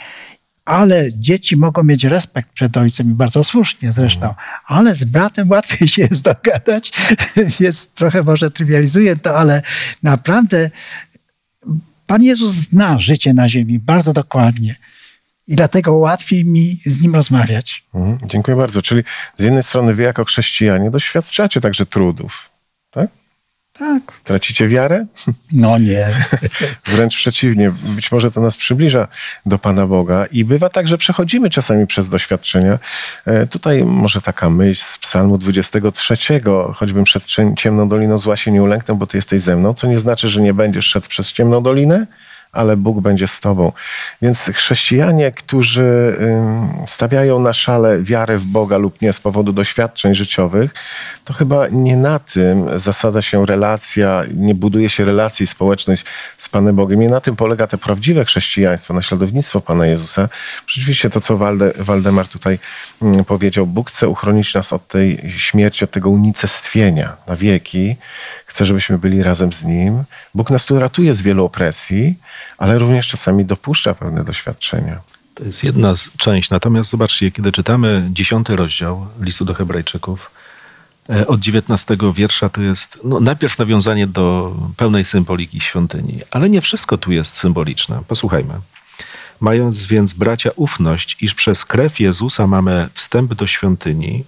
Ale 0.66 1.12
dzieci 1.12 1.57
mogą 1.57 1.83
mieć 1.83 2.05
respekt 2.05 2.50
przed 2.52 2.76
ojcem 2.76 3.11
i 3.11 3.14
bardzo 3.14 3.44
słusznie 3.44 3.92
zresztą, 3.92 4.35
ale 4.66 4.94
z 4.94 5.05
bratem 5.05 5.50
łatwiej 5.50 5.88
się 5.88 6.02
jest 6.02 6.24
dogadać. 6.24 6.92
Jest 7.61 7.94
trochę 7.94 8.22
może 8.22 8.50
trywializuję 8.50 9.16
to, 9.16 9.38
ale 9.38 9.62
naprawdę 10.02 10.70
Pan 12.07 12.22
Jezus 12.22 12.52
zna 12.52 12.98
życie 12.98 13.35
na 13.35 13.48
ziemi 13.48 13.79
bardzo 13.79 14.12
dokładnie 14.12 14.74
i 15.48 15.57
dlatego 15.57 15.92
łatwiej 15.92 16.44
mi 16.44 16.76
z 16.85 17.00
nim 17.00 17.14
rozmawiać. 17.14 17.85
Mhm, 17.94 18.18
dziękuję 18.29 18.57
bardzo. 18.57 18.83
Czyli 18.83 19.02
z 19.37 19.42
jednej 19.42 19.62
strony 19.62 19.94
wy 19.94 20.02
jako 20.02 20.24
chrześcijanie 20.24 20.90
doświadczacie 20.90 21.61
także 21.61 21.87
trudów? 21.87 22.55
Tak. 23.78 24.02
Tracicie 24.24 24.68
wiarę? 24.68 25.06
No 25.52 25.78
nie. 25.78 26.06
Wręcz 26.94 27.16
przeciwnie. 27.16 27.72
Być 27.82 28.12
może 28.12 28.30
to 28.30 28.40
nas 28.40 28.56
przybliża 28.56 29.08
do 29.46 29.58
Pana 29.58 29.86
Boga 29.86 30.26
i 30.26 30.44
bywa 30.44 30.68
tak, 30.68 30.88
że 30.88 30.98
przechodzimy 30.98 31.50
czasami 31.50 31.86
przez 31.86 32.08
doświadczenia. 32.08 32.78
E, 33.26 33.46
Tutaj 33.46 33.84
może 33.84 34.20
taka 34.20 34.50
myśl 34.50 34.84
z 34.84 34.98
psalmu 34.98 35.38
23. 35.38 36.16
Choćbym 36.74 37.04
przed 37.04 37.24
ciem- 37.26 37.54
ciemną 37.56 37.88
doliną 37.88 38.18
zła 38.18 38.36
się 38.36 38.50
nie 38.50 38.62
ulęknę, 38.62 38.94
bo 38.94 39.06
Ty 39.06 39.18
jesteś 39.18 39.40
ze 39.42 39.56
mną, 39.56 39.74
co 39.74 39.86
nie 39.86 39.98
znaczy, 39.98 40.28
że 40.28 40.40
nie 40.40 40.54
będziesz 40.54 40.86
szedł 40.86 41.08
przez 41.08 41.32
ciemną 41.32 41.62
dolinę, 41.62 42.06
ale 42.52 42.76
Bóg 42.76 43.00
będzie 43.00 43.28
z 43.28 43.40
Tobą. 43.40 43.72
Więc 44.22 44.50
chrześcijanie, 44.54 45.32
którzy 45.32 46.16
stawiają 46.86 47.38
na 47.40 47.52
szale 47.52 48.02
wiarę 48.02 48.38
w 48.38 48.44
Boga 48.46 48.76
lub 48.78 49.02
nie 49.02 49.12
z 49.12 49.20
powodu 49.20 49.52
doświadczeń 49.52 50.14
życiowych, 50.14 50.74
to 51.26 51.32
chyba 51.34 51.68
nie 51.68 51.96
na 51.96 52.18
tym 52.18 52.78
zasada 52.78 53.22
się 53.22 53.46
relacja, 53.46 54.24
nie 54.34 54.54
buduje 54.54 54.88
się 54.88 55.04
relacji 55.04 55.46
społecznej 55.46 55.96
z- 56.38 56.48
Panem 56.48 56.76
Bogiem. 56.76 57.00
Nie 57.00 57.08
na 57.08 57.20
tym 57.20 57.36
polega 57.36 57.66
te 57.66 57.78
prawdziwe 57.78 58.24
chrześcijaństwo, 58.24 58.94
naśladownictwo 58.94 59.60
Pana 59.60 59.86
Jezusa. 59.86 60.28
Rzeczywiście 60.66 61.10
to, 61.10 61.20
co 61.20 61.36
Walde, 61.36 61.72
Waldemar 61.78 62.28
tutaj 62.28 62.58
mm, 63.02 63.24
powiedział, 63.24 63.66
Bóg 63.66 63.90
chce 63.90 64.08
uchronić 64.08 64.54
nas 64.54 64.72
od 64.72 64.88
tej 64.88 65.32
śmierci, 65.36 65.84
od 65.84 65.90
tego 65.90 66.10
unicestwienia 66.10 67.16
na 67.26 67.36
wieki. 67.36 67.96
Chce, 68.46 68.64
żebyśmy 68.64 68.98
byli 68.98 69.22
razem 69.22 69.52
z 69.52 69.64
Nim. 69.64 70.04
Bóg 70.34 70.50
nas 70.50 70.64
tu 70.64 70.78
ratuje 70.80 71.14
z 71.14 71.22
wielu 71.22 71.44
opresji, 71.44 72.18
ale 72.58 72.78
również 72.78 73.08
czasami 73.08 73.44
dopuszcza 73.44 73.94
pewne 73.94 74.24
doświadczenia. 74.24 75.00
To 75.34 75.44
jest 75.44 75.64
jedna 75.64 75.96
z 75.96 76.10
część. 76.16 76.50
Natomiast 76.50 76.90
zobaczcie, 76.90 77.30
kiedy 77.30 77.52
czytamy 77.52 78.02
dziesiąty 78.10 78.56
rozdział 78.56 79.06
listu 79.20 79.44
do 79.44 79.54
Hebrajczyków, 79.54 80.30
od 81.26 81.40
19 81.40 81.96
wiersza 82.14 82.48
to 82.48 82.62
jest 82.62 82.98
no, 83.04 83.20
najpierw 83.20 83.58
nawiązanie 83.58 84.06
do 84.06 84.54
pełnej 84.76 85.04
symboliki 85.04 85.60
świątyni, 85.60 86.20
ale 86.30 86.50
nie 86.50 86.60
wszystko 86.60 86.98
tu 86.98 87.12
jest 87.12 87.36
symboliczne. 87.36 88.02
Posłuchajmy. 88.08 88.54
Mając 89.40 89.86
więc 89.86 90.12
bracia 90.12 90.50
ufność, 90.56 91.16
iż 91.20 91.34
przez 91.34 91.64
krew 91.64 92.00
Jezusa 92.00 92.46
mamy 92.46 92.88
wstęp 92.94 93.34
do 93.34 93.46
świątyni, 93.46 94.24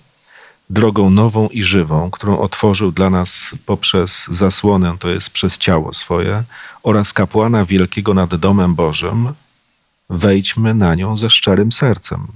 drogą 0.71 1.11
nową 1.11 1.49
i 1.49 1.63
żywą, 1.63 2.11
którą 2.11 2.39
otworzył 2.39 2.93
dla 2.93 3.11
nas 3.11 3.55
poprzez 3.67 4.27
zasłonę, 4.31 4.97
to 4.99 5.09
jest 5.09 5.31
przez 5.31 5.59
ciało 5.59 5.93
swoje, 5.93 6.43
oraz 6.83 7.13
kapłana 7.13 7.65
wielkiego 7.65 8.15
nad 8.15 8.35
domem 8.35 8.75
Bożym, 8.75 9.33
wejdźmy 10.11 10.75
na 10.75 10.95
nią 10.95 11.17
ze 11.17 11.31
szczerym 11.31 11.73
sercem, 11.73 12.27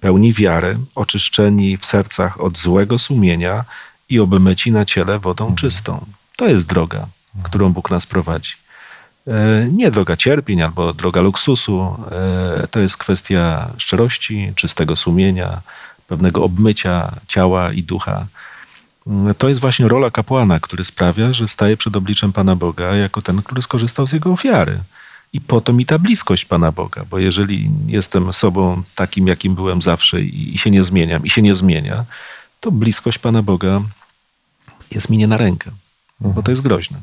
pełni 0.00 0.32
wiary, 0.32 0.78
oczyszczeni 0.94 1.76
w 1.76 1.86
sercach 1.86 2.40
od 2.40 2.58
złego 2.58 2.98
sumienia 2.98 3.64
i 4.08 4.20
obmyci 4.20 4.72
na 4.72 4.84
ciele 4.84 5.18
wodą 5.18 5.54
czystą. 5.54 6.06
To 6.36 6.48
jest 6.48 6.68
droga, 6.68 7.06
którą 7.42 7.72
Bóg 7.72 7.90
nas 7.90 8.06
prowadzi. 8.06 8.52
E, 9.28 9.66
Nie 9.72 9.90
droga 9.90 10.16
cierpień 10.16 10.62
albo 10.62 10.92
droga 10.92 11.20
luksusu. 11.20 11.96
E, 12.62 12.66
To 12.66 12.80
jest 12.80 12.96
kwestia 12.96 13.70
szczerości, 13.78 14.52
czystego 14.56 14.96
sumienia, 14.96 15.60
pewnego 16.08 16.44
obmycia 16.44 17.12
ciała 17.28 17.72
i 17.72 17.82
ducha. 17.82 18.26
Mm, 19.06 19.34
To 19.34 19.48
jest 19.48 19.60
właśnie 19.60 19.88
rola 19.88 20.10
kapłana, 20.10 20.60
który 20.60 20.84
sprawia, 20.84 21.32
że 21.32 21.48
staje 21.48 21.76
przed 21.76 21.96
obliczem 21.96 22.32
Pana 22.32 22.56
Boga 22.56 22.94
jako 22.94 23.22
ten, 23.22 23.42
który 23.42 23.62
skorzystał 23.62 24.06
z 24.06 24.12
jego 24.12 24.32
ofiary. 24.32 24.78
I 25.32 25.40
po 25.40 25.60
to 25.60 25.72
mi 25.72 25.86
ta 25.86 25.98
bliskość 25.98 26.44
Pana 26.44 26.72
Boga, 26.72 27.04
bo 27.10 27.18
jeżeli 27.18 27.70
jestem 27.86 28.32
sobą 28.32 28.82
takim, 28.94 29.26
jakim 29.26 29.54
byłem 29.54 29.82
zawsze 29.82 30.22
i, 30.22 30.54
i 30.54 30.58
się 30.58 30.70
nie 30.70 30.84
zmieniam, 30.84 31.24
i 31.24 31.30
się 31.30 31.42
nie 31.42 31.54
zmienia, 31.54 32.04
to 32.60 32.70
bliskość 32.70 33.18
Pana 33.18 33.42
Boga 33.42 33.80
jest 34.90 35.08
mi 35.08 35.18
nie 35.18 35.26
na 35.26 35.36
rękę, 35.36 35.70
bo 36.20 36.42
to 36.42 36.50
jest 36.50 36.62
groźne. 36.62 37.00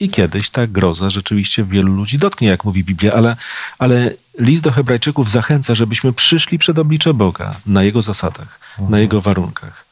I 0.00 0.08
kiedyś 0.08 0.50
ta 0.50 0.66
groza 0.66 1.10
rzeczywiście 1.10 1.64
wielu 1.64 1.94
ludzi 1.94 2.18
dotknie, 2.18 2.48
jak 2.48 2.64
mówi 2.64 2.84
Biblia, 2.84 3.12
ale, 3.12 3.36
ale 3.78 4.14
list 4.38 4.64
do 4.64 4.72
Hebrajczyków 4.72 5.30
zachęca, 5.30 5.74
żebyśmy 5.74 6.12
przyszli 6.12 6.58
przed 6.58 6.78
oblicze 6.78 7.14
Boga 7.14 7.54
na 7.66 7.82
Jego 7.82 8.02
zasadach, 8.02 8.60
na 8.88 8.98
Jego 8.98 9.20
warunkach. 9.20 9.84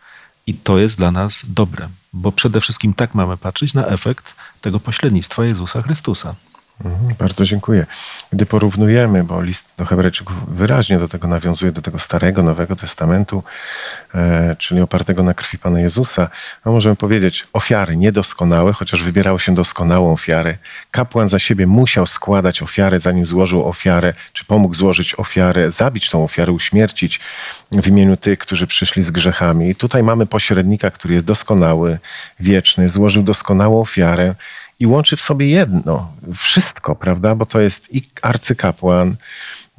I 0.46 0.54
to 0.54 0.78
jest 0.78 0.96
dla 0.96 1.10
nas 1.10 1.42
dobre, 1.48 1.88
bo 2.12 2.32
przede 2.32 2.60
wszystkim 2.60 2.94
tak 2.94 3.14
mamy 3.14 3.36
patrzeć 3.36 3.74
na 3.74 3.86
efekt 3.86 4.34
tego 4.60 4.80
pośrednictwa 4.80 5.44
Jezusa 5.44 5.82
Chrystusa. 5.82 6.34
Mhm, 6.84 7.14
Bardzo 7.18 7.44
dziękuję. 7.44 7.86
Gdy 8.32 8.46
porównujemy, 8.46 9.24
bo 9.24 9.42
list 9.42 9.68
do 9.78 9.84
Hebrajczyków 9.84 10.56
wyraźnie 10.56 10.98
do 10.98 11.08
tego 11.08 11.28
nawiązuje, 11.28 11.72
do 11.72 11.82
tego 11.82 11.98
Starego, 11.98 12.42
Nowego 12.42 12.76
Testamentu, 12.76 13.42
e, 14.14 14.56
czyli 14.58 14.80
opartego 14.80 15.22
na 15.22 15.34
krwi 15.34 15.58
Pana 15.58 15.80
Jezusa, 15.80 16.28
no 16.64 16.72
możemy 16.72 16.96
powiedzieć 16.96 17.46
ofiary 17.52 17.96
niedoskonałe, 17.96 18.72
chociaż 18.72 19.04
wybierało 19.04 19.38
się 19.38 19.54
doskonałą 19.54 20.12
ofiarę. 20.12 20.58
Kapłan 20.90 21.28
za 21.28 21.38
siebie 21.38 21.66
musiał 21.66 22.06
składać 22.06 22.62
ofiarę, 22.62 23.00
zanim 23.00 23.26
złożył 23.26 23.68
ofiarę, 23.68 24.14
czy 24.32 24.44
pomógł 24.44 24.74
złożyć 24.74 25.14
ofiarę, 25.14 25.70
zabić 25.70 26.10
tą 26.10 26.24
ofiarę, 26.24 26.52
uśmiercić 26.52 27.20
w 27.72 27.86
imieniu 27.86 28.16
tych, 28.16 28.38
którzy 28.38 28.66
przyszli 28.66 29.02
z 29.02 29.10
grzechami. 29.10 29.70
I 29.70 29.74
tutaj 29.74 30.02
mamy 30.02 30.26
pośrednika, 30.26 30.90
który 30.90 31.14
jest 31.14 31.26
doskonały, 31.26 31.98
wieczny, 32.40 32.88
złożył 32.88 33.22
doskonałą 33.22 33.80
ofiarę 33.80 34.34
i 34.78 34.86
łączy 34.86 35.16
w 35.16 35.20
sobie 35.20 35.46
jedno, 35.46 36.12
wszystko, 36.36 36.96
prawda? 36.96 37.34
Bo 37.34 37.46
to 37.46 37.60
jest 37.60 37.94
i 37.94 38.02
arcykapłan, 38.22 39.16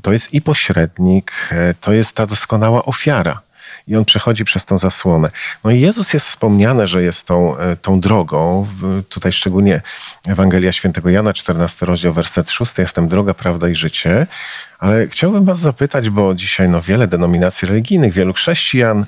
to 0.01 0.11
jest 0.11 0.33
i 0.33 0.41
pośrednik, 0.41 1.31
e, 1.51 1.73
to 1.73 1.93
jest 1.93 2.15
ta 2.15 2.25
doskonała 2.25 2.85
ofiara. 2.85 3.41
I 3.87 3.95
on 3.95 4.05
przechodzi 4.05 4.45
przez 4.45 4.65
tą 4.65 4.77
zasłonę. 4.77 5.31
No 5.63 5.71
i 5.71 5.79
Jezus 5.79 6.13
jest 6.13 6.27
wspomniane, 6.27 6.87
że 6.87 7.03
jest 7.03 7.27
tą, 7.27 7.57
e, 7.57 7.75
tą 7.75 7.99
drogą. 7.99 8.67
Tutaj 9.09 9.31
szczególnie 9.31 9.81
Ewangelia 10.27 10.71
Świętego 10.71 11.09
Jana, 11.09 11.33
14 11.33 11.85
rozdział, 11.85 12.13
werset 12.13 12.49
6. 12.51 12.77
Jestem 12.77 13.07
droga, 13.07 13.33
prawda 13.33 13.69
i 13.69 13.75
życie. 13.75 14.27
Ale 14.79 15.07
chciałbym 15.07 15.45
was 15.45 15.59
zapytać, 15.59 16.09
bo 16.09 16.35
dzisiaj 16.35 16.69
no, 16.69 16.81
wiele 16.81 17.07
denominacji 17.07 17.67
religijnych, 17.67 18.13
wielu 18.13 18.33
chrześcijan, 18.33 19.05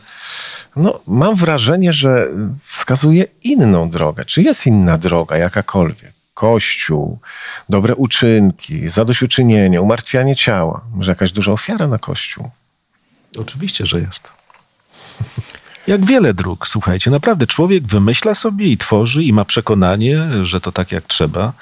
no, 0.80 1.00
mam 1.08 1.36
wrażenie, 1.36 1.94
że 1.94 2.28
wskazuje 2.64 3.26
inną 3.44 3.90
drogę. 3.90 4.26
Czy 4.26 4.42
jest 4.42 4.66
inna 4.66 4.98
droga, 4.98 5.38
jakakolwiek? 5.38 6.14
Kościół, 6.34 7.20
dobre 7.70 7.96
uczynki, 7.96 8.90
zadośćuczynienie, 8.90 9.82
umartwianie 9.82 10.36
ciała. 10.36 10.82
Może 10.96 11.12
jakaś 11.12 11.32
duża 11.32 11.52
ofiara 11.52 11.88
na 11.88 11.98
Kościół? 11.98 12.50
Oczywiście, 13.38 13.86
że 13.86 14.00
jest. 14.00 14.32
Jak 15.88 16.06
wiele 16.06 16.34
dróg, 16.34 16.68
słuchajcie, 16.68 17.12
naprawdę 17.12 17.48
człowiek 17.48 17.84
wymyśla 17.84 18.36
sobie 18.36 18.68
i 18.68 18.78
tworzy 18.78 19.24
i 19.24 19.34
ma 19.34 19.46
przekonanie, 19.46 20.28
że 20.44 20.62
to 20.62 20.72
tak 20.72 20.92
jak 20.92 21.08
trzeba, 21.08 21.54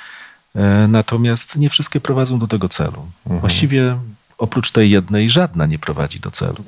e, 0.55 0.87
natomiast 0.87 1.55
nie 1.55 1.69
wszystkie 1.69 2.01
prowadzą 2.01 2.39
do 2.39 2.47
tego 2.47 2.69
celu. 2.69 3.05
Właściwie 3.25 3.97
oprócz 4.37 4.71
tej 4.71 4.89
jednej 4.89 5.29
żadna 5.29 5.65
nie 5.65 5.79
prowadzi 5.79 6.19
do 6.19 6.31
celu. 6.31 6.63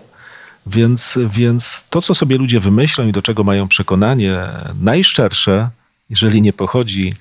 Więc, 0.67 1.17
więc 1.29 1.83
to, 1.89 2.01
co 2.01 2.15
sobie 2.15 2.37
ludzie 2.37 2.59
wymyślą 2.59 3.07
i 3.07 3.11
do 3.11 3.21
czego 3.21 3.43
mają 3.43 3.67
przekonanie 3.67 4.37
najszczersze, 4.81 5.69
jeżeli 6.09 6.41
nie 6.41 6.53
pochodzi 6.53 7.13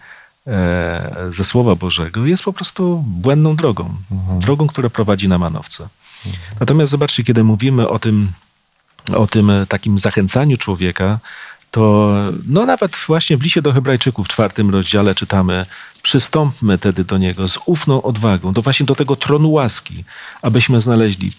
e, 0.46 1.26
ze 1.28 1.44
Słowa 1.44 1.74
Bożego, 1.74 2.26
jest 2.26 2.42
po 2.42 2.52
prostu 2.52 3.04
błędną 3.06 3.56
drogą. 3.56 3.94
Drogą, 4.40 4.66
która 4.66 4.90
prowadzi 4.90 5.28
na 5.28 5.38
manowce. 5.38 5.88
Natomiast 6.60 6.90
zobaczcie, 6.90 7.24
kiedy 7.24 7.44
mówimy 7.44 7.88
o 7.88 7.98
tym, 7.98 8.28
o 9.14 9.26
tym 9.26 9.52
takim 9.68 9.98
zachęcaniu 9.98 10.56
człowieka, 10.56 11.18
to 11.70 12.12
no 12.46 12.66
nawet 12.66 12.96
właśnie 13.06 13.36
w 13.36 13.42
liście 13.42 13.62
do 13.62 13.72
Hebrajczyków 13.72 14.26
w 14.26 14.30
czwartym 14.30 14.70
rozdziale 14.70 15.14
czytamy 15.14 15.66
przystąpmy 16.02 16.78
tedy 16.78 17.04
do 17.04 17.18
Niego 17.18 17.48
z 17.48 17.58
ufną 17.66 18.02
odwagą, 18.02 18.52
do 18.52 18.62
właśnie 18.62 18.86
do 18.86 18.94
tego 18.94 19.16
tronu 19.16 19.52
łaski, 19.52 20.04
abyśmy 20.42 20.80
znaleźli 20.80 21.32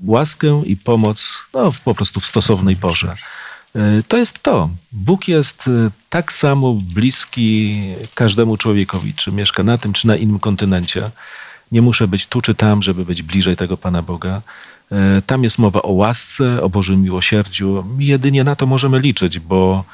łaskę 0.00 0.62
i 0.66 0.76
pomoc 0.76 1.42
no, 1.54 1.70
w- 1.70 1.80
po 1.80 1.94
prostu 1.94 2.20
w 2.20 2.26
stosownej 2.26 2.76
porze. 2.76 3.14
E, 3.76 4.02
To 4.08 4.16
jest 4.16 4.42
to. 4.42 4.70
Bóg 4.92 5.28
jest 5.28 5.68
e, 5.68 5.90
tak 6.08 6.32
samo 6.32 6.72
bliski 6.72 7.80
każdemu 8.14 8.56
człowiekowi, 8.56 9.14
czy 9.14 9.32
mieszka 9.32 9.62
na 9.62 9.78
tym, 9.78 9.92
czy 9.92 10.06
na 10.06 10.16
innym 10.16 10.38
kontynencie. 10.38 11.10
Nie 11.72 11.82
muszę 11.82 12.08
być 12.08 12.26
tu 12.26 12.40
czy 12.42 12.54
tam, 12.54 12.82
żeby 12.82 13.04
być 13.04 13.22
bliżej 13.22 13.56
tego 13.56 13.76
Pana 13.76 14.02
Boga. 14.02 14.42
E, 14.92 15.22
Tam 15.22 15.44
jest 15.44 15.58
mowa 15.58 15.82
o 15.82 15.92
łasce, 15.92 16.62
o 16.62 16.68
Bożym 16.68 17.02
miłosierdziu. 17.02 17.84
Jedynie 17.98 18.44
na 18.44 18.56
to 18.56 18.66
możemy 18.66 19.00
liczyć, 19.00 19.38
bo 19.38 19.84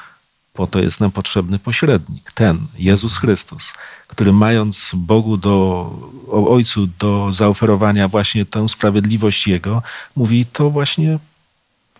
po 0.52 0.66
to 0.66 0.78
jest 0.80 1.00
nam 1.00 1.10
potrzebny 1.10 1.58
pośrednik, 1.58 2.32
ten, 2.32 2.66
Jezus 2.78 3.16
Chrystus, 3.16 3.72
który 4.06 4.32
mając 4.32 4.90
Bogu 4.94 5.36
do, 5.36 5.90
Ojcu 6.28 6.88
do 6.98 7.32
zaoferowania 7.32 8.08
właśnie 8.08 8.46
tę 8.46 8.68
sprawiedliwość 8.68 9.46
Jego, 9.46 9.82
mówi 10.16 10.46
to 10.46 10.70
właśnie 10.70 11.18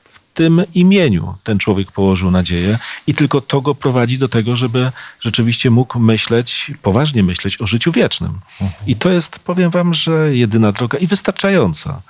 w 0.05 0.21
tym 0.35 0.63
imieniu 0.75 1.35
ten 1.45 1.59
człowiek 1.59 1.93
położył 1.93 2.31
nadzieję 2.31 2.79
i 3.07 3.15
tylko 3.15 3.41
to 3.41 3.61
go 3.61 3.75
prowadzi 3.75 4.19
do 4.19 4.29
tego, 4.29 4.57
żeby 4.57 4.93
rzeczywiście 5.21 5.71
mógł 5.71 5.99
myśleć, 5.99 6.71
poważnie 6.83 7.23
myśleć 7.23 7.61
o 7.61 7.67
życiu 7.67 7.93
wiecznym. 7.93 8.41
I 8.87 8.97
to 8.97 9.11
jest, 9.11 9.39
powiem 9.39 9.71
wam, 9.71 9.95
że 9.95 10.37
jedyna 10.37 10.73
droga 10.73 10.99
i 10.99 11.07
wystarczająca. 11.07 12.03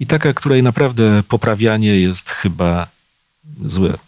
I 0.00 0.06
taka, 0.06 0.34
której 0.34 0.62
naprawdę 0.62 1.22
poprawianie 1.28 2.00
jest 2.00 2.30
chyba 2.30 2.86
złe. 3.64 3.98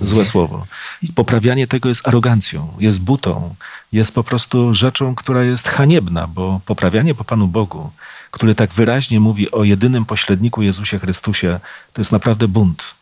Złe 0.00 0.24
słowo. 0.24 0.66
Poprawianie 1.14 1.66
tego 1.66 1.88
jest 1.88 2.08
arogancją, 2.08 2.72
jest 2.78 3.00
butą, 3.00 3.54
jest 3.92 4.14
po 4.14 4.24
prostu 4.24 4.74
rzeczą, 4.74 5.14
która 5.14 5.42
jest 5.42 5.68
haniebna, 5.68 6.26
bo 6.26 6.60
poprawianie 6.66 7.14
po 7.14 7.24
Panu 7.24 7.48
Bogu, 7.48 7.90
który 8.30 8.54
tak 8.54 8.74
wyraźnie 8.74 9.20
mówi 9.20 9.50
o 9.50 9.64
jedynym 9.64 10.04
pośredniku 10.04 10.62
Jezusie 10.62 10.98
Chrystusie, 10.98 11.60
to 11.92 12.00
jest 12.00 12.12
naprawdę 12.12 12.48
bunt. 12.48 12.94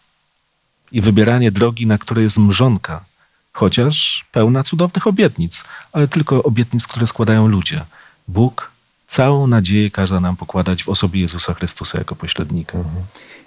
I 0.93 1.01
wybieranie 1.01 1.51
drogi, 1.51 1.87
na 1.87 1.99
której 1.99 2.25
jest 2.25 2.39
mrzonka, 2.39 3.05
chociaż 3.53 4.25
pełna 4.33 4.63
cudownych 4.63 5.07
obietnic, 5.07 5.65
ale 5.93 6.09
tylko 6.09 6.43
obietnic, 6.43 6.87
które 6.87 7.07
składają 7.07 7.49
ludzie. 7.49 7.85
Bóg 8.29 8.71
całą 9.07 9.47
nadzieję 9.47 9.91
każe 9.91 10.21
nam 10.21 10.37
pokładać 10.37 10.83
w 10.83 10.89
osobie 10.89 11.21
Jezusa 11.21 11.55
Chrystusa 11.55 11.99
jako 11.99 12.17
pośrednika. 12.17 12.79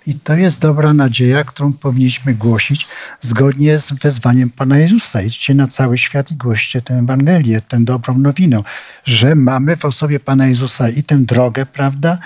I 0.07 0.15
to 0.15 0.35
jest 0.35 0.61
dobra 0.61 0.93
nadzieja, 0.93 1.43
którą 1.43 1.73
powinniśmy 1.73 2.33
głosić 2.33 2.87
zgodnie 3.21 3.79
z 3.79 3.91
wezwaniem 3.91 4.49
Pana 4.49 4.77
Jezusa. 4.77 5.21
Idźcie 5.21 5.53
na 5.53 5.67
cały 5.67 5.97
świat 5.97 6.31
i 6.31 6.35
głoście 6.35 6.81
tę 6.81 6.93
Ewangelię, 6.93 7.61
tę 7.61 7.77
dobrą 7.79 8.17
nowinę, 8.17 8.63
że 9.05 9.35
mamy 9.35 9.75
w 9.75 9.85
osobie 9.85 10.19
Pana 10.19 10.47
Jezusa 10.47 10.89
i 10.89 11.03
tę 11.03 11.17
drogę, 11.17 11.65
prawda, 11.65 12.17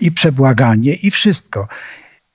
i 0.00 0.12
przebłaganie, 0.12 0.94
i 0.94 1.10
wszystko. 1.10 1.68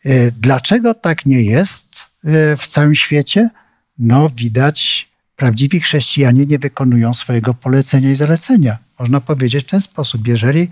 E, 0.06 0.32
Dlaczego 0.32 0.94
tak 0.94 1.26
nie 1.26 1.42
jest 1.42 2.06
e, 2.24 2.58
w 2.58 2.68
całym 2.68 2.96
świecie? 2.96 3.50
No, 3.98 4.30
widać, 4.36 5.10
prawdziwi 5.36 5.80
chrześcijanie 5.80 6.46
nie 6.46 6.60
wykonują 6.60 7.14
swojego 7.14 7.54
polecenia 7.54 8.12
i 8.12 8.16
zalecenia. 8.16 8.78
Można 9.00 9.22
powiedzieć 9.22 9.64
w 9.64 9.70
ten 9.70 9.82
sposób. 9.82 10.28
Jeżeli 10.28 10.70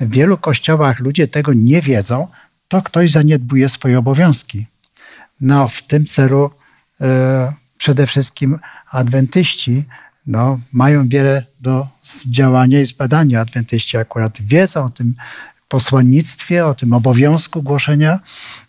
w 0.00 0.10
wielu 0.10 0.38
kościołach 0.38 1.00
ludzie 1.00 1.28
tego 1.28 1.52
nie 1.52 1.82
wiedzą, 1.82 2.28
to 2.70 2.82
ktoś 2.82 3.10
zaniedbuje 3.10 3.68
swoje 3.68 3.98
obowiązki. 3.98 4.66
No, 5.40 5.68
w 5.68 5.82
tym 5.82 6.06
celu 6.06 6.50
e, 7.00 7.52
przede 7.78 8.06
wszystkim 8.06 8.58
adwentyści 8.90 9.84
no, 10.26 10.60
mają 10.72 11.08
wiele 11.08 11.44
do 11.60 11.86
działania 12.26 12.80
i 12.80 12.84
zbadania. 12.84 13.40
Adwentyści 13.40 13.96
akurat 13.96 14.42
wiedzą 14.42 14.84
o 14.84 14.90
tym 14.90 15.14
posłannictwie, 15.70 16.66
o 16.66 16.74
tym 16.74 16.92
obowiązku 16.92 17.62
głoszenia 17.62 18.20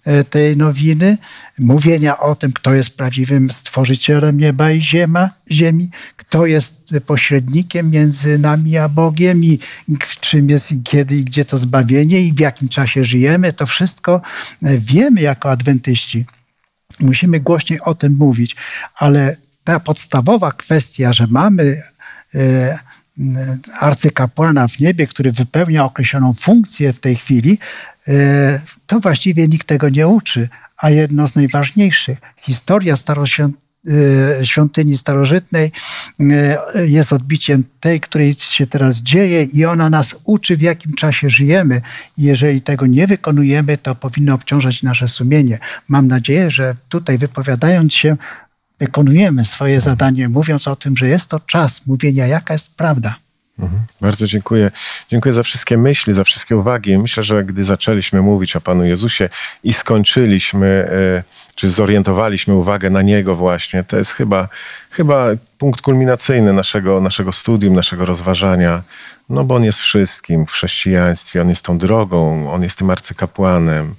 e, 0.06 0.24
tej 0.24 0.58
nowiny, 0.58 1.18
mówienia 1.60 2.20
o 2.20 2.36
tym, 2.36 2.54
kto 2.54 2.74
jest 2.74 2.98
prawdziwym 2.98 3.52
stworzycielem 3.52 4.40
nieba 4.40 4.72
i 4.72 4.82
ziema, 4.82 5.30
ziemi, 5.52 5.90
kto 6.18 6.46
jest 6.46 6.94
pośrednikiem 7.06 7.92
między 7.92 8.40
nami 8.40 8.78
a 8.78 8.90
Bogiem 8.90 9.44
i 9.44 9.60
w 10.04 10.20
czym 10.20 10.50
jest 10.50 10.72
i 10.72 10.84
kiedy 10.84 11.16
i 11.16 11.24
gdzie 11.24 11.46
to 11.46 11.58
zbawienie 11.58 12.22
i 12.22 12.34
w 12.34 12.40
jakim 12.40 12.70
czasie 12.70 13.06
żyjemy. 13.06 13.54
To 13.54 13.66
wszystko 13.66 14.22
e, 14.64 14.78
wiemy 14.78 15.22
jako 15.22 15.52
adwentyści. 15.52 16.26
musimy 17.00 17.40
głośniej 17.40 17.82
o 17.82 17.96
tym 17.96 18.16
mówić, 18.16 18.56
ale 18.96 19.38
ta 19.64 19.80
podstawowa 19.80 20.52
kwestia, 20.52 21.14
że 21.14 21.28
mamy 21.28 21.82
e, 22.36 22.80
arcykapłana 23.80 24.68
w 24.68 24.80
niebie, 24.80 25.08
który 25.08 25.32
wypełnia 25.32 25.86
określoną 25.86 26.34
funkcję 26.34 26.94
w 26.94 27.00
tej 27.00 27.16
chwili, 27.16 27.58
e, 28.08 28.62
to 28.88 29.00
właściwie 29.00 29.48
nikt 29.48 29.68
tego 29.68 29.90
nie 29.90 30.08
uczy. 30.08 30.50
A 30.78 30.90
jedno 30.90 31.28
z 31.28 31.36
najważniejszych, 31.36 32.18
historia 32.38 32.96
staroświątyni 32.96 34.98
starożytnej 34.98 35.72
e, 36.20 36.88
jest 36.88 37.14
odbiciem 37.14 37.64
tej, 37.80 38.00
której 38.00 38.34
się 38.34 38.68
teraz 38.68 38.98
dzieje 38.98 39.44
i 39.44 39.66
ona 39.66 39.90
nas 39.90 40.16
uczy, 40.24 40.58
w 40.58 40.62
jakim 40.62 40.94
czasie 40.94 41.30
żyjemy. 41.30 41.82
Jeżeli 42.18 42.62
tego 42.62 42.86
nie 42.86 43.08
wykonujemy, 43.08 43.78
to 43.78 43.96
powinno 43.96 44.34
obciążać 44.34 44.84
nasze 44.84 45.08
sumienie. 45.08 45.60
Mam 45.88 46.08
nadzieję, 46.08 46.52
że 46.52 46.76
tutaj 46.90 47.18
wypowiadając 47.18 47.94
się, 47.94 48.18
wykonujemy 48.82 49.46
swoje 49.46 49.82
zadanie, 49.82 50.30
mówiąc 50.30 50.68
o 50.68 50.76
tym, 50.76 50.98
że 50.98 51.08
jest 51.08 51.30
to 51.30 51.40
czas 51.40 51.86
mówienia, 51.88 52.28
jaka 52.28 52.54
jest 52.54 52.76
prawda. 52.76 53.16
Mhm. 53.60 53.82
Bardzo 54.02 54.28
dziękuję. 54.28 54.72
Dziękuję 55.10 55.34
za 55.34 55.44
wszystkie 55.44 55.78
myśli, 55.78 56.14
za 56.14 56.24
wszystkie 56.24 56.58
uwagi. 56.58 56.98
Myślę, 56.98 57.24
że 57.24 57.44
gdy 57.44 57.64
zaczęliśmy 57.64 58.22
mówić 58.22 58.56
o 58.56 58.62
Panu 58.62 58.86
Jezusie 58.86 59.30
i 59.64 59.74
skończyliśmy, 59.74 60.68
e, 60.68 61.24
czy 61.62 61.70
zorientowaliśmy 61.70 62.56
uwagę 62.56 62.90
na 62.90 63.02
Niego 63.02 63.36
właśnie, 63.36 63.84
to 63.84 63.98
jest 63.98 64.12
chyba, 64.12 64.48
chyba 64.92 65.28
punkt 65.58 65.82
kulminacyjny 65.82 66.54
naszego, 66.54 67.02
naszego 67.02 67.32
studium, 67.32 67.74
naszego 67.74 68.06
rozważania. 68.06 68.82
No 69.30 69.44
bo 69.44 69.56
On 69.56 69.64
jest 69.64 69.80
wszystkim 69.80 70.46
w 70.46 70.52
chrześcijaństwie, 70.52 71.42
On 71.42 71.50
jest 71.50 71.66
tą 71.66 71.78
drogą, 71.78 72.52
On 72.52 72.64
jest 72.64 72.78
tym 72.78 72.90
arcykapłanem. 72.90 73.96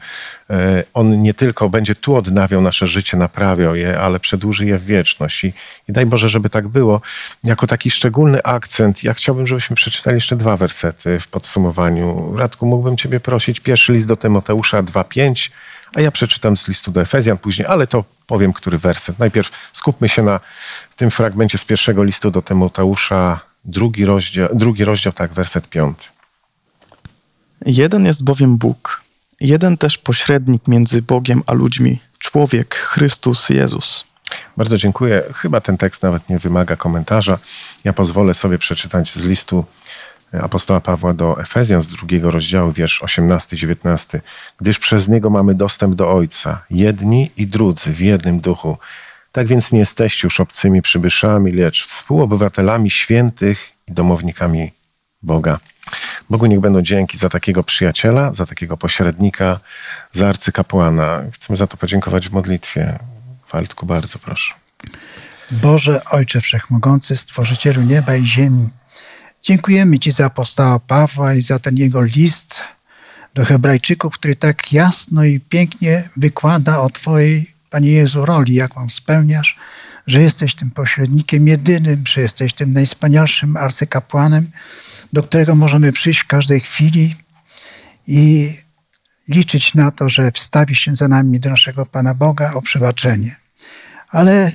E, 0.51 0.85
on 0.95 1.23
nie 1.23 1.35
tylko 1.35 1.69
będzie 1.69 1.95
tu 1.95 2.17
odnawiał 2.17 2.61
nasze 2.61 2.87
życie, 2.87 3.17
naprawiał 3.17 3.77
je, 3.77 4.01
ale 4.01 4.21
przedłuży 4.21 4.67
je 4.67 4.79
w 4.79 4.85
wieczność. 4.85 5.45
I, 5.45 5.53
I 5.89 5.93
daj 5.93 6.07
Boże, 6.07 6.29
żeby 6.29 6.51
tak 6.51 6.69
było. 6.69 7.01
Jako 7.45 7.67
taki 7.67 7.91
szczególny 7.91 8.43
akcent, 8.43 9.05
ja 9.05 9.15
chciałbym, 9.15 9.47
żebyśmy 9.47 9.77
przeczytali 9.77 10.15
jeszcze 10.15 10.37
dwa 10.37 10.57
wersety 10.57 11.21
w 11.21 11.29
podsumowaniu. 11.29 12.37
Radku, 12.37 12.67
mógłbym 12.67 12.97
Ciebie 12.97 13.21
prosić. 13.21 13.61
Pierwszy 13.61 13.93
list 13.93 14.09
do 14.09 14.17
Tymoteusza 14.17 14.83
2,5, 14.83 15.51
a 15.95 16.01
ja 16.01 16.11
przeczytam 16.11 16.57
z 16.57 16.69
listu 16.69 16.91
do 16.91 17.01
Efezjan 17.01 17.39
później, 17.39 17.67
ale 17.67 17.87
to 17.87 18.05
powiem, 18.27 18.53
który 18.53 18.79
werset. 18.79 19.19
Najpierw 19.19 19.51
skupmy 19.73 20.09
się 20.09 20.23
na 20.23 20.41
tym 20.97 21.11
fragmencie 21.11 21.59
z 21.59 21.65
pierwszego 21.65 22.05
listu 22.05 22.31
do 22.31 22.43
Tymoteusza, 22.43 23.41
drugi 23.65 24.05
rozdział, 24.05 24.49
drugi 24.55 24.85
rozdział 24.85 25.13
tak, 25.13 25.33
werset 25.33 25.69
piąty. 25.69 26.05
Jeden 27.67 28.07
jest 28.07 28.25
bowiem 28.25 28.57
Bóg, 28.57 29.03
jeden 29.41 29.79
też 29.79 29.99
pośrednik 29.99 30.69
między 30.69 31.03
Bogiem 31.03 31.43
a 31.47 31.53
ludźmi, 31.53 31.99
człowiek 32.19 32.75
Chrystus 32.75 33.49
Jezus. 33.49 34.05
Bardzo 34.57 34.79
dziękuję. 34.79 35.23
Chyba 35.35 35.61
ten 35.61 35.77
tekst 35.77 36.03
nawet 36.03 36.29
nie 36.29 36.39
wymaga 36.39 36.77
komentarza. 36.77 37.39
Ja 37.85 37.93
pozwolę 37.93 38.35
sobie 38.35 38.59
przeczytać 38.59 39.13
z 39.13 39.25
listu 39.25 39.65
apostoła 40.41 40.81
Pawła 40.81 41.15
do 41.15 41.41
Efezjan 41.41 41.83
z 41.83 41.87
drugiego 41.87 42.31
rozdziału, 42.31 42.73
wiersz 42.73 43.03
18-19. 43.03 44.21
Gdyż 44.61 44.79
przez 44.79 45.09
niego 45.09 45.31
mamy 45.31 45.55
dostęp 45.55 45.95
do 45.95 46.13
Ojca, 46.13 46.65
jedni 46.71 47.31
i 47.37 47.47
drudzy 47.47 47.93
w 47.93 48.01
jednym 48.01 48.41
duchu. 48.41 48.79
Tak 49.33 49.47
więc 49.47 49.73
nie 49.73 49.79
jesteście 49.79 50.27
już 50.27 50.41
obcymi 50.41 50.83
przybyszami, 50.83 51.53
lecz 51.53 51.87
współobywatelami 51.87 52.91
świętych 52.91 53.73
i 53.89 53.93
domownikami 53.93 54.73
Boga. 55.23 55.59
Bogu 56.31 56.47
niech 56.47 56.61
będą 56.61 56.83
dzięki 56.83 57.19
za 57.19 57.29
takiego 57.29 57.65
przyjaciela, 57.65 58.33
za 58.33 58.47
takiego 58.47 58.77
pośrednika, 58.77 59.61
za 60.13 60.29
arcykapłana. 60.29 61.23
Chcemy 61.33 61.57
za 61.57 61.67
to 61.67 61.77
podziękować 61.77 62.29
w 62.29 62.33
modlitwie. 62.33 62.99
Waldku, 63.53 63.87
bardzo 63.87 64.19
proszę. 64.19 64.55
Boże, 65.51 66.05
Ojcze 66.05 66.41
Wszechmogący, 66.41 67.17
Stworzycielu 67.17 67.83
nieba 67.83 68.17
i 68.17 68.27
ziemi, 68.27 68.69
dziękujemy 69.43 69.99
Ci 69.99 70.13
za 70.13 70.27
apostoła 70.27 70.79
Pawła 70.79 71.35
i 71.35 71.43
za 71.43 71.59
ten 71.59 71.77
jego 71.77 72.03
list 72.03 72.63
do 73.35 73.45
Hebrajczyków, 73.45 74.15
który 74.15 74.37
tak 74.37 74.73
jasno 74.73 75.25
i 75.25 75.41
pięknie 75.41 76.09
wykłada 76.17 76.81
o 76.81 76.91
Twojej, 76.91 77.55
Panie 77.71 77.93
Jezu, 77.93 78.25
roli, 78.25 78.55
jaką 78.55 78.89
spełniasz, 78.89 79.57
że 80.07 80.23
jesteś 80.23 80.55
tym 80.55 80.71
pośrednikiem 80.71 81.49
jedynym, 81.49 82.07
że 82.07 82.21
jesteś 82.21 82.53
tym 82.53 82.73
najwspanialszym 82.73 83.57
arcykapłanem, 83.57 84.51
do 85.13 85.23
którego 85.23 85.55
możemy 85.55 85.93
przyjść 85.93 86.21
w 86.21 86.27
każdej 86.27 86.61
chwili 86.61 87.17
i 88.07 88.53
liczyć 89.29 89.75
na 89.75 89.91
to, 89.91 90.09
że 90.09 90.33
wstawi 90.33 90.75
się 90.75 90.95
za 90.95 91.09
nami 91.09 91.41
do 91.41 91.51
naszego 91.51 91.87
Pana 91.87 92.15
Boga 92.15 92.53
o 92.55 92.63
przebaczenie. 92.63 93.37
Ale 94.09 94.53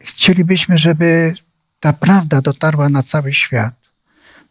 chcielibyśmy, 0.00 0.78
żeby 0.78 1.34
ta 1.80 1.92
prawda 1.92 2.40
dotarła 2.40 2.88
na 2.88 3.02
cały 3.02 3.34
świat. 3.34 3.79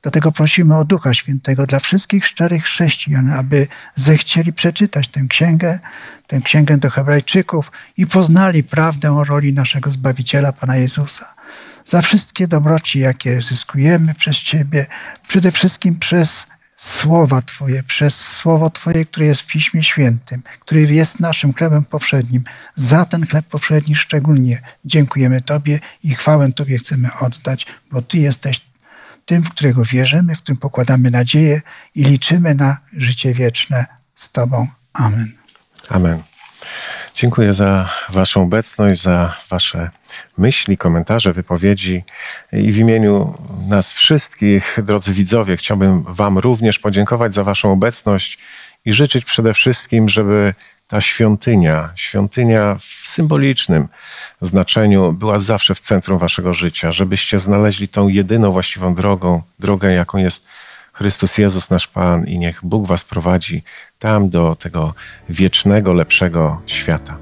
Dlatego 0.01 0.31
prosimy 0.31 0.77
o 0.77 0.85
Ducha 0.85 1.13
Świętego 1.13 1.65
dla 1.65 1.79
wszystkich 1.79 2.27
szczerych 2.27 2.63
chrześcijan, 2.63 3.33
aby 3.33 3.67
zechcieli 3.95 4.53
przeczytać 4.53 5.07
tę 5.07 5.21
księgę, 5.29 5.79
tę 6.27 6.41
księgę 6.41 6.77
do 6.77 6.89
Hebrajczyków 6.89 7.71
i 7.97 8.07
poznali 8.07 8.63
prawdę 8.63 9.17
o 9.17 9.23
roli 9.23 9.53
naszego 9.53 9.91
Zbawiciela, 9.91 10.53
Pana 10.53 10.77
Jezusa 10.77 11.39
za 11.85 12.01
wszystkie 12.01 12.47
dobroci, 12.47 12.99
jakie 12.99 13.41
zyskujemy 13.41 14.13
przez 14.13 14.37
Ciebie, 14.37 14.85
przede 15.27 15.51
wszystkim 15.51 15.99
przez 15.99 16.47
słowa 16.77 17.41
Twoje, 17.41 17.83
przez 17.83 18.15
słowo 18.15 18.69
Twoje, 18.69 19.05
które 19.05 19.25
jest 19.25 19.41
w 19.41 19.47
Piśmie 19.47 19.83
Świętym, 19.83 20.41
który 20.59 20.81
jest 20.81 21.19
naszym 21.19 21.53
chlebem 21.53 21.85
powszednim. 21.85 22.43
Za 22.75 23.05
ten 23.05 23.27
chleb 23.27 23.45
powszedni 23.45 23.95
szczególnie 23.95 24.61
dziękujemy 24.85 25.41
Tobie 25.41 25.79
i 26.03 26.15
chwałę 26.15 26.51
Tobie 26.51 26.77
chcemy 26.77 27.09
oddać, 27.19 27.65
bo 27.91 28.01
Ty 28.01 28.17
jesteś 28.17 28.68
tym, 29.29 29.43
w 29.43 29.49
którego 29.49 29.83
wierzymy, 29.83 30.35
w 30.35 30.37
którym 30.37 30.57
pokładamy 30.57 31.11
nadzieję 31.11 31.61
i 31.95 32.03
liczymy 32.03 32.55
na 32.55 32.77
życie 32.97 33.33
wieczne 33.33 33.85
z 34.15 34.31
Tobą. 34.31 34.67
Amen. 34.93 35.33
Amen. 35.89 36.21
Dziękuję 37.13 37.53
za 37.53 37.89
Waszą 38.09 38.43
obecność, 38.43 39.01
za 39.01 39.35
Wasze 39.49 39.89
myśli, 40.37 40.77
komentarze, 40.77 41.33
wypowiedzi. 41.33 42.03
I 42.53 42.71
w 42.71 42.77
imieniu 42.77 43.33
nas 43.67 43.93
wszystkich, 43.93 44.77
drodzy 44.83 45.13
widzowie, 45.13 45.57
chciałbym 45.57 46.03
Wam 46.03 46.37
również 46.37 46.79
podziękować 46.79 47.33
za 47.33 47.43
Waszą 47.43 47.71
obecność 47.71 48.37
i 48.85 48.93
życzyć 48.93 49.25
przede 49.25 49.53
wszystkim, 49.53 50.09
żeby 50.09 50.53
ta 50.89 51.01
świątynia, 51.01 51.89
świątynia 51.95 52.75
w 52.79 53.07
symbolicznym 53.07 53.87
znaczeniu 54.41 55.13
była 55.13 55.39
zawsze 55.39 55.75
w 55.75 55.79
centrum 55.79 56.17
Waszego 56.17 56.53
życia, 56.53 56.91
żebyście 56.91 57.39
znaleźli 57.39 57.87
tą 57.87 58.07
jedyną 58.07 58.51
właściwą 58.51 58.95
drogą, 58.95 59.41
drogę, 59.59 59.93
jaką 59.93 60.17
jest 60.17 60.45
Chrystus 60.93 61.37
Jezus, 61.37 61.69
nasz 61.69 61.87
Pan, 61.87 62.25
i 62.27 62.39
niech 62.39 62.59
Bóg 62.63 62.87
Was 62.87 63.03
prowadzi 63.03 63.63
tam 63.99 64.29
do 64.29 64.55
tego 64.55 64.93
wiecznego, 65.29 65.93
lepszego 65.93 66.61
świata. 66.65 67.17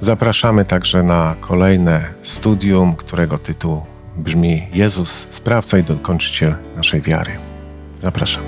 Zapraszamy 0.00 0.64
także 0.64 1.02
na 1.02 1.36
kolejne 1.40 2.12
studium, 2.22 2.96
którego 2.96 3.38
tytuł 3.38 3.86
brzmi 4.16 4.66
Jezus, 4.72 5.26
sprawca 5.30 5.78
i 5.78 5.82
dokończyciel 5.82 6.54
naszej 6.76 7.00
wiary. 7.00 7.32
Zapraszam. 8.02 8.42